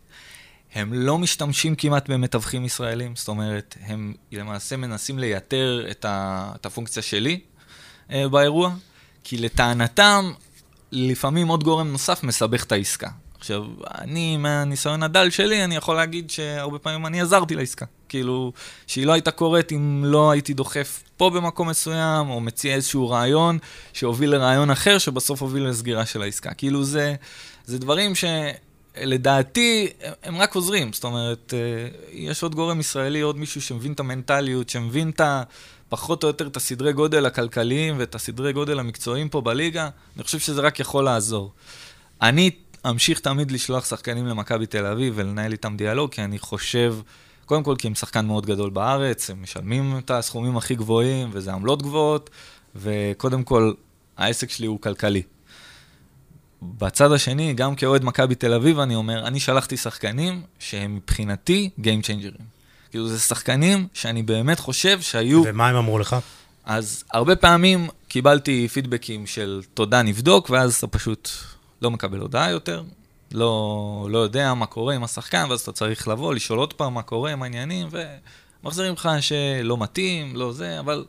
[0.75, 6.67] הם לא משתמשים כמעט במתווכים ישראלים, זאת אומרת, הם למעשה מנסים לייתר את, ה, את
[6.67, 7.41] הפונקציה שלי
[8.11, 8.75] אה, באירוע,
[9.25, 10.33] כי לטענתם,
[10.93, 13.09] לפעמים עוד גורם נוסף מסבך את העסקה.
[13.39, 13.65] עכשיו,
[13.99, 17.87] אני, מהניסיון הדל שלי, אני יכול להגיד שהרבה פעמים אני עזרתי לעסקה.
[18.09, 18.53] כאילו,
[18.87, 23.59] שהיא לא הייתה קורית אם לא הייתי דוחף פה במקום מסוים, או מציע איזשהו רעיון
[23.93, 26.55] שהוביל לרעיון אחר, שבסוף הוביל לסגירה של העסקה.
[26.55, 27.15] כאילו, זה,
[27.65, 28.25] זה דברים ש...
[29.01, 30.93] לדעתי, הם- הם רק עוזרים.
[30.93, 31.59] זאת אומרת, אה,
[32.13, 35.43] יש עוד גורם ישראלי, עוד מישהו שמבין את המנטליות, שמבין את ה...
[35.89, 40.39] פחות או יותר את הסדרי גודל הכלכליים ואת הסדרי גודל המקצועיים פה בליגה, אני חושב
[40.39, 41.53] שזה רק יכול לעזור.
[42.23, 42.51] אני
[42.91, 46.97] אמשיך תמיד לשלוח שחקנים למכבי תל אביב ולנהל איתם דיאלוג, כי אני חושב,
[47.47, 51.53] קודם כל כי הם שחקן מאוד גדול בארץ, הם משלמים את הסכומים הכי גבוהים, וזה
[51.53, 52.31] עמלות גבוהות,
[52.77, 53.73] וקודם כל,
[54.17, 55.23] העסק שלי הוא כלכלי.
[56.63, 62.05] בצד השני, גם כאוהד מכבי תל אביב, אני אומר, אני שלחתי שחקנים שהם מבחינתי Game
[62.07, 62.43] Changer'ים.
[62.91, 65.43] כאילו, זה שחקנים שאני באמת חושב שהיו...
[65.47, 66.17] ומה הם אמרו לך?
[66.65, 71.29] אז הרבה פעמים קיבלתי פידבקים של תודה, נבדוק, ואז אתה פשוט
[71.83, 72.83] לא מקבל הודעה יותר,
[73.33, 77.03] לא, לא יודע מה קורה עם השחקן, ואז אתה צריך לבוא, לשאול עוד פעם מה
[77.03, 77.89] קורה, מה העניינים,
[78.63, 81.05] ומחזירים לך שלא מתאים, לא זה, אבל...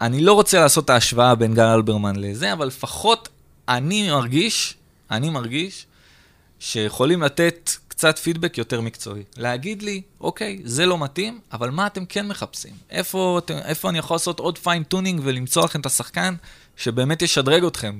[0.00, 3.25] אני לא רוצה לעשות את ההשוואה בין גל אלברמן לזה, אבל לפחות
[3.68, 4.74] אני מרגיש,
[5.10, 5.86] אני מרגיש,
[6.58, 9.22] שיכולים לתת קצת פידבק יותר מקצועי.
[9.36, 12.74] להגיד לי, אוקיי, זה לא מתאים, אבל מה אתם כן מחפשים?
[12.90, 16.34] איפה, אתם, איפה אני יכול לעשות עוד fine tuning ולמצוא לכם את השחקן
[16.76, 17.98] שבאמת ישדרג אתכם?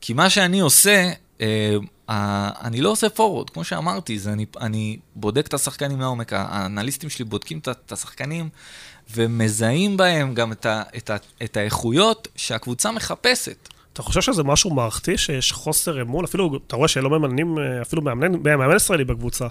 [0.00, 1.76] כי מה שאני עושה, אה,
[2.10, 7.10] אה, אני לא עושה פורוורד, כמו שאמרתי, זה אני, אני בודק את השחקנים לעומק, האנליסטים
[7.10, 8.48] שלי בודקים את, את השחקנים
[9.10, 13.68] ומזהים בהם גם את, ה, את, ה, את האיכויות שהקבוצה מחפשת.
[13.92, 16.24] אתה חושב שזה משהו מערכתי, שיש חוסר אמון?
[16.24, 19.46] אפילו, אתה רואה שלא ממנים אה, אפילו מאמן, מאמן ישראלי בקבוצה.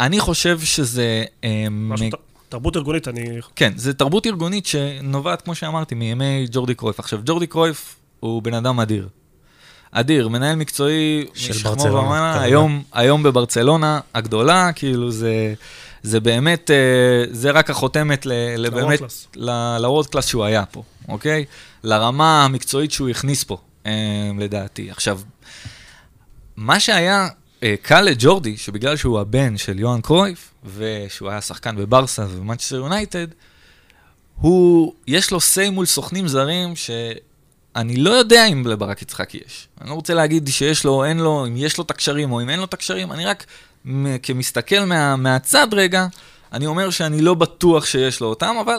[0.00, 1.24] אני חושב שזה...
[1.44, 2.10] אה, משהו, מ-
[2.48, 3.24] תרבות ארגונית, אני...
[3.56, 7.00] כן, זו תרבות ארגונית שנובעת, כמו שאמרתי, מימי ג'ורדי קרויף.
[7.00, 9.08] עכשיו, ג'ורדי קרויף הוא בן אדם אדיר.
[9.92, 12.42] אדיר, מנהל מקצועי של ברצלונה, ומעלה.
[12.42, 15.54] היום, היום בברצלונה הגדולה, כאילו זה,
[16.02, 18.26] זה באמת, אה, זה רק החותמת
[18.56, 19.00] לבאמת.
[19.36, 21.44] ל world class שהוא היה פה, אוקיי?
[21.82, 23.92] לרמה המקצועית שהוא הכניס פה, אה,
[24.38, 24.90] לדעתי.
[24.90, 25.20] עכשיו,
[26.56, 27.28] מה שהיה
[27.62, 33.26] אה, קל לג'ורדי, שבגלל שהוא הבן של יוהאן קרויף, ושהוא היה שחקן בברסה ובמנצ'סטר יונייטד,
[34.34, 39.68] הוא, יש לו say מול סוכנים זרים שאני לא יודע אם לברק יצחקי יש.
[39.80, 42.40] אני לא רוצה להגיד שיש לו או אין לו, אם יש לו את הקשרים או
[42.40, 43.44] אם אין לו את הקשרים, אני רק
[44.22, 46.06] כמסתכל מה, מהצד רגע,
[46.52, 48.76] אני אומר שאני לא בטוח שיש לו אותם, אבל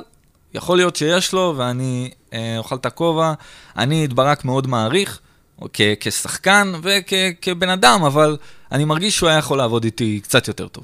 [0.53, 3.33] יכול להיות שיש לו, ואני אה, אוכל את הכובע.
[3.77, 5.19] אני את ברק מאוד מעריך,
[5.61, 8.37] או כ- כשחקן וכבן אדם, אבל
[8.71, 10.83] אני מרגיש שהוא היה יכול לעבוד איתי קצת יותר טוב.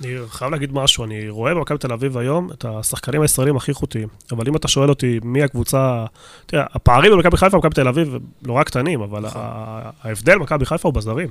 [0.00, 4.08] אני חייב להגיד משהו, אני רואה במכבי תל אביב היום את השחקנים הישראלים הכי איכותיים.
[4.32, 6.04] אבל אם אתה שואל אותי מי הקבוצה...
[6.46, 10.88] תראה, הפערים במכבי חיפה ומכבי תל אביב הם נורא קטנים, אבל ה- ההבדל במכבי חיפה
[10.88, 11.28] הוא בזרים.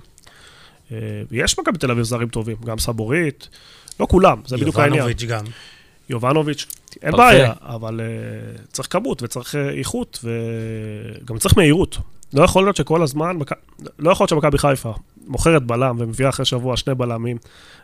[0.91, 0.97] אה,
[1.31, 3.49] יש במכבי תל אביב זרים טובים, גם סבורית,
[3.99, 4.99] לא כולם, זה בדיוק העניין.
[4.99, 5.45] יובנוביץ' גם.
[6.09, 6.65] יובנוביץ',
[7.01, 7.23] אין פרפה.
[7.23, 11.97] בעיה, אבל uh, צריך כמות וצריך uh, איכות וגם צריך מהירות.
[12.33, 13.37] לא יכול להיות שכל הזמן,
[13.99, 14.93] לא יכול להיות שמכבי חיפה,
[15.29, 17.37] מוכרת בלם ומביאה אחרי שבוע שני בלמים,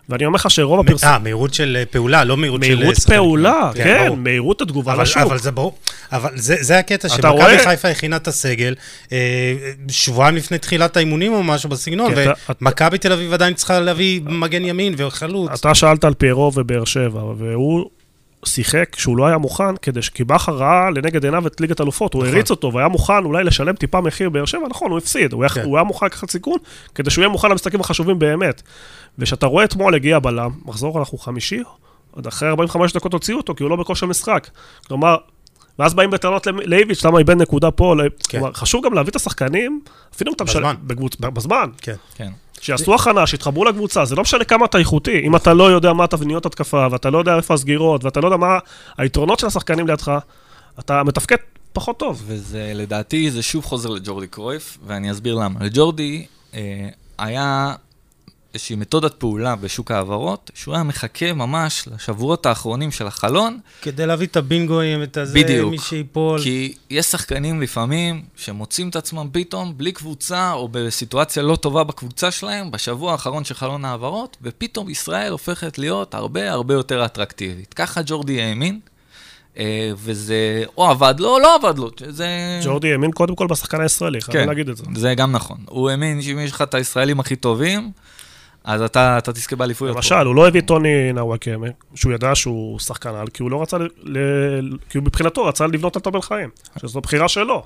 [0.10, 1.10] ואני אומר לך שרוב הפרסום...
[1.10, 2.76] אה, מהירות של אה, פעולה, לא מהירות של...
[2.76, 3.18] מהירות שחקנים.
[3.20, 4.18] פעולה, כן, כן, ברור.
[4.18, 5.18] מהירות התגובה אבל, לשוק.
[5.22, 5.78] אבל זה ברור,
[6.12, 8.76] אבל זה, זה הקטע, אתה שמכבי רואה- חיפה הכינה את הסגל
[9.12, 9.54] אה,
[9.88, 14.22] שבועיים לפני תחילת האימונים או משהו בסגנון, כן, אתה- ומכבי תל אביב עדיין צריכה להביא
[14.26, 15.52] מגן ימין וחלוץ.
[15.60, 17.86] אתה שאלת על פיירו ובאר שבע, והוא
[18.46, 20.10] שיחק שהוא לא היה מוכן, כדי ש...
[20.10, 22.34] כי בכר ראה לנגד עיניו את ליגת אלופות, הוא נכון.
[22.34, 25.50] הריץ אותו והיה מוכן אולי לשלם טיפה מחיר באר שבע, נכון, הוא הפסיד, הוא, היה,
[25.50, 25.64] כן.
[25.64, 26.58] הוא היה מוכן לקחת סיכון,
[26.96, 28.62] כדי שהוא יהיה מוכן למשחקים החשובים באמת.
[29.20, 31.60] וכשאתה רואה אתמול הגיע בלם, מחזור אנחנו חמישי,
[32.12, 34.50] עוד אחרי 45 דקות הוציאו אותו, כי הוא לא בכושר משחק.
[34.88, 35.18] כלומר,
[35.80, 38.40] ואז באים בטענות לאיביץ', למה איבד נקודה פה, ל- כן.
[38.40, 39.82] כלומר, חשוב גם להביא את השחקנים,
[40.16, 40.76] אפילו אם אתה משלם, בזמן.
[40.88, 41.16] בקבוצ...
[41.20, 41.96] בזמן, כן.
[42.16, 42.32] כן.
[42.62, 46.08] שיעשו הכנה, שיתחברו לקבוצה, זה לא משנה כמה אתה איכותי, אם אתה לא יודע מה
[46.08, 48.58] תבניות התקפה, ואתה לא יודע איפה הסגירות, ואתה לא יודע מה
[48.98, 50.12] היתרונות של השחקנים לידך,
[50.80, 51.36] אתה מתפקד
[51.74, 52.24] פחות טוב.
[52.28, 55.60] וזה, לדעתי, זה שוב חוזר לג'ורדי קרויף, ואני אסביר למה.
[55.62, 56.60] לג'ורדי אה,
[57.18, 57.74] היה
[58.56, 64.28] איזושהי מתודת פעולה בשוק ההעברות, שהוא היה מחכה ממש לשבועות האחרונים של החלון, כדי להביא
[64.28, 65.72] את הבינגואים, את הזה, בדיוק.
[65.72, 66.42] מי שיפול.
[66.44, 72.32] כי יש שחקנים לפעמים שמוצאים את עצמם פתאום בלי קבוצה, או בסיטואציה לא טובה בקבוצה
[72.32, 77.74] שלהם, בשבוע האחרון של חלון ההעברות, ופתאום ישראל הופכת להיות הרבה הרבה יותר אטרקטיבית.
[77.74, 78.80] ככה ג'ורדי האמין,
[79.58, 81.90] אה, וזה או עבד לו או לא עבד לו.
[82.08, 82.28] זה...
[82.64, 84.84] ג'ורדי האמין קודם כל בשחקן הישראלי, חייבים כן, להגיד את זה.
[84.96, 85.58] זה גם נכון.
[85.66, 87.92] הוא האמין שאם יש לך את הישראלים הכי טובים,
[88.66, 89.96] אז אתה, אתה תזכה באליפויות.
[89.96, 93.62] למשל, הוא לא הביא את טוני נוואקמה, שהוא ידע שהוא שחקן על, כי הוא לא
[93.62, 93.88] רצה, ל...
[94.04, 96.50] ל- כי הוא מבחינתו רצה לבנות על טובל חיים,
[96.82, 97.64] שזו בחירה שלו.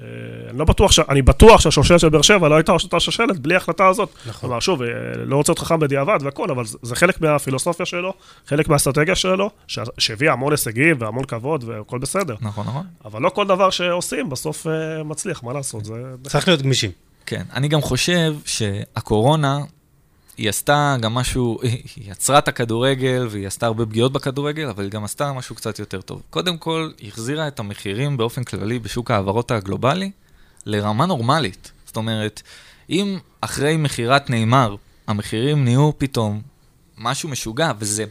[0.00, 0.04] אה,
[0.50, 0.98] אני לא בטוח, ש...
[0.98, 4.08] אני בטוח שהשושלת של באר שבע לא הייתה אותה שושלת בלי ההחלטה הזאת.
[4.26, 4.40] נכון.
[4.40, 4.88] כלומר, שוב, אה,
[5.24, 8.14] לא רוצה להיות חכם בדיעבד והכל, אבל זה- חלק מהפילוסופיה שלו,
[8.46, 9.78] חלק מהאסטרטגיה שלו, ש...
[9.98, 12.34] שהביאה המון הישגים והמון כבוד והכל בסדר.
[12.40, 12.86] נכון, נכון.
[13.04, 14.72] אבל לא כל דבר שעושים בסוף אה,
[15.04, 15.84] מצליח, מה לעשות?
[15.84, 15.94] זה...
[16.22, 16.90] צריך להיות גמישים.
[17.26, 19.58] כן, אני גם חושב שהקורונה,
[20.36, 24.90] היא עשתה גם משהו, היא עצרה את הכדורגל והיא עשתה הרבה פגיעות בכדורגל, אבל היא
[24.90, 26.22] גם עשתה משהו קצת יותר טוב.
[26.30, 30.10] קודם כל, היא החזירה את המחירים באופן כללי בשוק ההעברות הגלובלי
[30.66, 31.72] לרמה נורמלית.
[31.86, 32.42] זאת אומרת,
[32.90, 34.76] אם אחרי מכירת ניימאר,
[35.06, 36.42] המחירים נהיו פתאום
[36.98, 38.04] משהו משוגע, וזה...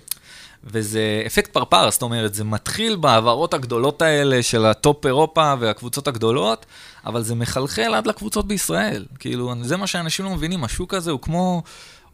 [0.66, 6.08] וזה אפקט פרפר, זאת אומרת, זה מתחיל בהעברות הגדולות האלה של ה top אירופה והקבוצות
[6.08, 6.66] הגדולות,
[7.06, 9.06] אבל זה מחלחל עד לקבוצות בישראל.
[9.20, 11.64] כאילו, זה מה שאנשים לא מבינים, השוק הזה הוא כמו,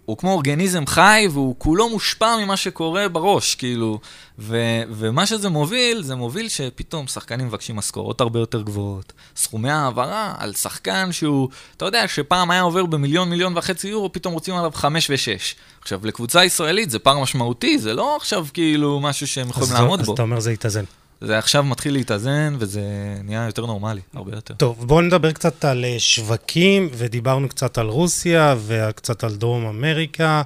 [0.10, 4.00] הוא כמו אורגניזם חי, והוא כולו מושפע ממה שקורה בראש, כאילו.
[4.40, 4.58] ו,
[4.92, 9.14] ומה שזה מוביל, זה מוביל שפתאום שחקנים מבקשים משכורות הרבה יותר גבוהות.
[9.36, 14.34] סכומי העברה על שחקן שהוא, אתה יודע, שפעם היה עובר במיליון, מיליון וחצי יורו, פתאום
[14.34, 15.56] רוצים עליו חמש ושש.
[15.82, 20.00] עכשיו, לקבוצה ישראלית זה פער משמעותי, זה לא עכשיו כאילו משהו שהם יכולים אז- לעמוד
[20.00, 20.14] אז בו.
[20.14, 20.84] אתה אומר זה יתאזן.
[21.22, 22.82] זה עכשיו מתחיל להתאזן, וזה
[23.24, 24.54] נהיה יותר נורמלי, הרבה יותר.
[24.54, 30.42] טוב, בואו נדבר קצת על אה, שווקים, ודיברנו קצת על רוסיה וקצת על דרום אמריקה,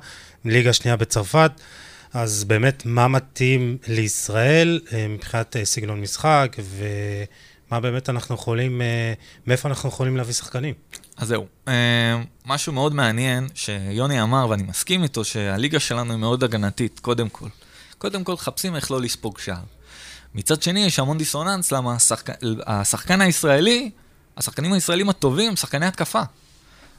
[0.46, 1.52] ליגה שנייה בצרפת.
[2.14, 8.82] אז באמת, מה מתאים לישראל אה, מבחינת אה, סגנון משחק, ומה באמת אנחנו יכולים,
[9.48, 10.74] מאיפה אנחנו יכולים להביא שחקנים?
[11.18, 11.46] אז זהו.
[12.46, 17.48] משהו מאוד מעניין שיוני אמר, ואני מסכים איתו, שהליגה שלנו היא מאוד הגנתית, קודם כל.
[17.98, 19.73] קודם כל, חפשים איך לא לספוג שער.
[20.36, 22.30] מצד שני, יש המון דיסוננס, למה השחק...
[22.66, 23.92] השחקן הישראלי,
[24.38, 26.22] השחקנים הישראלים הטובים שחקני התקפה.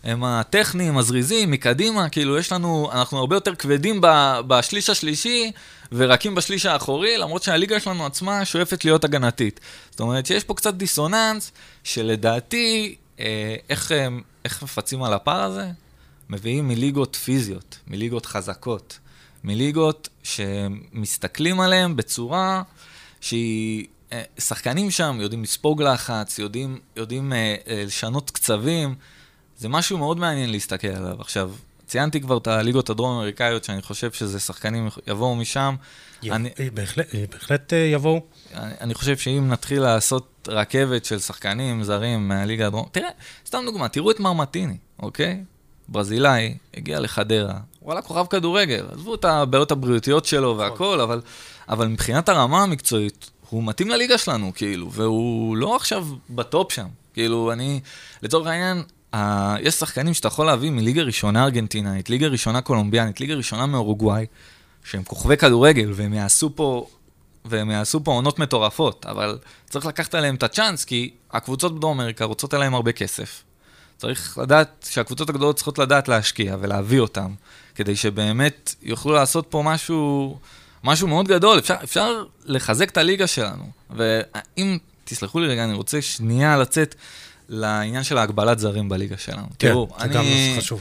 [0.05, 5.53] הם הטכניים, הזריזים, מקדימה, כאילו יש לנו, אנחנו הרבה יותר כבדים ב- בשליש השלישי
[5.93, 9.61] ורקים בשליש האחורי, למרות שהליגה שלנו עצמה שואפת להיות הגנתית.
[9.91, 11.53] זאת אומרת שיש פה קצת דיסוננס,
[11.85, 14.09] שלדעתי, אה, איך, אה,
[14.45, 15.67] איך מפצים על הפער הזה?
[16.31, 18.99] מביאים מליגות פיזיות, מליגות חזקות,
[19.45, 22.63] מליגות שמסתכלים עליהן בצורה
[23.25, 23.87] שהיא...
[24.13, 28.95] אה, שחקנים שם יודעים לספוג לחץ, יודעים, יודעים אה, אה, לשנות קצבים.
[29.59, 31.21] זה משהו מאוד מעניין להסתכל עליו.
[31.21, 31.51] עכשיו,
[31.87, 35.75] ציינתי כבר את הליגות הדרום-אמריקאיות, שאני חושב שזה שחקנים יבואו משם.
[36.31, 38.21] אני, אה, בהחלט, אה, בהחלט יבואו.
[38.55, 42.89] אני, אני חושב שאם נתחיל לעשות רכבת של שחקנים זרים מהליגה הדרום...
[42.93, 43.11] תראה,
[43.47, 45.45] סתם דוגמה, תראו את מרמטיני, אוקיי?
[45.89, 48.87] ברזילאי, הגיע לחדרה, וואלה, כוכב כדורגל.
[48.93, 51.21] עזבו את הבעיות הבריאותיות שלו והכל, אבל,
[51.69, 56.87] אבל מבחינת הרמה המקצועית, הוא מתאים לליגה שלנו, כאילו, והוא לא עכשיו בטופ שם.
[57.15, 57.81] כאילו, אני,
[58.23, 58.83] לצורך העניין,
[59.15, 64.27] ה- יש שחקנים שאתה יכול להביא מליגה ראשונה ארגנטינאית, ליגה ראשונה קולומביאנית, ליגה ראשונה מאורוגוואי,
[64.85, 66.87] שהם כוכבי כדורגל, והם יעשו פה,
[67.45, 69.39] והם יעשו פה עונות מטורפות, אבל
[69.71, 73.43] צריך לקחת עליהם את הצ'אנס, כי הקבוצות בדרום אמריקה רוצות עליהם הרבה כסף.
[73.97, 77.35] צריך לדעת שהקבוצות הגדולות צריכות לדעת להשקיע ולהביא אותם,
[77.75, 80.39] כדי שבאמת יוכלו לעשות פה משהו,
[80.85, 81.59] משהו מאוד גדול.
[81.59, 83.65] אפשר, אפשר לחזק את הליגה שלנו.
[83.91, 86.95] ואם, תסלחו לי רגע, אני רוצה שנייה לצאת
[87.49, 89.47] לעניין של ההגבלת זרים בליגה שלנו.
[89.59, 90.81] כן, תראו, זה גם אני, נושא חשוב.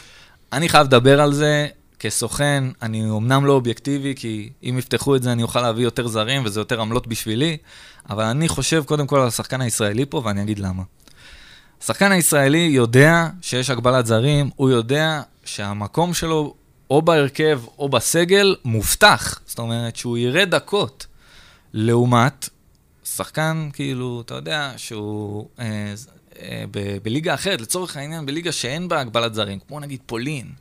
[0.53, 1.67] אני חייב לדבר על זה
[1.99, 6.45] כסוכן, אני אמנם לא אובייקטיבי, כי אם יפתחו את זה אני אוכל להביא יותר זרים
[6.45, 7.57] וזה יותר עמלות בשבילי,
[8.09, 10.83] אבל אני חושב קודם כל על השחקן הישראלי פה, ואני אגיד למה.
[11.83, 16.55] השחקן הישראלי יודע שיש הגבלת זרים, הוא יודע שהמקום שלו
[16.93, 19.39] או בהרכב או בסגל מובטח.
[19.45, 21.05] זאת אומרת שהוא יראה דקות.
[21.73, 22.49] לעומת
[23.03, 25.93] שחקן, כאילו, אתה יודע, שהוא אה,
[26.39, 30.51] אה, ב- בליגה אחרת, לצורך העניין, בליגה שאין בה הגבלת זרים, כמו נגיד פולין,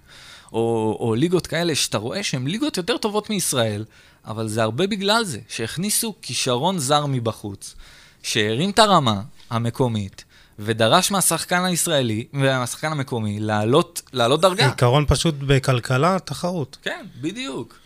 [0.53, 3.85] או, או ליגות כאלה, שאתה רואה שהן ליגות יותר טובות מישראל,
[4.25, 7.75] אבל זה הרבה בגלל זה, שהכניסו כישרון זר מבחוץ,
[8.23, 10.25] שהרים את הרמה המקומית,
[10.59, 14.67] ודרש מהשחקן הישראלי, מהשחקן המקומי, לעלות, לעלות דרגה.
[14.67, 16.77] עיקרון פשוט בכלכלה, תחרות.
[16.83, 17.83] כן, בדיוק.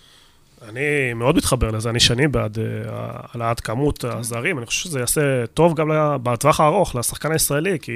[0.68, 2.60] אני מאוד מתחבר לזה, אני שנים בעד uh,
[2.90, 5.90] העלאת כמות הזרים, אני חושב שזה יעשה טוב גם
[6.22, 7.92] בטווח הארוך לשחקן הישראלי, כי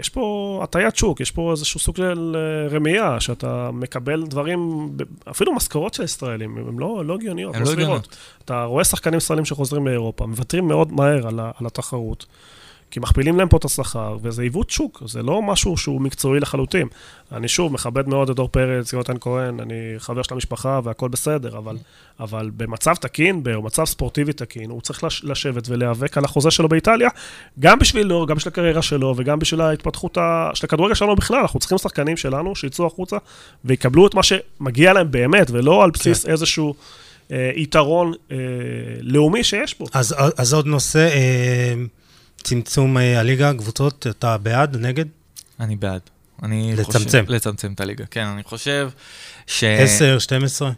[0.00, 2.36] יש פה הטיית שוק, יש פה איזשהו סוג של
[2.70, 4.90] uh, רמייה, שאתה מקבל דברים,
[5.30, 8.16] אפילו משכורות של ישראלים, הן לא, לא הגיוניות, הן לא לא סבירות.
[8.44, 12.26] אתה רואה שחקנים ישראלים שחוזרים מאירופה, מוותרים מאוד מהר על התחרות.
[12.92, 16.88] כי מכפילים להם פה את השכר, וזה עיוות שוק, זה לא משהו שהוא מקצועי לחלוטין.
[17.32, 21.58] אני שוב מכבד מאוד את דור פרץ, יונתן כהן, אני חבר של המשפחה והכל בסדר,
[21.58, 21.76] אבל,
[22.20, 27.08] אבל במצב תקין, במצב ספורטיבי תקין, הוא צריך לש, לשבת ולהיאבק על החוזה שלו באיטליה,
[27.60, 30.50] גם בשבילו, גם בשביל הקריירה שלו, וגם בשביל ההתפתחות ה...
[30.54, 31.40] של הכדורגל שלנו בכלל.
[31.40, 33.16] אנחנו צריכים שחקנים שלנו שיצאו החוצה
[33.64, 36.30] ויקבלו את מה שמגיע להם באמת, ולא על בסיס כן.
[36.30, 36.74] איזשהו...
[37.32, 38.36] אה, יתרון אה,
[39.00, 39.84] לאומי שיש פה.
[39.92, 41.74] אז, אז עוד נושא, אה,
[42.42, 45.04] צמצום אה, הליגה, קבוצות, אתה בעד, נגד?
[45.60, 46.00] אני בעד.
[46.42, 46.98] אני לצמצם.
[47.04, 47.24] חושב...
[47.28, 48.90] לצמצם את הליגה, כן, אני חושב
[49.46, 49.64] ש...
[49.64, 50.70] 10, 12?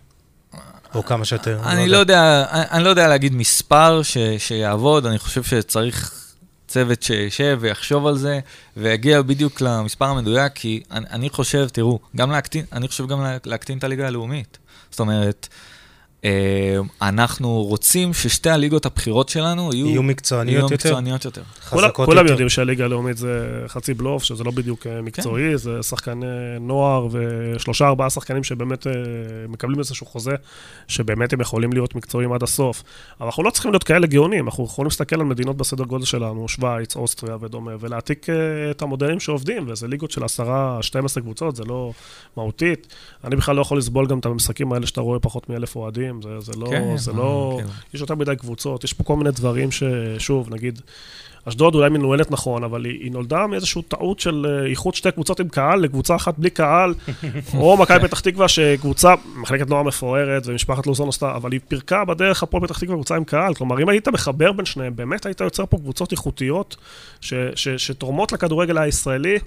[0.94, 1.60] או כמה שיותר?
[1.66, 6.24] אני לא יודע, אני לא יודע להגיד מספר ש, שיעבוד, אני חושב שצריך
[6.68, 8.40] צוות שישב ויחשוב על זה,
[8.76, 13.36] ויגיע בדיוק למספר המדויק, כי אני, אני חושב, תראו, גם להקטין, אני חושב גם לה-
[13.46, 14.58] להקטין את הליגה הלאומית.
[14.90, 15.48] זאת אומרת,
[17.02, 20.74] אנחנו רוצים ששתי הליגות הבכירות שלנו יהיו, יהיו מקצועניות יהיו יותר?
[20.74, 21.42] מקצועניות יותר.
[21.70, 22.30] כולם, כולם יותר.
[22.30, 25.56] יודעים שהליגה הלאומית זה חצי בלוף, שזה לא בדיוק אה, מקצועי, כן.
[25.56, 26.26] זה שחקני
[26.60, 28.92] נוער ושלושה ארבעה שחקנים שבאמת אה,
[29.48, 30.34] מקבלים איזשהו חוזה,
[30.88, 32.82] שבאמת הם יכולים להיות מקצועיים עד הסוף.
[33.20, 36.48] אבל אנחנו לא צריכים להיות כאלה גאונים, אנחנו יכולים להסתכל על מדינות בסדר גודל שלנו,
[36.48, 38.34] שווייץ, אוסטריה ודומה, ולהעתיק אה,
[38.70, 41.92] את המודלים שעובדים, וזה ליגות של עשרה, 12 קבוצות, זה לא
[42.36, 42.94] מהותית.
[43.24, 46.40] אני בכלל לא יכול לסבול גם את המשחקים האלה שאתה רואה פחות מאלף אוהדים, זה,
[46.40, 47.68] זה לא, כן, זה אה, לא, כן.
[47.94, 50.80] יש יותר מדי קבוצות, יש פה כל מיני דברים ששוב, נגיד,
[51.48, 55.40] אשדוד אולי מנוהלת נכון, אבל היא, היא נולדה מאיזושהי טעות של אה, איחוד שתי קבוצות
[55.40, 56.94] עם קהל לקבוצה אחת בלי קהל,
[57.58, 62.42] או מכבי פתח תקווה שקבוצה, מחלקת נוער מפוארת ומשפחת לוזון עשתה, אבל היא פירקה בדרך
[62.42, 63.54] הפועל פתח תקווה קבוצה עם קהל.
[63.54, 66.76] כלומר, אם היית מחבר בין שניהם, באמת היית יוצר פה קבוצות איכותיות
[67.20, 69.38] ש, ש, שתורמות לכדורגל הישראלי.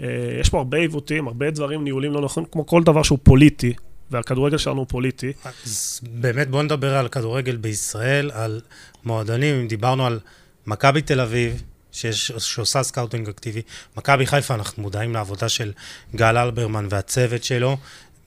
[0.00, 0.06] אה,
[0.40, 3.72] יש פה הרבה עיוותים, הרבה דברים ניהולים לא נכונים, כמו כל דבר שהוא פוליטי.
[4.10, 5.32] והכדורגל שלנו הוא פוליטי.
[5.66, 8.60] אז באמת בואו נדבר על כדורגל בישראל, על
[9.04, 10.20] מועדונים, אם דיברנו על
[10.66, 13.62] מכבי תל אביב, שיש, שעושה סקאוטינג אקטיבי,
[13.96, 15.72] מכבי חיפה, אנחנו מודעים לעבודה של
[16.14, 17.76] גל אלברמן והצוות שלו,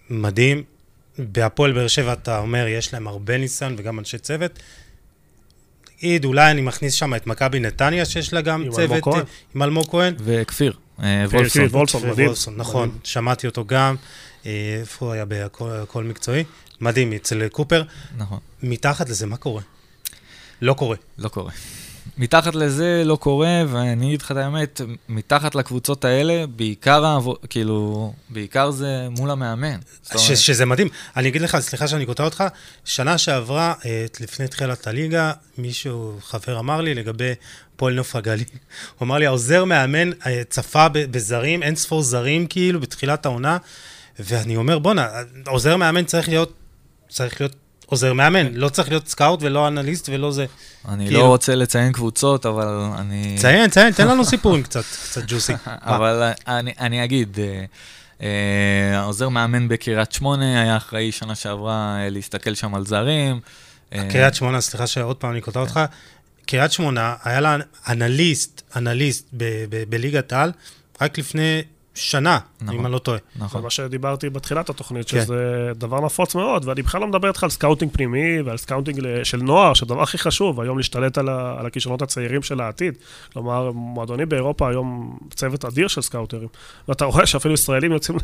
[0.09, 0.63] מדהים.
[1.17, 4.59] בהפועל באר שבע אתה אומר, יש להם הרבה ניסיון וגם אנשי צוות.
[5.97, 9.23] תגיד, אולי אני מכניס שם את מכבי נתניה, שיש לה גם עם צוות, אלמוג כהן.
[9.55, 10.13] עם אלמוג כהן.
[10.13, 11.43] וכפיר, כפיר, וולפסון.
[11.67, 12.27] כפיר, וולפסון, מדהים.
[12.27, 13.01] וולפסון, נכון, מדהים.
[13.03, 13.95] שמעתי אותו גם.
[14.45, 15.25] אה, איפה הוא היה
[15.81, 16.43] הכל מקצועי?
[16.81, 17.83] מדהים, אצל קופר.
[18.17, 18.39] נכון.
[18.63, 19.61] מתחת לזה, מה קורה?
[20.61, 20.95] לא קורה.
[21.17, 21.51] לא קורה.
[22.17, 28.13] מתחת לזה לא קורה, ואני אגיד לך את האמת, מתחת לקבוצות האלה, בעיקר, העבו- כאילו,
[28.29, 29.79] בעיקר זה מול המאמן.
[30.03, 30.87] ש, אומרת, שזה מדהים.
[31.17, 32.43] אני אגיד לך, סליחה שאני קוטע אותך,
[32.85, 37.31] שנה שעברה, אה, לפני תחילת הליגה, מישהו, חבר אמר לי לגבי
[37.75, 38.43] פועל נוף הגליל.
[38.97, 43.57] הוא אמר לי, העוזר מאמן אה, צפה בזרים, אין ספור זרים כאילו, בתחילת העונה,
[44.19, 45.07] ואני אומר, בואנה,
[45.47, 46.53] עוזר מאמן צריך להיות,
[47.09, 47.55] צריך להיות
[47.85, 50.45] עוזר מאמן, לא צריך להיות סקאוט ולא אנליסט ולא זה.
[50.89, 52.67] אני כאילו- לא רוצה לציין קבוצות, אבל
[52.97, 53.35] אני...
[53.39, 55.53] ציין, ציין, תן לנו סיפורים קצת, קצת ג'וסי.
[55.67, 57.65] אבל אני, אני אגיד, אה,
[58.21, 63.39] אה, העוזר מאמן בקריית שמונה היה אחראי שנה שעברה אה, להסתכל שם על זרים.
[63.93, 65.79] אה, קריית שמונה, סליחה שעוד פעם אני קוטע אותך,
[66.45, 69.27] קריית שמונה, היה לה אנליסט, אנליסט
[69.89, 70.51] בליגת העל,
[71.01, 71.61] רק לפני
[71.95, 72.75] שנה, נכון.
[72.75, 73.17] אם אני לא טועה.
[73.35, 73.61] זה נכון.
[73.63, 75.21] מה שדיברתי בתחילת התוכנית, כן.
[75.21, 75.35] שזה
[75.75, 79.73] דבר נפוץ מאוד, ואני בכלל לא מדבר איתך על סקאוטינג פנימי ועל סקאוטינג של נוער,
[79.73, 82.93] שהדבר הכי חשוב, היום להשתלט על, ה- על הכישרונות הצעירים של העתיד.
[83.33, 86.47] כלומר, מועדונים באירופה היום צוות אדיר של סקאוטרים,
[86.87, 88.17] ואתה רואה שאפילו ישראלים יוצאים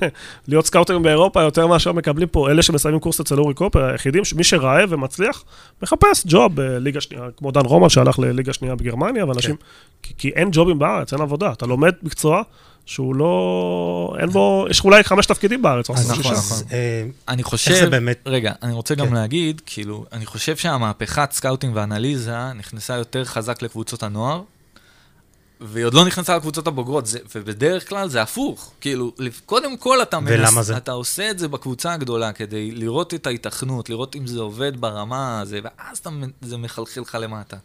[0.47, 4.43] להיות סקאוטרים באירופה יותר מאשר מקבלים פה, אלה שמסיימים קורס אצל אורי קופר, היחידים, מי
[4.43, 5.43] שרעב ומצליח,
[5.83, 9.61] מחפש ג'וב בליגה שנייה, כמו דן רומן שהלך לליגה שנייה בגרמניה, ואנשים, כן.
[10.03, 12.41] כי, כי אין ג'ובים בארץ, אין עבודה, אתה לומד מקצוע.
[12.89, 14.15] שהוא לא...
[14.19, 14.65] אין בו...
[14.69, 16.33] יש אולי חמש תפקידים בארץ, אז נכון.
[16.33, 16.57] נכון.
[16.71, 17.71] אה, אני חושב...
[17.71, 18.19] איך זה באמת?
[18.25, 19.13] רגע, אני רוצה גם כן.
[19.13, 24.41] להגיד, כאילו, אני חושב שהמהפכת סקאוטינג ואנליזה נכנסה יותר חזק לקבוצות הנוער,
[25.61, 28.71] והיא עוד לא נכנסה לקבוצות הבוגרות, זה, ובדרך כלל זה הפוך.
[28.81, 29.13] כאילו,
[29.45, 30.77] קודם כל אתה ולמה זה?
[30.77, 35.41] אתה עושה את זה בקבוצה הגדולה כדי לראות את ההיתכנות, לראות אם זה עובד ברמה
[35.41, 36.09] הזה, ואז אתה,
[36.41, 37.57] זה מחלחל לך למטה.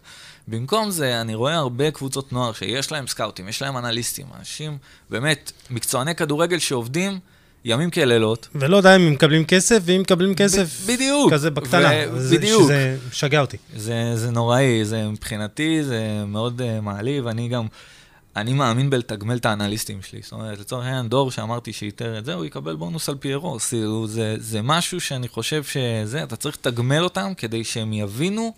[0.49, 4.79] במקום זה, אני רואה הרבה קבוצות נוער שיש להם סקאוטים, יש להם אנליסטים, אנשים,
[5.11, 7.19] באמת, מקצועני כדורגל שעובדים
[7.65, 11.33] ימים כלילות, ולא יודע אם הם מקבלים כסף, ואם מקבלים כסף, ב- בדיוק.
[11.33, 11.91] כזה בקטנה.
[12.13, 12.63] ו- זה- בדיוק.
[12.63, 13.57] שזה משגע אותי.
[13.77, 17.27] זה, זה נוראי, זה מבחינתי, זה מאוד uh, מעליב.
[17.27, 17.67] אני גם,
[18.37, 20.21] אני מאמין בלתגמל את האנליסטים שלי.
[20.23, 23.59] זאת אומרת, לצורך העניין, דור שאמרתי שאיתר את זה, הוא יקבל בונוס על פיירו.
[23.69, 28.55] כאילו, זה, זה משהו שאני חושב שזה, אתה צריך לתגמל אותם כדי שהם יבינו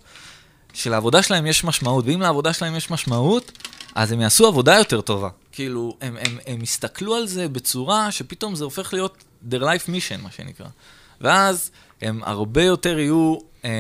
[0.77, 3.53] שלעבודה שלהם יש משמעות, ואם לעבודה שלהם יש משמעות,
[3.95, 5.29] אז הם יעשו עבודה יותר טובה.
[5.53, 10.23] כאילו, הם, הם, הם יסתכלו על זה בצורה שפתאום זה הופך להיות their life mission,
[10.23, 10.67] מה שנקרא.
[11.21, 11.71] ואז
[12.03, 13.71] הם הרבה יותר יהיו, אה,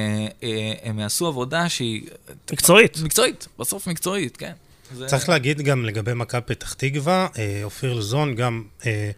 [0.42, 2.08] אה, הם יעשו עבודה שהיא...
[2.52, 2.98] מקצועית.
[3.02, 4.52] מקצועית, בסוף מקצועית, כן.
[4.94, 5.06] זה...
[5.06, 9.10] צריך להגיד גם לגבי מכבי פתח תקווה, אה, אופיר לוזון גם אה,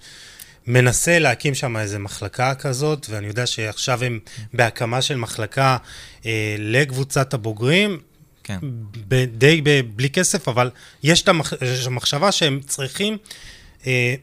[0.68, 4.18] מנסה להקים שם איזה מחלקה כזאת, ואני יודע שעכשיו הם
[4.54, 5.76] בהקמה של מחלקה
[6.26, 7.98] אה, לקבוצת הבוגרים,
[8.44, 8.58] כן.
[9.08, 10.70] ב- די ב- בלי כסף, אבל
[11.02, 11.28] יש את
[11.86, 13.16] המחשבה שהם צריכים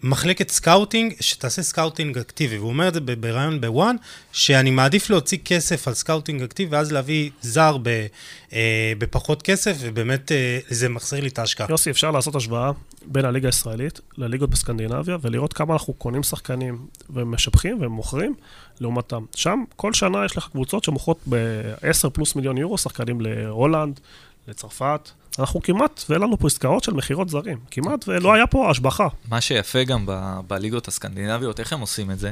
[0.03, 2.57] מחלקת סקאוטינג, שתעשה סקאוטינג אקטיבי.
[2.57, 3.95] והוא אומר את זה בריאיון ב ONE,
[4.31, 8.05] שאני מעדיף להוציא כסף על סקאוטינג אקטיבי, ואז להביא זר ב,
[8.53, 11.67] אה, בפחות כסף, ובאמת אה, זה מחזיר לי את ההשקעה.
[11.69, 12.71] יוסי, אפשר לעשות השוואה
[13.05, 18.35] בין הליגה הישראלית לליגות בסקנדינביה, ולראות כמה אנחנו קונים שחקנים ומשבחים ומוכרים
[18.79, 19.25] לעומתם.
[19.35, 23.99] שם, כל שנה יש לך קבוצות שמוכרות ב-10 פלוס מיליון יורו שחקנים להולנד,
[24.47, 25.09] לצרפת.
[25.39, 27.59] אנחנו כמעט, ואין לנו פה עסקאות של מכירות זרים.
[27.71, 29.07] כמעט ולא היה פה השבחה.
[29.29, 32.31] מה שיפה גם ב- בליגות הסקנדינביות, איך הם עושים את זה?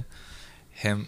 [0.82, 1.05] הם,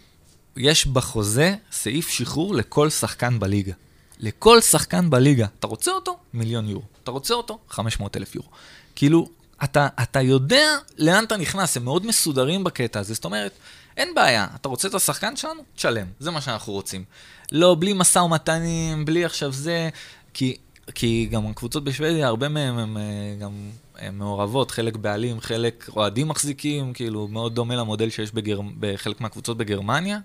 [0.57, 3.73] יש בחוזה סעיף שחרור לכל שחקן בליגה.
[4.19, 5.47] לכל שחקן בליגה.
[5.59, 6.17] אתה רוצה אותו?
[6.33, 6.85] מיליון יורו.
[7.03, 7.59] אתה רוצה אותו?
[7.69, 8.49] 500 אלף יורו.
[8.95, 9.29] כאילו,
[9.63, 13.13] אתה, אתה יודע לאן אתה נכנס, הם מאוד מסודרים בקטע הזה.
[13.13, 13.51] זאת אומרת,
[13.97, 15.61] אין בעיה, אתה רוצה את השחקן שלנו?
[15.75, 16.07] תשלם.
[16.19, 17.03] זה מה שאנחנו רוצים.
[17.51, 19.89] לא, בלי משא ומתנים, בלי עכשיו זה,
[20.33, 20.57] כי,
[20.95, 23.03] כי גם הקבוצות בשוודיה, הרבה מהם הם אה,
[23.39, 23.51] גם
[23.97, 28.59] הם מעורבות, חלק בעלים, חלק אוהדים מחזיקים, כאילו, מאוד דומה למודל שיש בגר...
[28.79, 30.19] בחלק מהקבוצות בגרמניה.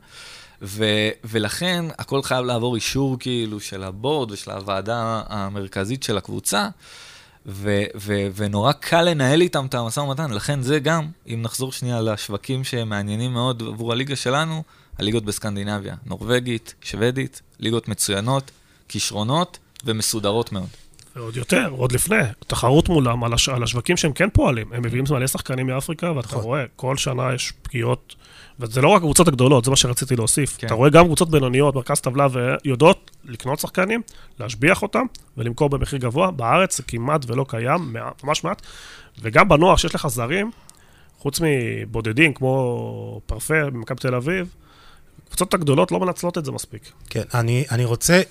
[0.62, 0.84] ו,
[1.24, 6.68] ולכן הכל חייב לעבור אישור כאילו של הבורד ושל הוועדה המרכזית של הקבוצה,
[7.46, 10.30] ו, ו, ונורא קל לנהל איתם את המשא ומתן.
[10.30, 14.62] לכן זה גם, אם נחזור שנייה לשווקים שמעניינים מאוד עבור הליגה שלנו,
[14.98, 18.50] הליגות בסקנדינביה, נורבגית, שוודית, ליגות מצוינות,
[18.88, 20.68] כישרונות ומסודרות מאוד.
[21.16, 22.16] ועוד יותר, עוד לפני,
[22.46, 23.48] תחרות מולם על, הש...
[23.48, 24.72] על השווקים שהם כן פועלים.
[24.72, 26.42] הם מביאים מלא שחקנים מאפריקה, ואתה נכון.
[26.42, 28.14] רואה, כל שנה יש פגיעות,
[28.60, 30.56] וזה לא רק הקבוצות הגדולות, זה מה שרציתי להוסיף.
[30.58, 30.66] כן.
[30.66, 34.02] אתה רואה גם קבוצות בינוניות, מרכז טבלה, ויודעות לקנות שחקנים,
[34.40, 35.06] להשביח אותם,
[35.36, 36.30] ולמכור במחיר גבוה.
[36.30, 38.62] בארץ זה כמעט ולא קיים, ממש מעט.
[39.22, 40.50] וגם בנוער, שיש לך זרים,
[41.18, 44.54] חוץ מבודדים, כמו פרפה במכבי תל אביב,
[45.30, 46.92] הקבוצות הגדולות לא מנצלות את זה מספיק.
[47.10, 48.22] כן, אני, אני רוצה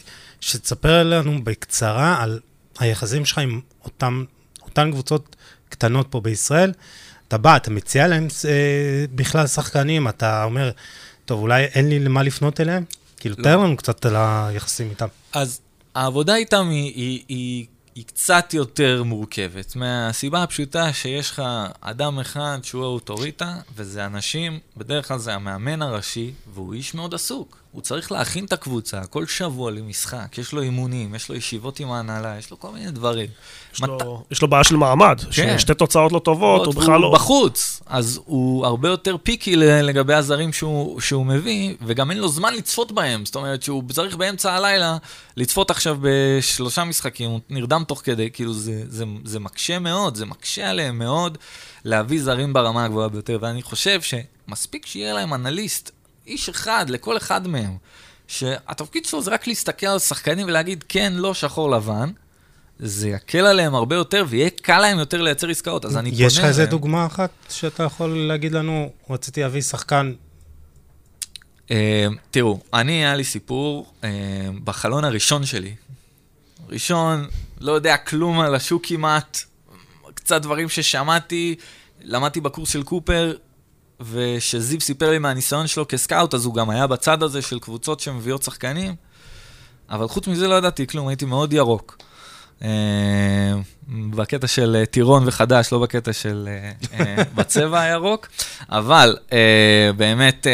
[0.42, 2.40] שתספר לנו בקצרה על
[2.80, 4.24] היחסים שלך עם אותם,
[4.62, 5.36] אותן קבוצות
[5.70, 6.74] קטנות פה בישראל.
[7.28, 10.72] אתה בא, אתה מציע להם אה, בכלל שחקנים, אתה אומר,
[11.26, 12.84] טוב, אולי אין לי למה לפנות אליהם?
[13.18, 13.44] כאילו, לא.
[13.44, 15.08] תאר לנו קצת על היחסים איתם.
[15.34, 15.60] אז
[15.96, 17.66] העבודה איתם היא, היא, היא,
[18.00, 21.42] היא קצת יותר מורכבת, מהסיבה הפשוטה שיש לך
[21.82, 27.59] אדם אחד שהוא האוטוריטה, וזה אנשים, בדרך כלל זה המאמן הראשי, והוא איש מאוד עסוק.
[27.72, 31.92] הוא צריך להכין את הקבוצה כל שבוע למשחק, יש לו אימונים, יש לו ישיבות עם
[31.92, 33.28] ההנהלה, יש לו כל מיני דברים.
[33.74, 35.58] יש, מת- לו, יש לו בעיה של מעמד, כן.
[35.58, 37.14] ששתי תוצאות לא טובות, הוא בכלל הוא לא...
[37.14, 42.54] בחוץ, אז הוא הרבה יותר פיקי לגבי הזרים שהוא, שהוא מביא, וגם אין לו זמן
[42.54, 43.26] לצפות בהם.
[43.26, 44.98] זאת אומרת שהוא צריך באמצע הלילה
[45.38, 50.26] לצפות עכשיו בשלושה משחקים, הוא נרדם תוך כדי, כאילו זה, זה, זה מקשה מאוד, זה
[50.26, 51.38] מקשה עליהם מאוד
[51.86, 55.92] להביא זרים ברמה הגבוהה ביותר, ואני חושב שמספיק שיהיה להם אנליסט,
[56.30, 57.78] איש אחד לכל אחד מהם,
[58.28, 62.12] שהתפקיד שלו זה רק להסתכל על שחקנים ולהגיד כן, לא, שחור לבן.
[62.80, 66.38] זה יקל עליהם הרבה יותר, ויהיה קל להם יותר לייצר עסקאות, אז אני פונה יש
[66.38, 66.66] לך איזה.
[66.66, 70.14] דוגמה אחת שאתה יכול להגיד לנו, רציתי להביא שחקן,
[71.72, 74.10] אה, תראו, אני, היה לי סיפור אה,
[74.64, 75.76] בחלון הראשון שלי.
[76.70, 77.28] ראשון,
[77.60, 79.44] לא יודע כלום על השוק כמעט,
[80.14, 81.56] קצת דברים ששמעתי,
[82.02, 83.34] למדתי בקורס של קופר,
[84.02, 88.44] ושזיו סיפר לי מהניסיון שלו כסקאוט, אז הוא גם היה בצד הזה של קבוצות שמביאות
[88.44, 88.96] שחקנים,
[89.90, 91.98] אבל חוץ מזה לא ידעתי כלום, הייתי מאוד ירוק.
[92.64, 93.54] אה,
[94.10, 96.50] בקטע של אה, טירון וחדש, לא בקטע של
[96.94, 98.28] אה, בצבע הירוק,
[98.70, 99.18] אבל
[99.98, 100.48] באמת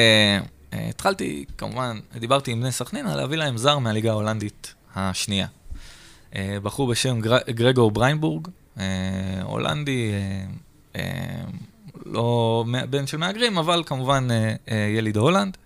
[0.71, 5.47] התחלתי, כמובן, דיברתי עם בני סכנין על להביא להם זר מהליגה ההולנדית השנייה.
[6.63, 8.47] בחור בשם גר, גרגור בריינבורג,
[9.43, 10.11] הולנדי,
[12.05, 15.57] לא בן של מהגרים, אבל כמובן אה, אה, יליד הולנד.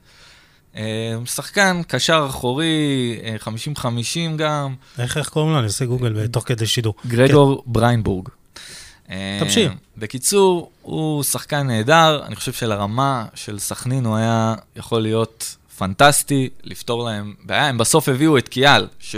[0.75, 3.35] אה, שחקן, קשר אחורי, אה,
[3.75, 5.57] 50-50 גם, איך, איך קוראים לו?
[5.57, 6.93] אני עושה גוגל תוך כדי שידור.
[7.07, 8.29] גרגור בריינבורג.
[9.11, 9.71] אה, תמשיך.
[9.97, 17.03] בקיצור, הוא שחקן נהדר, אני חושב שלרמה של סכנין הוא היה יכול להיות פנטסטי, לפתור
[17.03, 17.67] להם בעיה.
[17.67, 19.15] הם בסוף הביאו את קיאל, ש...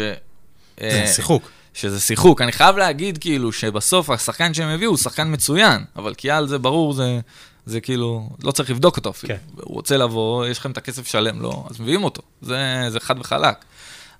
[0.79, 1.49] זה שיחוק.
[1.73, 2.41] שזה שיחוק.
[2.41, 6.93] אני חייב להגיד כאילו שבסוף השחקן שהם הביאו הוא שחקן מצוין, אבל קיאל זה ברור,
[6.93, 7.19] זה,
[7.65, 9.33] זה כאילו, לא צריך לבדוק אותו אפילו.
[9.33, 9.39] כן.
[9.55, 12.21] הוא רוצה לבוא, יש לכם את הכסף שלם לו, אז מביאים אותו.
[12.41, 13.65] זה, זה חד וחלק.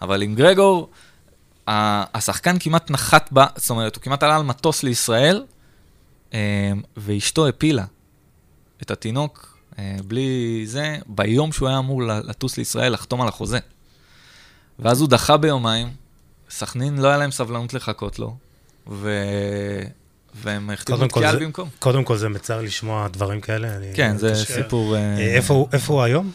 [0.01, 0.89] אבל עם גרגור,
[1.67, 5.43] השחקן כמעט נחת בה, זאת אומרת, הוא כמעט עלה על מטוס לישראל,
[6.33, 7.85] אה, ואשתו הפילה
[8.81, 13.59] את התינוק אה, בלי זה, ביום שהוא היה אמור לטוס לישראל, לחתום על החוזה.
[14.79, 15.89] ואז הוא דחה ביומיים,
[16.51, 18.35] סכנין לא היה להם סבלנות לחכות לו,
[18.87, 19.09] ו...
[20.35, 21.69] והם החתימו קודם את קיאל במקום.
[21.79, 23.67] קודם כל זה מצער לשמוע דברים כאלה.
[23.93, 24.53] כן, זה קשה.
[24.53, 24.95] סיפור...
[24.95, 26.31] אה, אה, איפה איפה הוא היום?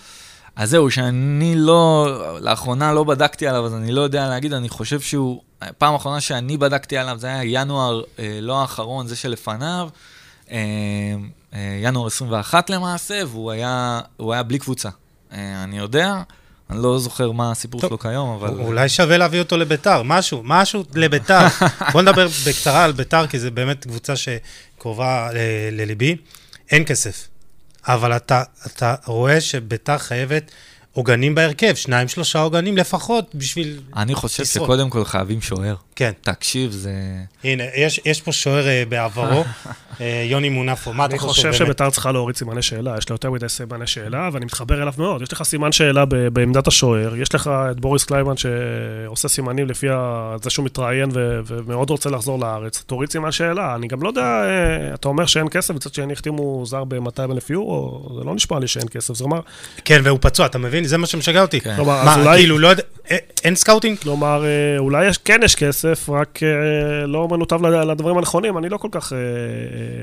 [0.56, 2.08] אז זהו, שאני לא,
[2.40, 5.42] לאחרונה לא בדקתי עליו, אז אני לא יודע להגיד, אני חושב שהוא,
[5.78, 9.88] פעם אחרונה שאני בדקתי עליו, זה היה ינואר, אה, לא האחרון, זה שלפניו,
[11.82, 14.88] ינואר 21 למעשה, והוא היה, היה בלי קבוצה.
[15.32, 16.22] אני יודע,
[16.70, 18.60] אני לא זוכר מה הסיפור טוב, שלו כיום, אבל...
[18.60, 21.46] אולי שווה להביא אותו לביתר, משהו, משהו לביתר.
[21.92, 26.16] בוא נדבר בקצרה על ביתר, כי זו באמת קבוצה שקרובה אה, לליבי.
[26.70, 27.28] אין כסף,
[27.88, 30.50] אבל אתה, אתה רואה שביתר חייבת
[30.96, 33.80] עוגנים בהרכב, שניים, שלושה עוגנים לפחות בשביל...
[33.96, 34.66] אני חושב לשרוד.
[34.66, 35.74] שקודם כל חייבים שוער.
[35.96, 36.92] כן, תקשיב, זה...
[37.44, 39.44] הנה, יש, יש פה שוער אה, בעברו,
[40.00, 41.56] אה, יוני מונפו, מה אתה אני חושב חושב באמת?
[41.58, 45.22] שביתר צריכה להוריד סימני שאלה, יש לה יותר מדי סימני שאלה, ואני מתחבר אליו מאוד.
[45.22, 49.86] יש לך סימן שאלה ב- בעמדת השוער, יש לך את בוריס קליימן שעושה סימנים לפי
[49.90, 52.82] ה- זה שהוא מתראיין ו- ומאוד רוצה לחזור לארץ.
[52.86, 53.74] תוריד סימן שאלה.
[53.74, 57.50] אני גם לא יודע, אה, אתה אומר שאין כסף, מצד שני החתימו זר ב-200 אלף
[57.50, 59.14] יורו, זה לא נשמע לי שאין כסף.
[59.14, 59.40] זה אומר,
[59.84, 60.85] כן, והוא פצוע, אתה מבין?
[60.88, 61.60] זה מה שמשגע אותי.
[61.60, 61.76] כן.
[61.76, 62.38] כלומר, אז מה, אולי...
[62.38, 63.98] כאילו, לא יודע, אה, אין סקאוטינג?
[63.98, 66.48] כלומר, אה, אולי יש, כן יש כסף, רק אה,
[67.06, 68.58] לא מנותב לד- לדברים הנכונים.
[68.58, 69.22] אני לא כל כך אה, אה,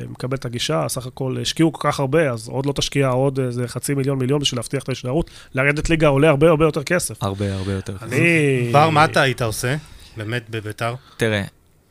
[0.09, 3.67] מקבל את הגישה, סך הכל השקיעו כל כך הרבה, אז עוד לא תשקיע עוד איזה
[3.67, 5.29] חצי מיליון מיליון בשביל להבטיח את ההישארות.
[5.55, 7.23] לרדת ליגה עולה הרבה הרבה יותר כסף.
[7.23, 7.93] הרבה הרבה יותר.
[8.01, 8.69] אני...
[8.71, 9.75] בר, מה אתה היית עושה?
[10.17, 10.93] באמת בביתר?
[11.17, 11.43] תראה,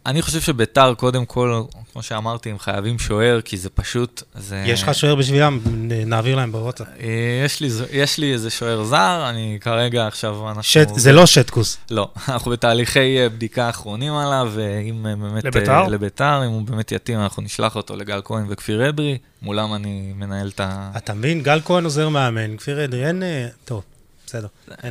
[0.06, 4.22] אני חושב שביתר, קודם כל, כמו שאמרתי, הם חייבים שוער, כי זה פשוט...
[4.34, 4.64] זה...
[4.66, 5.60] יש לך שוער בשבילם?
[6.06, 6.86] נעביר להם בוואטסאפ.
[7.00, 10.62] אה, יש לי, יש לי איזה שוער זר, אני כרגע עכשיו, אנחנו...
[10.62, 11.76] שט, זה לא שטקוס.
[11.90, 15.44] לא, אנחנו בתהליכי אה, בדיקה אחרונים עליו, ואם אה, באמת...
[15.44, 15.82] לביתר?
[15.88, 20.48] לביתר, אם הוא באמת יתאים, אנחנו נשלח אותו לגל כהן וכפיר אדרי, מולם אני מנהל
[20.48, 20.90] את ה...
[20.96, 21.42] אתה מבין?
[21.42, 23.22] גל כהן עוזר מאמן, כפיר אדרי, אין...
[23.64, 23.82] טוב,
[24.32, 24.46] בסדר.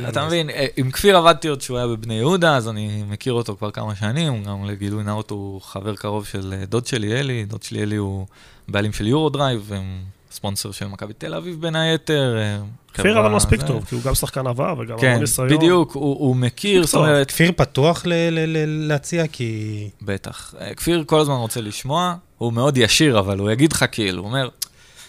[0.08, 3.56] אתה מבין, אה, עם כפיר עבדתי עוד כשהוא היה בבני יהודה, אז אני מכיר אותו
[3.56, 7.62] כבר כמה שנים, גם לגילוי נאות הוא חבר קרוב של אה, דוד שלי, אלי, דוד
[7.62, 8.26] שלי אלי הוא
[8.68, 12.36] בעלים של יורו דרייב, הם ספונסר של מכבי תל אביב בין היתר.
[12.38, 12.58] אה,
[12.94, 13.62] כפיר אבל מספיק.
[13.62, 15.48] טוב, כי הוא גם שחקן עבר וגם כן, המון ניסיון.
[15.48, 16.94] בדיוק, הוא הוא מכיר, זאת.
[16.94, 19.88] אומרת, כפיר פתוח ל- ל- ל- להציע, כי...
[20.02, 20.54] בטח.
[20.76, 24.48] כפיר כל הזמן רוצה לשמוע, הוא מאוד ישיר, אבל הוא יגיד לך כאילו, הוא אומר,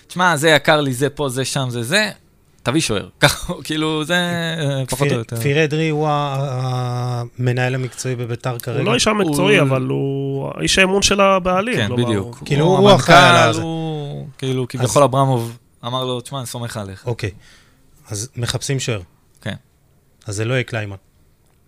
[0.07, 2.11] תשמע, זה יקר לי, זה פה, זה שם, זה זה,
[2.63, 3.09] תביא שוער.
[3.63, 5.35] כאילו, זה אה, פחות או יותר.
[5.35, 8.79] כפיר אדרי הוא המנהל המקצועי בביתר כרגע.
[8.79, 11.75] הוא לא איש המקצועי, אבל הוא איש האמון של הבעלים.
[11.75, 12.43] כן, כלומר, בדיוק.
[12.45, 13.61] כאילו, הוא אחראי על המנכ"ל, הזה.
[13.61, 17.07] הוא, כאילו, כביכול אברמוב אמר לו, תשמע, אני סומך עליך.
[17.07, 17.31] אוקיי,
[18.09, 19.01] אז מחפשים שוער.
[19.41, 19.55] כן.
[20.25, 20.95] אז זה לא יהיה קליימן.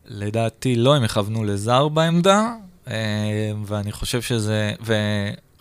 [0.08, 2.50] לדעתי לא, הם יכוונו לזר בעמדה,
[2.88, 4.72] אה, ואני חושב שזה,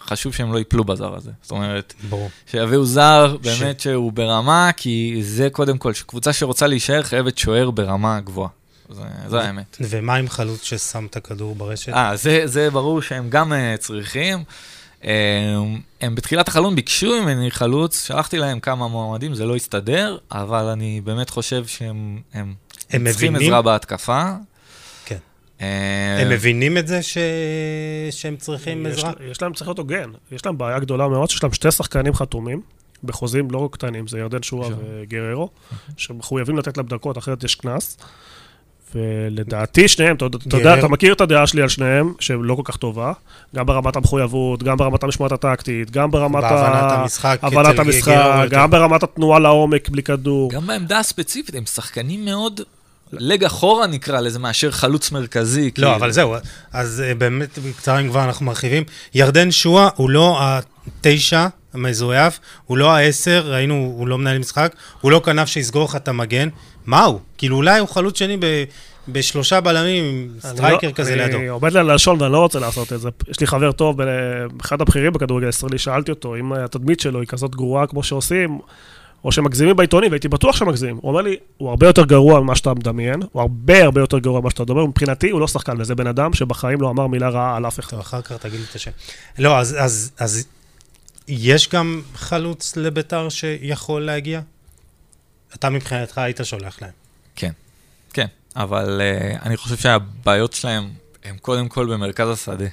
[0.05, 1.31] וחשוב שהם לא ייפלו בזר הזה.
[1.43, 2.31] זאת אומרת, ברור.
[2.47, 8.21] שיביאו זר באמת שהוא ברמה, כי זה קודם כל, שקבוצה שרוצה להישאר חייבת שוער ברמה
[8.21, 8.49] גבוהה.
[8.91, 9.77] זה, זה האמת.
[9.81, 11.93] ומה עם חלוץ ששם את הכדור ברשת?
[11.93, 14.45] אה, זה, זה ברור שהם גם uh, צריכים.
[15.03, 15.07] Um,
[16.01, 21.01] הם בתחילת החלון ביקשו ממני חלוץ, שלחתי להם כמה מועמדים, זה לא הסתדר, אבל אני
[21.05, 22.55] באמת חושב שהם הם
[22.91, 23.49] הם צריכים מבינים?
[23.49, 24.31] עזרה בהתקפה.
[25.59, 25.65] כן.
[25.65, 27.19] אה, הם מבינים את זה ש...
[28.11, 29.13] שהם צריכים יש, עזרה?
[29.31, 30.11] יש להם צריך להיות הוגן.
[30.33, 32.61] יש להם בעיה גדולה מאוד, שיש להם שתי שחקנים חתומים,
[33.05, 34.69] בחוזים לא קטנים, זה ירדן שועה.
[34.79, 35.49] וגררו,
[35.97, 37.99] שמחויבים לתת להם דקות, אחרת יש קנס.
[38.95, 42.77] ולדעתי שניהם, אתה, יודע, אתה מכיר את הדעה שלי על שניהם, שהם לא כל כך
[42.77, 43.13] טובה,
[43.57, 47.01] גם ברמת המחויבות, גם ברמת המשמעת הטקטית, גם ברמת בהבנת ה...
[47.01, 48.47] המשחק, הבנת המשחק.
[48.51, 50.51] גם ברמת התנועה לעומק בלי כדור.
[50.51, 52.61] גם בעמדה הספציפית, הם שחקנים מאוד
[53.19, 55.65] לג אחורה נקרא לזה, מאשר חלוץ מרכזי.
[55.65, 55.95] לא, כאילו.
[55.95, 56.35] אבל זהו,
[56.73, 58.83] אז אה, באמת בקצרה, אם כבר אנחנו מרחיבים,
[59.15, 65.11] ירדן שואה הוא לא התשע המזויף, הוא לא העשר, ראינו, הוא לא מנהל משחק, הוא
[65.11, 66.49] לא כנף שיסגור לך את המגן.
[66.87, 67.21] מה הוא?
[67.39, 68.45] כאילו אולי הוא חלוץ שני ב...
[69.09, 71.37] בשלושה בלמים, עם אני striker לא- כזה לידו.
[71.39, 73.09] אני עומד לי על הלשון ואני לא רוצה לעשות את זה.
[73.29, 74.07] יש לי חבר טוב, ב-
[74.61, 78.59] אחד הבכירים בכדורגל הישראלי, שאלתי אותו אם התדמית שלו היא כזאת גרועה כמו שעושים,
[79.25, 80.97] או שמגזימים בעיתונים, והייתי בטוח שמגזימים.
[80.97, 84.41] הוא אומר לי, הוא הרבה יותר גרוע ממה שאתה מדמיין, הוא הרבה הרבה יותר גרוע
[84.41, 87.57] ממה שאתה מדבר, מבחינתי הוא לא שחקן, וזה בן אדם שבחיים לא אמר מילה רעה
[87.57, 87.91] על אף אחד.
[87.91, 88.91] טוב, אחר כך תגיד לי את השם.
[89.39, 90.47] לא, אז, אז, אז
[91.29, 94.41] יש גם חלוץ לביתר שיכול להגיע?
[95.55, 96.91] אתה מבחינתך היית שולח להם.
[97.37, 97.53] כן,
[98.13, 98.27] כן,
[98.57, 100.91] אבל uh, אני חושב שהבעיות שלהם
[101.25, 102.67] הם קודם כל במרכז השדה.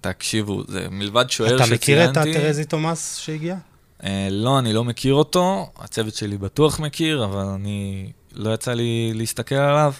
[0.00, 1.74] תקשיבו, זה מלבד שוער אתה שציינתי...
[1.74, 3.56] מכיר את הטרזי תומאס שהגיע?
[4.00, 8.12] Uh, לא, אני לא מכיר אותו, הצוות שלי בטוח מכיר, אבל אני...
[8.32, 9.92] לא יצא לי להסתכל עליו.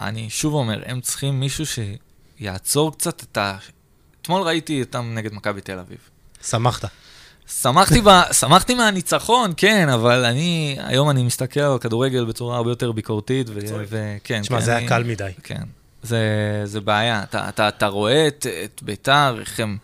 [0.00, 3.56] אני שוב אומר, הם צריכים מישהו שיעצור קצת את ה...
[4.22, 5.98] אתמול ראיתי אותם נגד מכבי תל אביב.
[6.42, 6.84] שמחת.
[7.62, 8.32] שמחתי, ב...
[8.32, 13.58] שמחתי מהניצחון, כן, אבל אני, היום אני מסתכל על כדורגל בצורה הרבה יותר ביקורתית, ו...
[13.88, 14.80] וכן, תשמע, כן, זה אני...
[14.80, 15.30] היה קל מדי.
[15.42, 15.62] כן,
[16.02, 16.20] זה,
[16.64, 17.22] זה בעיה.
[17.22, 19.78] אתה, אתה, אתה רואה את, את ביתר, איך הם...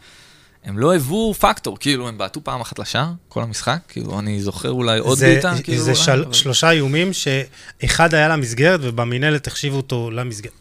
[0.69, 4.71] הם לא היוו פקטור, כאילו, הם בעטו פעם אחת לשער, כל המשחק, כאילו, אני זוכר
[4.71, 5.79] אולי עוד זה, בעיטה, כאילו...
[5.79, 10.53] זה אולי, של, אבל- שלושה איומים שאחד היה למסגרת ובמינהלת החשיבו אותו למסגרת.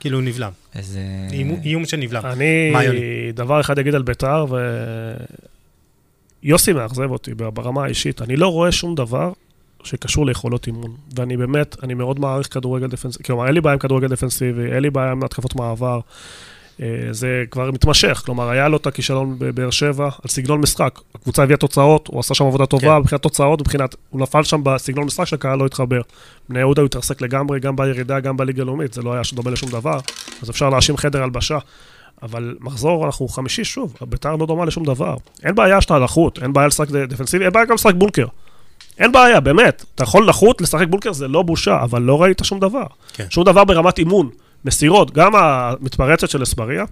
[0.00, 0.50] כאילו הוא נבלם.
[0.74, 1.00] איזה...
[1.32, 2.22] איום, איום שנבלם.
[2.26, 2.72] אני?
[3.34, 4.56] דבר אחד אגיד על ביתר, ו...
[6.42, 8.22] יוסי מאכזב אותי ברמה האישית.
[8.22, 9.32] אני לא רואה שום דבר
[9.84, 10.96] שקשור ליכולות אימון.
[11.16, 13.24] ואני באמת, אני מאוד מעריך כדורגל דפנסיבי.
[13.24, 16.00] כלומר, אין לי בעיה עם כדורגל דפנסיבי, אין לי בעיה עם התקפות מעבר.
[16.80, 21.00] אה, זה כבר מתמשך, כלומר, היה לו את הכישלון בבאר שבע על סגנון משחק.
[21.14, 23.00] הקבוצה הביאה תוצאות, הוא עשה שם עבודה טובה כן.
[23.00, 26.00] מבחינת תוצאות, מבחינת, הוא נפל שם בסגנון משחק שהקהל לא התחבר.
[26.48, 29.70] בני יהודה הוא התרסק לגמרי, גם בירידה, גם בליגה הלאומית, זה לא היה דומה לשום
[29.70, 29.98] דבר,
[30.42, 31.58] אז אפשר להאשים חדר הלבשה.
[32.22, 35.16] אבל מחזור, אנחנו חמישי שוב, ביתר לא דומה לשום דבר.
[35.44, 38.26] אין בעיה שאתה לחות, אין בעיה לשחק דפנסיבי, אין בעיה גם לשחק בונקר.
[38.98, 39.84] אין בעיה, באמת.
[39.94, 42.84] אתה יכול לחות, לשחק בונקר זה לא בושה, אבל לא ראית שום דבר.
[43.12, 43.26] כן.
[43.30, 44.30] שום דבר ברמת אימון.
[44.64, 46.84] מסירות, גם המתפרצת של אספריה,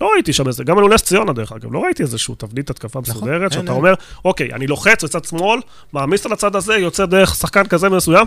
[0.00, 3.42] לא ראיתי שם איזה, גם אלונס ציונה דרך אגב, לא ראיתי איזשהו תבנית התקפה מסודרת,
[3.42, 3.72] אין, שאתה.
[3.72, 3.94] אומר,
[4.24, 5.60] אוקיי, אני לוחץ לצד שמאל,
[5.92, 8.26] מעמיס על הצד הזה, יוצא דרך שחקן כזה מסוים,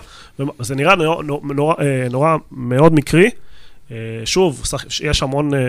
[0.59, 0.95] וזה נראה
[1.43, 3.29] נורא, אה, נורא מאוד מקרי.
[3.91, 4.63] אה, שוב,
[5.03, 5.59] יש המון אה,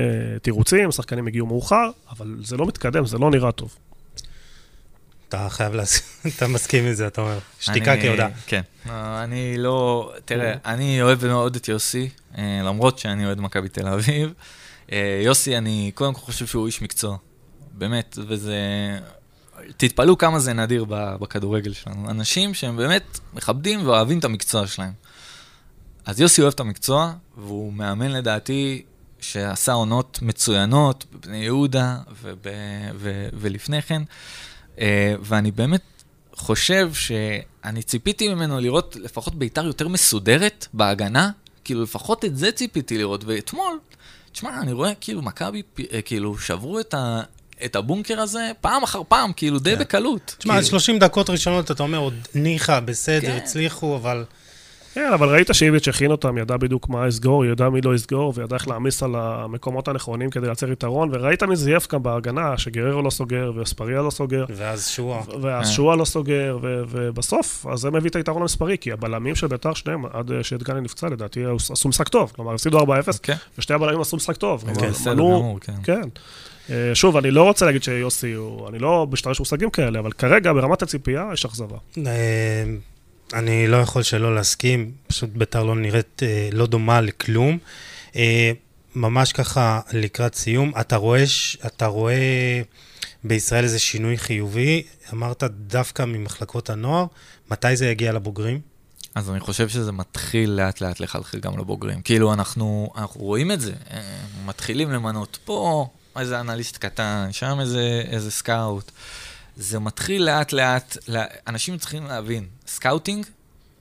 [0.43, 3.77] תירוצים, שחקנים הגיעו מאוחר, אבל זה לא מתקדם, זה לא נראה טוב.
[5.31, 7.39] אתה חייב להסכים, אתה מסכים עם זה, אתה אומר.
[7.61, 8.29] שתיקה כהודעה.
[8.47, 8.61] כן.
[8.89, 10.13] אה, אני לא...
[10.25, 12.09] תראה, אני אוהב מאוד את יוסי,
[12.39, 14.33] אה, למרות שאני אוהד מכבי תל אביב.
[14.93, 17.17] אה, יוסי, אני קודם כל חושב שהוא איש מקצוע.
[17.73, 18.57] באמת, וזה...
[19.77, 22.11] תתפלאו כמה זה נדיר בכדורגל שלנו.
[22.11, 24.93] אנשים שהם באמת מכבדים ואוהבים את המקצוע שלהם.
[26.07, 28.83] אז יוסי אוהב את המקצוע, והוא מאמן לדעתי
[29.21, 32.47] שעשה עונות מצוינות בבני יהודה וב,
[32.95, 34.03] ו, ולפני כן.
[34.79, 35.83] אה, ואני באמת
[36.35, 41.31] חושב שאני ציפיתי ממנו לראות לפחות בית"ר יותר מסודרת בהגנה,
[41.65, 43.79] כאילו לפחות את זה ציפיתי לראות, ואתמול,
[44.33, 47.21] תשמע, אני רואה כאילו מכבי, אה, כאילו שברו את, ה,
[47.65, 49.81] את הבונקר הזה פעם אחר פעם, כאילו די כן.
[49.81, 50.35] בקלות.
[50.39, 53.37] תשמע, כאילו, 30 דקות ראשונות אתה אומר, עוד ניחא, בסדר, כן.
[53.37, 54.25] הצליחו, אבל...
[54.95, 58.57] כן, אבל ראית שאיביץ' הכין אותם, ידע בדיוק מה יסגור, ידע מי לא יסגור, וידע
[58.57, 63.11] איך להעמיס על המקומות הנכונים כדי לייצר יתרון, וראית מי זייף גם בהגנה, שגררו לא
[63.11, 65.23] סוגר, ואספריה לא סוגר, ואז שועה.
[65.41, 65.73] ואז כן.
[65.73, 69.75] שועה לא סוגר, ו- ובסוף, אז זה מביא את היתרון המספרי, כי הבלמים של ביתר
[69.75, 72.85] שניהם, עד אה, שדגני נפצע, לדעתי, עשו משחק טוב, כלומר, הפסידו 4-0,
[73.23, 74.65] כן, ושתי הבלמים עשו משחק טוב.
[74.67, 75.73] כן, כלומר, בסדר גמור, כן.
[75.83, 76.09] כן.
[76.71, 80.53] אה, שוב, אני לא רוצה להגיד שיוסי הוא, אני לא משתמש במושגים כאלה, אבל כרגע,
[80.53, 81.77] ברמת הציפייה, יש אכזבה.
[83.35, 87.59] אני לא יכול שלא להסכים, פשוט ביתר לא נראית, אה, לא דומה לכלום.
[88.17, 88.53] אה,
[88.95, 91.25] ממש ככה לקראת סיום, אתה רואה,
[91.67, 92.63] אתה רואה
[93.25, 94.83] בישראל איזה שינוי חיובי,
[95.13, 97.07] אמרת דווקא ממחלקות הנוער,
[97.51, 98.61] מתי זה יגיע לבוגרים?
[99.15, 102.03] אז אני חושב שזה מתחיל לאט לאט לחלחל גם לבוגרים.
[102.03, 104.01] כאילו, אנחנו, אנחנו רואים את זה, אה,
[104.45, 105.89] מתחילים למנות פה
[106.19, 108.91] איזה אנליסט קטן, שם איזה, איזה scout.
[109.57, 113.27] זה מתחיל לאט לאט, לא- אנשים צריכים להבין, scouting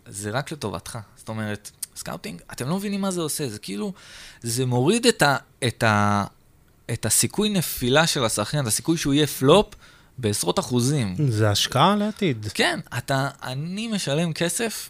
[0.07, 0.99] זה רק לטובתך.
[1.17, 3.93] זאת אומרת, scouting, אתם לא מבינים מה זה עושה, זה כאילו,
[4.41, 5.37] זה מוריד את, ה,
[5.67, 6.23] את, ה,
[6.91, 9.75] את הסיכוי נפילה של השחקן, את הסיכוי שהוא יהיה פלופ
[10.17, 11.15] בעשרות אחוזים.
[11.29, 12.47] זה השקעה לעתיד.
[12.53, 14.89] כן, אתה, אני משלם כסף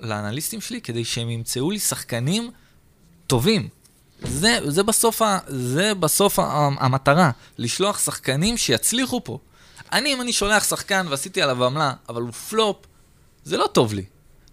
[0.00, 2.50] לאנליסטים שלי כדי שהם ימצאו לי שחקנים
[3.26, 3.68] טובים.
[4.22, 9.38] זה, זה בסוף, ה, זה בסוף ה, המטרה, לשלוח שחקנים שיצליחו פה.
[9.92, 12.76] אני, אם אני שולח שחקן ועשיתי עליו עמלה, אבל הוא פלופ,
[13.44, 14.04] זה לא טוב לי.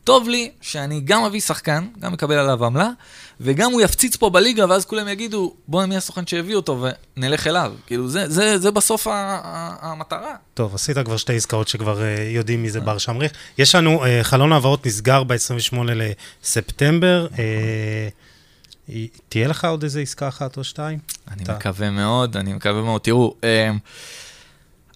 [0.04, 2.90] טוב לי שאני גם אביא שחקן, גם אקבל עליו עמלה,
[3.42, 6.86] וגם הוא יפציץ פה בליגה, ואז כולם יגידו, בוא מי הסוכן שהביא אותו,
[7.18, 7.74] ונלך אליו.
[7.88, 9.12] כאילו, זה, זה, זה בסוף ה-
[9.44, 10.36] ה- המטרה.
[10.54, 13.32] טוב, עשית כבר שתי עסקאות שכבר uh, יודעים מי זה בר שמריך.
[13.58, 15.76] יש לנו, uh, חלון העברות נסגר ב-28
[16.44, 17.28] לספטמבר.
[17.32, 18.92] Uh,
[19.30, 21.00] תהיה לך עוד איזה עסקה אחת או שתיים?
[21.32, 23.02] אני אתה- מקווה מאוד, אני מקווה מאוד.
[23.02, 23.72] תראו, אה,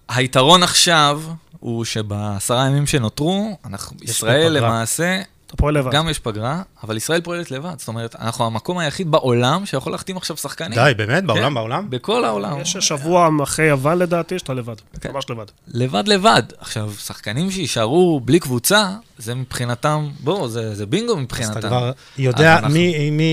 [0.08, 1.22] היתרון עכשיו
[1.60, 4.52] הוא שבעשרה ימים שנותרו, אנחנו, יש ישראל.
[4.52, 5.92] למעשה, אתה פועל לבד.
[5.92, 7.74] גם יש פגרה, אבל ישראל פועלת לבד.
[7.78, 10.74] זאת אומרת, אנחנו המקום היחיד בעולם שיכול להחתים עכשיו שחקנים.
[10.78, 11.24] די, באמת?
[11.24, 11.90] בעולם, כן, בעולם?
[11.90, 12.60] בכל העולם.
[12.60, 14.74] יש שבוע אחרי יוון לדעתי, שאתה לבד.
[15.00, 15.12] כן.
[15.12, 15.44] ממש לבד.
[15.68, 16.42] לבד לבד.
[16.58, 18.88] עכשיו, שחקנים שיישארו בלי קבוצה,
[19.18, 21.58] זה מבחינתם, בואו, זה, זה בינגו אז מבחינתם.
[21.58, 23.32] אתה כבר יודע אז אנחנו- מי, מי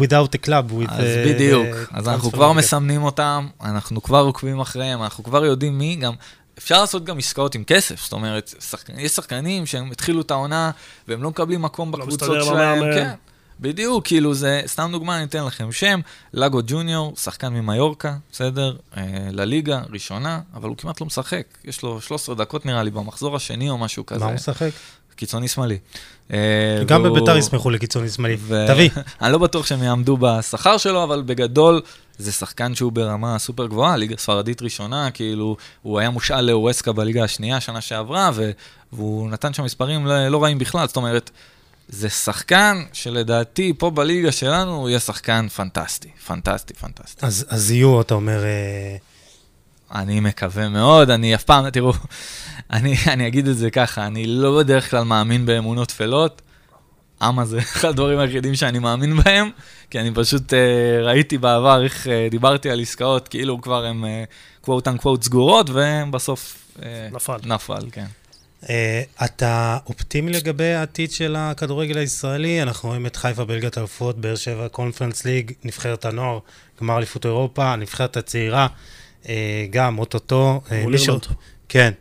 [0.00, 0.90] without a club, with...
[0.92, 2.52] אז uh, בדיוק, the אז אנחנו כבר.
[2.52, 6.12] מסמנים אותם, אנחנו כבר עוקבים אחריהם, אנחנו כבר יודעים מי, גם
[6.58, 8.88] אפשר לעשות גם עסקאות עם כסף, זאת אומרת, שחק...
[8.98, 10.70] יש שחקנים שהם התחילו את העונה
[11.08, 12.94] והם לא מקבלים מקום לא בקבוצות מסתדר שלהם, במאמן.
[12.94, 13.14] כן.
[13.60, 16.00] בדיוק, כאילו זה, סתם דוגמה, אני אתן לכם שם,
[16.32, 18.76] לגו ג'וניור, שחקן ממיורקה, בסדר?
[18.96, 19.02] אה,
[19.32, 21.46] לליגה, ראשונה, אבל הוא כמעט לא משחק.
[21.64, 24.20] יש לו 13 דקות נראה לי במחזור השני או משהו כזה.
[24.20, 24.70] מה הוא משחק?
[25.16, 25.78] קיצוני שמאלי.
[26.32, 26.38] אה,
[26.86, 28.36] גם והוא- בביתר ישמחו לקיצוני שמאלי.
[28.40, 28.90] ו- תביא.
[29.22, 31.80] אני לא בטוח שהם יעמדו בשכר שלו, אבל בגדול,
[32.18, 37.24] זה שחקן שהוא ברמה סופר גבוהה, ליגה ספרדית ראשונה, כאילו, הוא היה מושאל לאורסקה בליגה
[37.24, 38.50] השנייה, שנה שעברה, ו-
[38.92, 41.30] והוא נתן שם מספרים לא, לא רעים בכלל, זאת אומרת,
[41.88, 47.26] זה שחקן שלדעתי, פה בליגה שלנו, הוא יהיה שחקן פנטסטי, פנטסטי, פנטסטי.
[47.26, 48.96] אז, אז יהיו, אתה אומר, אה,
[49.94, 51.92] אני מקווה מאוד, אני אף פעם, תראו,
[52.72, 56.42] אני, אני אגיד את זה ככה, אני לא בדרך כלל מאמין באמונות טפלות.
[57.22, 59.50] אמה זה אחד הדברים היחידים שאני מאמין בהם,
[59.90, 60.56] כי אני פשוט uh,
[61.04, 64.04] ראיתי בעבר איך uh, דיברתי על עסקאות, כאילו כבר הן
[64.60, 66.62] קוואט אנקוואט סגורות, והן בסוף...
[66.76, 66.80] Uh,
[67.12, 67.36] נפל.
[67.44, 68.06] נפל, כן.
[68.68, 72.62] אה, אתה אופטימי לגבי העתיד של הכדורגל הישראלי?
[72.62, 76.38] אנחנו רואים את חיפה בליגת האלופות, באר שבע קונפרנס ליג, נבחרת הנוער,
[76.80, 78.68] גמר אליפות אירופה, הנבחרת הצעירה, אה,
[79.70, 80.60] גם אוטוטו.
[80.72, 81.26] אה, מול מי ש- אירלנד.
[81.68, 81.92] כן,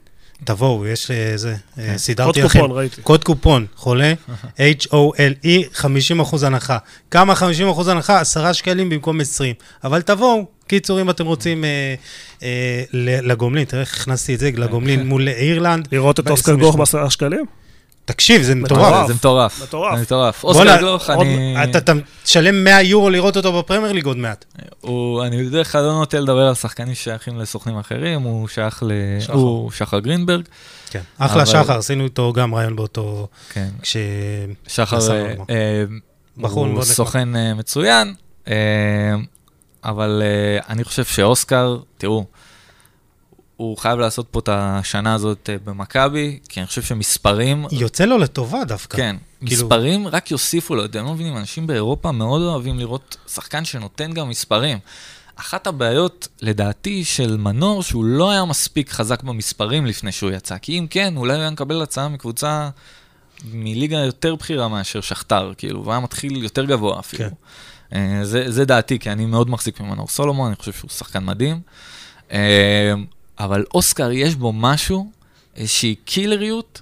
[0.43, 2.59] תבואו, יש אה, זה, אה, קוד סידרתי לכם.
[2.59, 3.01] קופון, ראיתי.
[3.01, 4.13] קוד קופון, חולה,
[4.57, 5.85] H-O-L-E, 50%
[6.45, 6.77] הנחה.
[7.11, 7.43] כמה 50%
[7.89, 8.19] הנחה?
[8.19, 9.53] 10 שקלים במקום 20.
[9.83, 11.95] אבל תבואו, קיצור, אם אתם רוצים אה,
[12.43, 12.83] אה,
[13.21, 15.87] לגומלין, תראה איך הכנסתי את זה, לגומלין מול אירלנד.
[15.91, 16.77] לראות את אוסקר גוך 28.
[16.77, 17.45] בעשרה שקלים?
[18.05, 19.07] תקשיב, זה מטורף.
[19.07, 19.63] זה מטורף.
[19.63, 19.95] מטורף.
[19.95, 20.43] זה מטורף.
[20.43, 21.55] אוסקר גלוך, אני...
[21.63, 24.45] אתה תשלם 100 יורו לראות אותו בפרמייר ליג עוד מעט.
[25.25, 28.91] אני בדרך כלל לא נוטה לדבר על שחקנים ששייכים לסוכנים אחרים, הוא שייך ל...
[29.33, 30.45] הוא שחר גרינברג.
[30.89, 31.01] כן.
[31.17, 33.27] אחלה שחר, עשינו איתו גם רעיון באותו...
[33.49, 33.69] כן.
[33.81, 33.97] כש...
[34.67, 35.33] שחר אה.
[35.49, 35.83] אה,
[36.37, 36.93] בחור מאוד הוא.
[36.93, 38.13] סוכן אה, מצוין,
[39.83, 40.21] אבל
[40.69, 42.25] אני חושב שאוסקר, תראו,
[43.57, 48.17] הוא חייב לעשות פה את השנה הזאת אה, במכבי, כי אני חושב שמספרים, יוצא לו
[48.17, 48.97] לטובה דווקא.
[48.97, 49.15] כן,
[49.45, 54.11] כאילו- מספרים רק יוסיפו לו, אתם לא מבינים, אנשים באירופה מאוד אוהבים לראות שחקן שנותן
[54.13, 54.77] גם מספרים.
[55.35, 60.79] אחת הבעיות, לדעתי, של מנור, שהוא לא היה מספיק חזק במספרים לפני שהוא יצא, כי
[60.79, 62.69] אם כן, אולי הוא היה מקבל הצעה מקבוצה,
[63.53, 67.29] מליגה יותר בכירה מאשר שכתר, כאילו, והוא היה מתחיל יותר גבוה אפילו.
[67.29, 67.35] כן.
[67.93, 71.61] אה, זה, זה דעתי, כי אני מאוד מחזיק ממנור סולומון, אני חושב שהוא שחקן מדהים.
[73.39, 75.11] אה, אבל אוסקר, יש בו משהו,
[75.55, 76.81] איזושהי קילריות,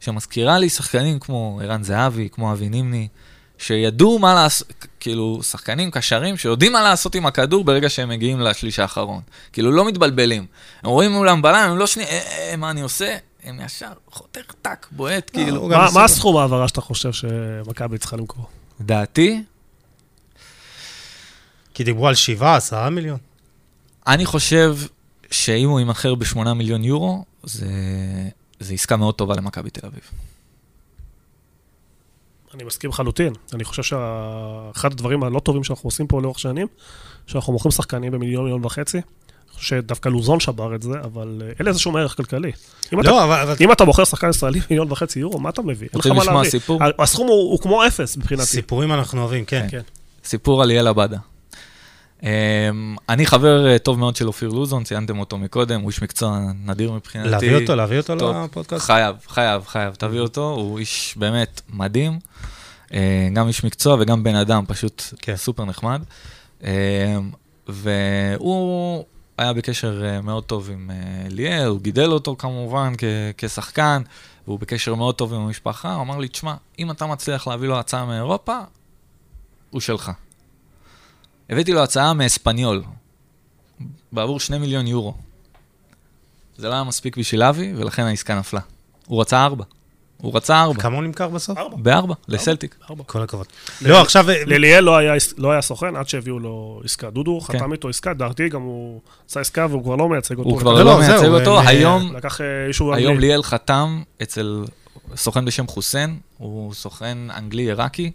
[0.00, 3.08] שמזכירה לי שחקנים כמו ערן זהבי, כמו אבי נימני,
[3.58, 8.78] שידעו מה לעשות, כאילו, שחקנים קשרים שיודעים מה לעשות עם הכדור ברגע שהם מגיעים לשליש
[8.78, 9.20] האחרון.
[9.52, 10.46] כאילו, לא מתבלבלים.
[10.82, 13.16] הם רואים מולם בלם, הם לא שנייה, אה, אה, מה אני עושה?
[13.44, 15.60] הם ישר חותך טק, בועט, כאילו.
[15.60, 15.90] הוא גם מה-.
[15.94, 18.46] מה הסכום העברה שאתה חושב שמכבי צריכה למכור?
[18.80, 19.42] דעתי,
[21.74, 23.18] כי דיברו על 7, 10 מיליון.
[24.06, 24.76] אני חושב
[25.32, 27.66] שאם הוא יימכר ב-8 מיליון יורו, זה,
[28.60, 30.00] זה עסקה מאוד טובה למכבי תל אביב.
[32.54, 33.32] אני מסכים לחלוטין.
[33.54, 36.66] אני חושב שאחד הדברים הלא טובים שאנחנו עושים פה לאורך שנים,
[37.26, 39.00] שאנחנו מוכרים שחקנים במיליון, מיליון וחצי.
[39.58, 42.52] שדווקא לוזון שבר את זה, אבל אה, אין לזה שום ערך כלכלי.
[42.92, 43.40] אם אתה- לא, אבל...
[43.40, 45.88] אבל- אם אתה מוכר שחקן ישראלי מיליון וחצי יורו, מה אתה מביא?
[45.92, 46.50] אין לך רוצים מה לשמוע להביא.
[46.50, 46.80] סיפור?
[46.98, 48.46] הסכום הוא הוא כמו אפס מבחינתי.
[48.46, 49.66] סיפורים אנחנו אוהבים, כן.
[49.70, 49.80] כן.
[50.24, 51.18] סיפור על ליאל עבדה.
[52.22, 52.24] Um,
[53.08, 56.92] אני חבר uh, טוב מאוד של אופיר לוזון, ציינתם אותו מקודם, הוא איש מקצוע נדיר
[56.92, 57.30] מבחינתי.
[57.30, 58.36] להביא אותו, להביא אותו טוב.
[58.36, 58.84] לפודקאסט?
[58.86, 62.18] חייב, חייב, חייב, תביא אותו, הוא איש באמת מדהים,
[62.88, 62.92] uh,
[63.34, 65.36] גם איש מקצוע וגם בן אדם, פשוט כן.
[65.36, 66.02] סופר נחמד.
[66.60, 66.64] Uh,
[67.68, 69.04] והוא
[69.38, 73.04] היה בקשר uh, מאוד טוב עם uh, ליאל, הוא גידל אותו כמובן כ-
[73.38, 74.02] כשחקן,
[74.46, 77.78] והוא בקשר מאוד טוב עם המשפחה, הוא אמר לי, תשמע, אם אתה מצליח להביא לו
[77.78, 78.58] הצעה מאירופה,
[79.70, 80.10] הוא שלך.
[81.52, 82.82] הבאתי לו הצעה מאספניול,
[84.12, 85.14] בעבור שני מיליון יורו.
[86.56, 88.60] זה לא היה מספיק בשביל אבי, ולכן העסקה נפלה.
[89.06, 89.64] הוא רצה ארבע.
[90.16, 90.82] הוא רצה ארבע.
[90.82, 91.58] כמה הוא נמכר בסוף?
[91.58, 91.76] ארבע.
[91.76, 92.76] בארבע, לסלטיק.
[92.90, 93.04] ארבע.
[93.06, 93.46] כל הכבוד.
[93.82, 94.26] לא, עכשיו...
[94.46, 97.10] לליאל לא היה, לא היה סוכן עד שהביאו לו עסקה.
[97.10, 97.58] דודו כן.
[97.58, 100.50] חתם איתו עסקה, דעתי גם הוא עשה עסקה והוא כבר לא מייצג אותו.
[100.50, 103.18] הוא כבר לא, לא לא, מייצג אותו, הם, היום לקח אה, אישור היום.
[103.18, 104.64] ליאל חתם אצל
[105.16, 108.10] סוכן בשם חוסיין, הוא סוכן אנגלי עיראקי.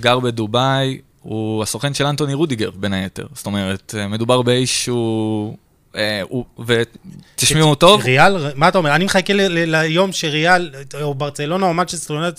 [0.00, 3.26] גר בדובאי, הוא הסוכן של אנטוני רודיגר, בין היתר.
[3.34, 5.56] זאת אומרת, אה, מדובר באיש שהוא...
[5.96, 6.22] אה,
[6.66, 8.94] ותשמעו טוב, ריאל, מה אתה אומר?
[8.94, 10.70] אני מחכה ל- ל- ליום שריאל,
[11.02, 12.30] או ברצלונה, או מצ'סטר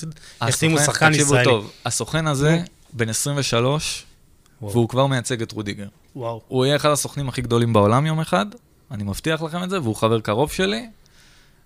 [0.47, 1.43] ישימו הסוכן- שחקן ישראלי.
[1.43, 2.59] טוב, הסוכן הזה
[2.93, 4.03] בן 23,
[4.61, 4.71] וואו.
[4.73, 5.85] והוא כבר מייצג את רודיגר.
[6.15, 6.41] וואו.
[6.47, 8.45] הוא יהיה אחד הסוכנים הכי גדולים בעולם יום אחד,
[8.91, 10.85] אני מבטיח לכם את זה, והוא חבר קרוב שלי.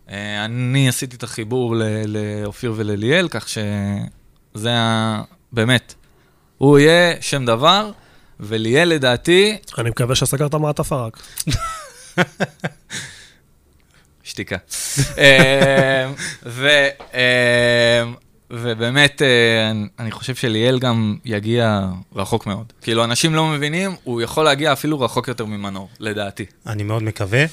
[0.09, 1.75] אה, אני עשיתי את החיבור
[2.07, 4.71] לאופיר ולליאל, כך שזה.
[5.53, 5.93] באמת.
[6.57, 7.91] הוא יהיה שם דבר,
[8.39, 11.17] וליאל לדעתי, אני מקווה שסגרת מעטפה רק.
[14.23, 14.57] שתיקה.
[15.17, 16.11] אה,
[16.45, 18.03] ו- אה,
[18.51, 19.27] ובאמת, אה,
[19.99, 21.81] אני חושב שליאל גם יגיע
[22.15, 22.73] רחוק מאוד.
[22.81, 26.45] כאילו, אנשים לא מבינים, הוא יכול להגיע אפילו רחוק יותר ממנור, לדעתי.
[26.67, 27.45] אני מאוד מקווה.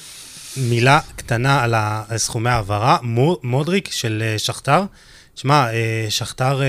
[0.56, 1.74] מילה קטנה על
[2.18, 2.98] סכומי העברה.
[3.02, 4.82] מו- מודריק של אה, שכתר.
[5.34, 6.60] שמע, אה, שכתר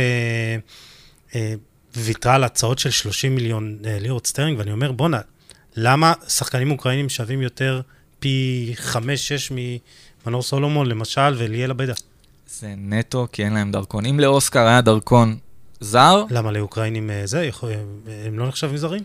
[1.97, 5.19] אה, אה, ויתרה על הצעות של 30 מיליון אה, לירות סטרלינג, ואני אומר, בואנה,
[5.75, 7.81] למה שחקנים אוקראינים שווים יותר
[8.19, 8.97] פי 5-6
[10.25, 11.93] ממנור סולומון, למשל, וליאל עבדה?
[12.47, 14.05] זה נטו, כי אין להם דרכון.
[14.05, 15.37] אם לאוסקר היה דרכון
[15.79, 17.45] זר, למה לאוקראינים אה, זה?
[17.45, 17.71] יכול-
[18.25, 19.03] הם לא נחשבים זרים?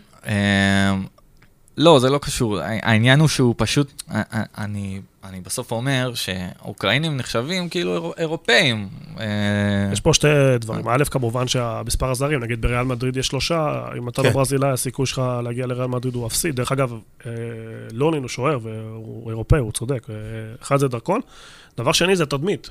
[1.81, 2.59] אה, לא, זה לא קשור.
[2.61, 8.89] העניין הוא שהוא פשוט, אה, אה, אני, אני בסוף אומר שאוקראינים נחשבים כאילו אירו- אירופאים.
[9.19, 9.25] אה,
[9.93, 10.27] יש פה שתי
[10.59, 10.87] דברים.
[10.89, 13.67] א', כמובן שהמספר הזרים, נגיד בריאל מדריד יש שלושה,
[13.97, 14.33] אם אתה לא כן.
[14.33, 16.51] ברזילאי, הסיכוי שלך להגיע לריאל מדריד הוא אפסי.
[16.51, 16.91] דרך אגב,
[17.25, 17.31] אה,
[17.91, 20.07] לונין הוא שוער והוא אירופאי, הוא צודק.
[20.09, 20.15] אה,
[20.61, 21.19] אחד זה דרכון.
[21.77, 22.69] דבר שני זה תדמית.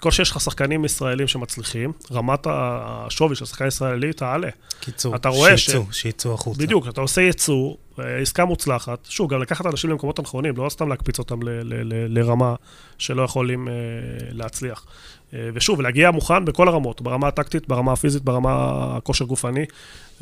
[0.00, 4.48] כל שיש לך שחקנים ישראלים שמצליחים, רמת השווי של שחקן ישראלי תעלה.
[4.80, 6.62] קיצור, אתה רואה ש- שיצאו, שיצאו החוצה.
[6.62, 9.06] בדיוק, אתה עושה ייצוא, אה, עסקה מוצלחת.
[9.08, 12.54] שוב, גם לקחת אנשים למקומות הנכונים, לא סתם להקפיץ אותם ל- ל- ל- לרמה
[12.98, 13.72] שלא יכולים אה,
[14.32, 14.86] להצליח.
[15.34, 18.50] אה, ושוב, להגיע מוכן בכל הרמות, ברמה הטקטית, ברמה הפיזית, ברמה
[18.96, 19.64] הכושר גופני,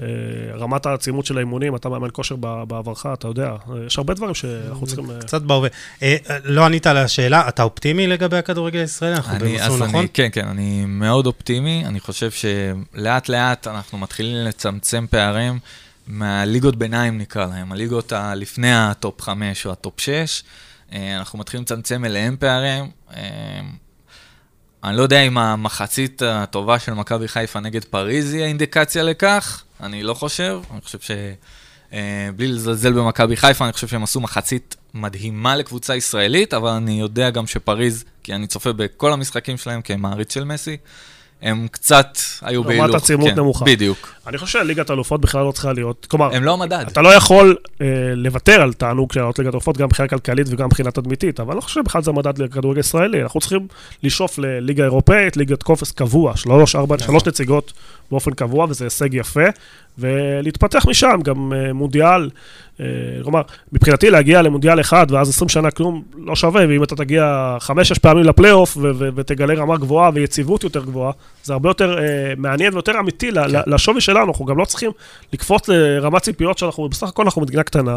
[0.03, 0.07] אה,
[0.55, 4.87] רמת העצימות של האימונים, אתה מאמן כושר בעברך, אתה יודע, אה, יש הרבה דברים שאנחנו
[4.87, 5.07] צריכים...
[5.21, 5.69] קצת בהווה.
[6.45, 9.15] לא ענית על השאלה, אתה אופטימי לגבי הכדורגל הישראלי?
[9.17, 10.07] אנחנו אני, במסלול נכון?
[10.15, 11.83] כן, כן, אני מאוד אופטימי.
[11.87, 15.59] אני חושב שלאט לאט אנחנו מתחילים לצמצם פערים
[16.07, 20.43] מהליגות ביניים נקרא להם, הליגות ה- לפני ה top 5 או ה top 6.
[20.93, 22.91] אה, אנחנו מתחילים לצמצם אליהם פערים.
[24.85, 30.03] אני לא יודע אם המחצית הטובה של מכבי חיפה נגד פריז היא האינדיקציה לכך, אני
[30.03, 30.61] לא חושב.
[30.73, 31.11] אני חושב ש...
[31.93, 37.01] אה, בלי לזלזל במכבי חיפה, אני חושב שהם עשו מחצית מדהימה לקבוצה ישראלית, אבל אני
[37.01, 40.77] יודע גם שפריז, כי אני צופה בכל המשחקים שלהם כמעריץ של מסי,
[41.43, 42.97] הם קצת היו רמת בהילוך.
[42.97, 43.65] עצימות כן, נמוכה.
[43.65, 44.15] בדיוק.
[44.27, 46.85] אני חושב שליגת האלופות בכלל לא צריכה להיות, כלומר, הם לא המדד.
[46.89, 50.67] אתה לא יכול אה, לוותר על תענוג של לעלות ליגת האלופות, גם מבחינה כלכלית וגם
[50.67, 53.67] מבחינה תדמיתית, אבל אני לא חושב שבכלל זה מדד לכדורגל ישראלי, אנחנו צריכים
[54.03, 57.73] לשאוף לליגה אירופאית, ליגת קופס קבוע, שלוש, ארבע, שלוש נציגות
[58.11, 59.45] באופן קבוע, וזה הישג יפה,
[59.99, 62.31] ולהתפתח משם, גם אה, מונדיאל,
[62.81, 62.87] אה,
[63.23, 63.43] כלומר,
[63.73, 68.25] מבחינתי להגיע למונדיאל אחד, ואז 20 שנה כלום לא שווה, ואם אתה תגיע חמש-שש פעמים
[68.25, 71.13] לפלייאוף, ו- ו- ותגלה רמה גבוהה ויציבות יותר גבוהה,
[71.45, 72.05] זה הרבה יותר אה,
[72.37, 74.91] מעניין ויותר אמיתי ל- לשווי שלנו, אנחנו גם לא צריכים
[75.33, 77.97] לקפוץ לרמת ציפיות שאנחנו, בסך הכל אנחנו מדינה קטנה.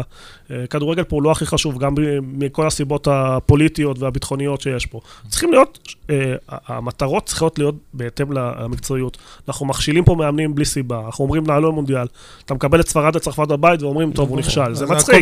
[0.50, 5.00] אה, כדורגל פה הוא לא הכי חשוב, גם מכל הסיבות הפוליטיות והביטחוניות שיש פה.
[5.28, 9.18] צריכים להיות, אה, המטרות צריכות להיות בהתאם למקצועיות.
[9.48, 12.06] אנחנו מכשילים פה מאמנים בלי סיבה, אנחנו אומרים לעלות למונדיאל,
[12.44, 15.14] אתה מקבל את ספרד וצרפת בבית ואומרים, טוב, הוא נכשל, זה מצחיק.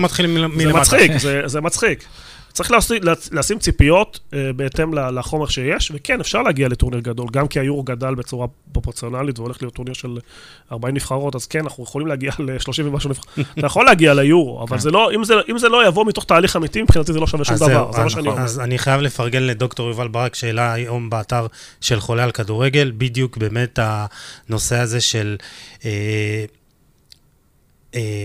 [0.72, 0.78] זה.
[0.80, 1.12] מצחיק,
[1.46, 2.04] זה מצחיק.
[2.52, 3.02] צריך לשים,
[3.32, 8.14] לשים ציפיות אה, בהתאם לחומר שיש, וכן, אפשר להגיע לטורניר גדול, גם כי היורו גדל
[8.14, 10.18] בצורה פרופורציונלית והולך להיות טורניר של
[10.72, 13.38] 40 נבחרות, אז כן, אנחנו יכולים להגיע ל-30 ומשהו נבחרות.
[13.58, 16.56] אתה יכול להגיע ליורו, אבל זה לא, אם זה, אם זה לא יבוא מתוך תהליך
[16.56, 18.32] אמיתי, מבחינתי זה לא שווה שום דבר, זה מה שאני נכון.
[18.32, 18.44] אומר.
[18.44, 21.46] אז אני חייב לפרגן לדוקטור יובל ברק, שהעלה היום באתר
[21.80, 25.36] של חולה על כדורגל, בדיוק באמת הנושא הזה של...
[25.84, 26.44] אה,
[27.94, 28.24] אה,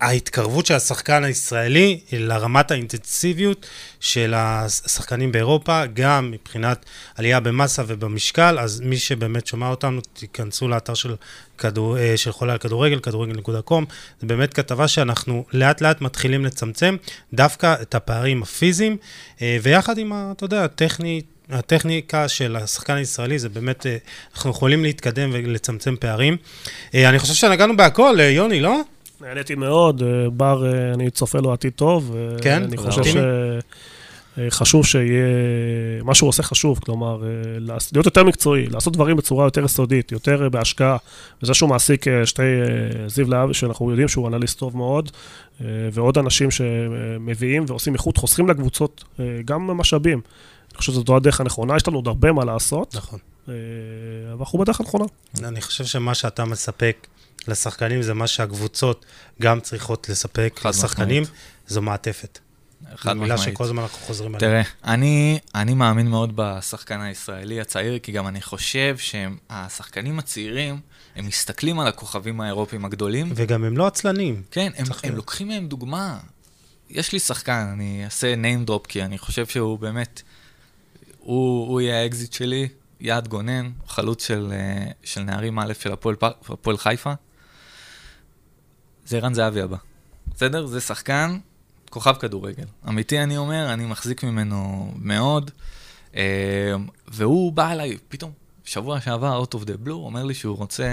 [0.00, 3.66] ההתקרבות של השחקן הישראלי לרמת האינטנסיביות
[4.00, 6.84] של השחקנים באירופה, גם מבחינת
[7.16, 11.14] עלייה במסה ובמשקל, אז מי שבאמת שומע אותנו, תיכנסו לאתר של,
[11.58, 13.84] כדור, אה, של חולה על כדורגל, כדורגל.com,
[14.20, 16.96] זה באמת כתבה שאנחנו לאט לאט מתחילים לצמצם
[17.34, 18.96] דווקא את הפערים הפיזיים,
[19.42, 23.96] אה, ויחד עם, אתה יודע, הטכני, הטכניקה של השחקן הישראלי, זה באמת, אה,
[24.34, 26.36] אנחנו יכולים להתקדם ולצמצם פערים.
[26.94, 28.80] אני חושב שנגענו בהכל, יוני, לא?
[29.22, 32.16] נהניתי מאוד, אה, בר, אה, אני צופה לו עתיד טוב.
[32.16, 32.62] אה, כן?
[32.62, 32.76] אני.
[32.76, 33.16] חושב ש...
[34.48, 35.24] חשוב שיהיה,
[36.02, 37.22] מה שהוא עושה חשוב, כלומר,
[37.92, 40.96] להיות יותר מקצועי, לעשות דברים בצורה יותר יסודית, יותר בהשקעה.
[41.42, 42.42] וזה שהוא מעסיק שתי,
[43.06, 45.10] זיו להבי, שאנחנו יודעים שהוא אנליסט טוב מאוד,
[45.92, 49.04] ועוד אנשים שמביאים ועושים איכות, חוסכים לקבוצות
[49.44, 50.20] גם משאבים.
[50.70, 53.18] אני חושב שזו הדרך הנכונה, יש לנו עוד הרבה מה לעשות, נכון.
[53.46, 53.54] אבל
[54.40, 55.04] אנחנו בדרך הנכונה.
[55.44, 57.06] אני חושב שמה שאתה מספק
[57.48, 59.04] לשחקנים זה מה שהקבוצות
[59.42, 61.40] גם צריכות לספק לשחקנים, משמעית.
[61.66, 62.38] זו מעטפת.
[62.96, 63.54] חד זו מילה משמעית.
[63.54, 64.50] שכל הזמן אנחנו חוזרים עליה.
[64.50, 70.80] תראה, אני, אני מאמין מאוד בשחקן הישראלי הצעיר, כי גם אני חושב שהשחקנים הצעירים,
[71.16, 74.42] הם מסתכלים על הכוכבים האירופיים הגדולים, וגם הם לא עצלנים.
[74.50, 75.16] כן, הם, הם.
[75.16, 76.18] לוקחים מהם דוגמה.
[76.90, 80.22] יש לי שחקן, אני אעשה name drop, כי אני חושב שהוא באמת,
[81.18, 82.68] הוא, הוא יהיה האקזיט שלי,
[83.00, 87.12] יעד גונן, חלוץ של, אה, של נערים א' של הפועל, הפועל חיפה.
[89.06, 89.76] זה ערן זהבי הבא.
[90.34, 90.66] בסדר?
[90.66, 91.38] זה שחקן,
[91.90, 92.64] כוכב כדורגל.
[92.88, 95.50] אמיתי אני אומר, אני מחזיק ממנו מאוד.
[96.16, 96.74] אה,
[97.08, 98.32] והוא בא אליי, פתאום,
[98.64, 100.88] שבוע שעבר, out of the blue, אומר לי שהוא רוצה,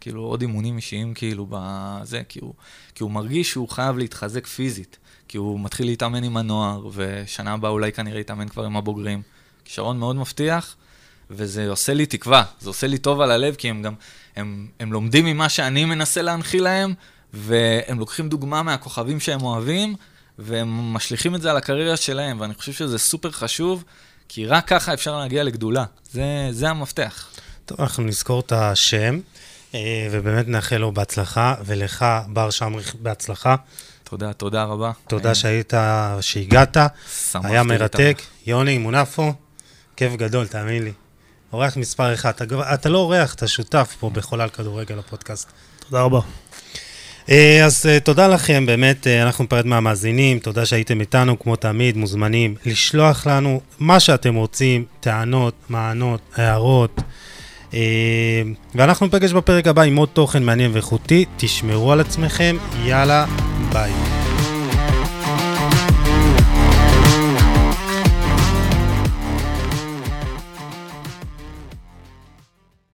[0.00, 2.54] כאילו, עוד אימונים אישיים, כאילו, בזה, כי הוא,
[2.94, 4.98] כי הוא מרגיש שהוא חייב להתחזק פיזית.
[5.28, 9.22] כי הוא מתחיל להתאמן עם הנוער, ושנה הבאה אולי כנראה יתאמן כבר עם הבוגרים.
[9.64, 10.76] כישרון מאוד מבטיח,
[11.30, 13.94] וזה עושה לי תקווה, זה עושה לי טוב על הלב, כי הם גם,
[14.36, 16.94] הם, הם לומדים ממה שאני מנסה להנחיל להם,
[17.34, 19.94] והם לוקחים דוגמה מהכוכבים שהם אוהבים,
[20.38, 23.84] והם משליכים את זה על הקריירה שלהם, ואני חושב שזה סופר חשוב,
[24.28, 25.84] כי רק ככה אפשר להגיע לגדולה.
[26.12, 27.28] זה, זה המפתח.
[27.66, 29.20] טוב, אנחנו נזכור את השם,
[29.74, 33.56] אה, ובאמת נאחל לו בהצלחה, ולך, בר שמריך, בהצלחה.
[34.04, 34.92] תודה, תודה רבה.
[35.08, 35.72] תודה אה, שהיית,
[36.20, 36.76] שהגעת,
[37.30, 37.62] שמחתי היה.
[37.62, 38.22] מרתק.
[38.46, 39.32] יוני מונפו,
[39.96, 40.92] כיף גדול, תאמין לי.
[41.52, 42.30] אורח מספר אחד.
[42.30, 45.50] אתה, אתה לא אורח, אתה שותף פה בחולה על כדורגל הפודקאסט.
[45.88, 46.20] תודה רבה.
[47.30, 51.96] אה, אז אה, תודה לכם, באמת, אה, אנחנו ניפרד מהמאזינים, תודה שהייתם איתנו, כמו תמיד,
[51.96, 57.00] מוזמנים לשלוח לנו מה שאתם רוצים, טענות, מענות, הערות.
[58.74, 63.26] ואנחנו ניפגש בפרק הבא עם עוד תוכן מעניין ואיכותי, תשמרו על עצמכם, יאללה,
[63.72, 64.23] ביי.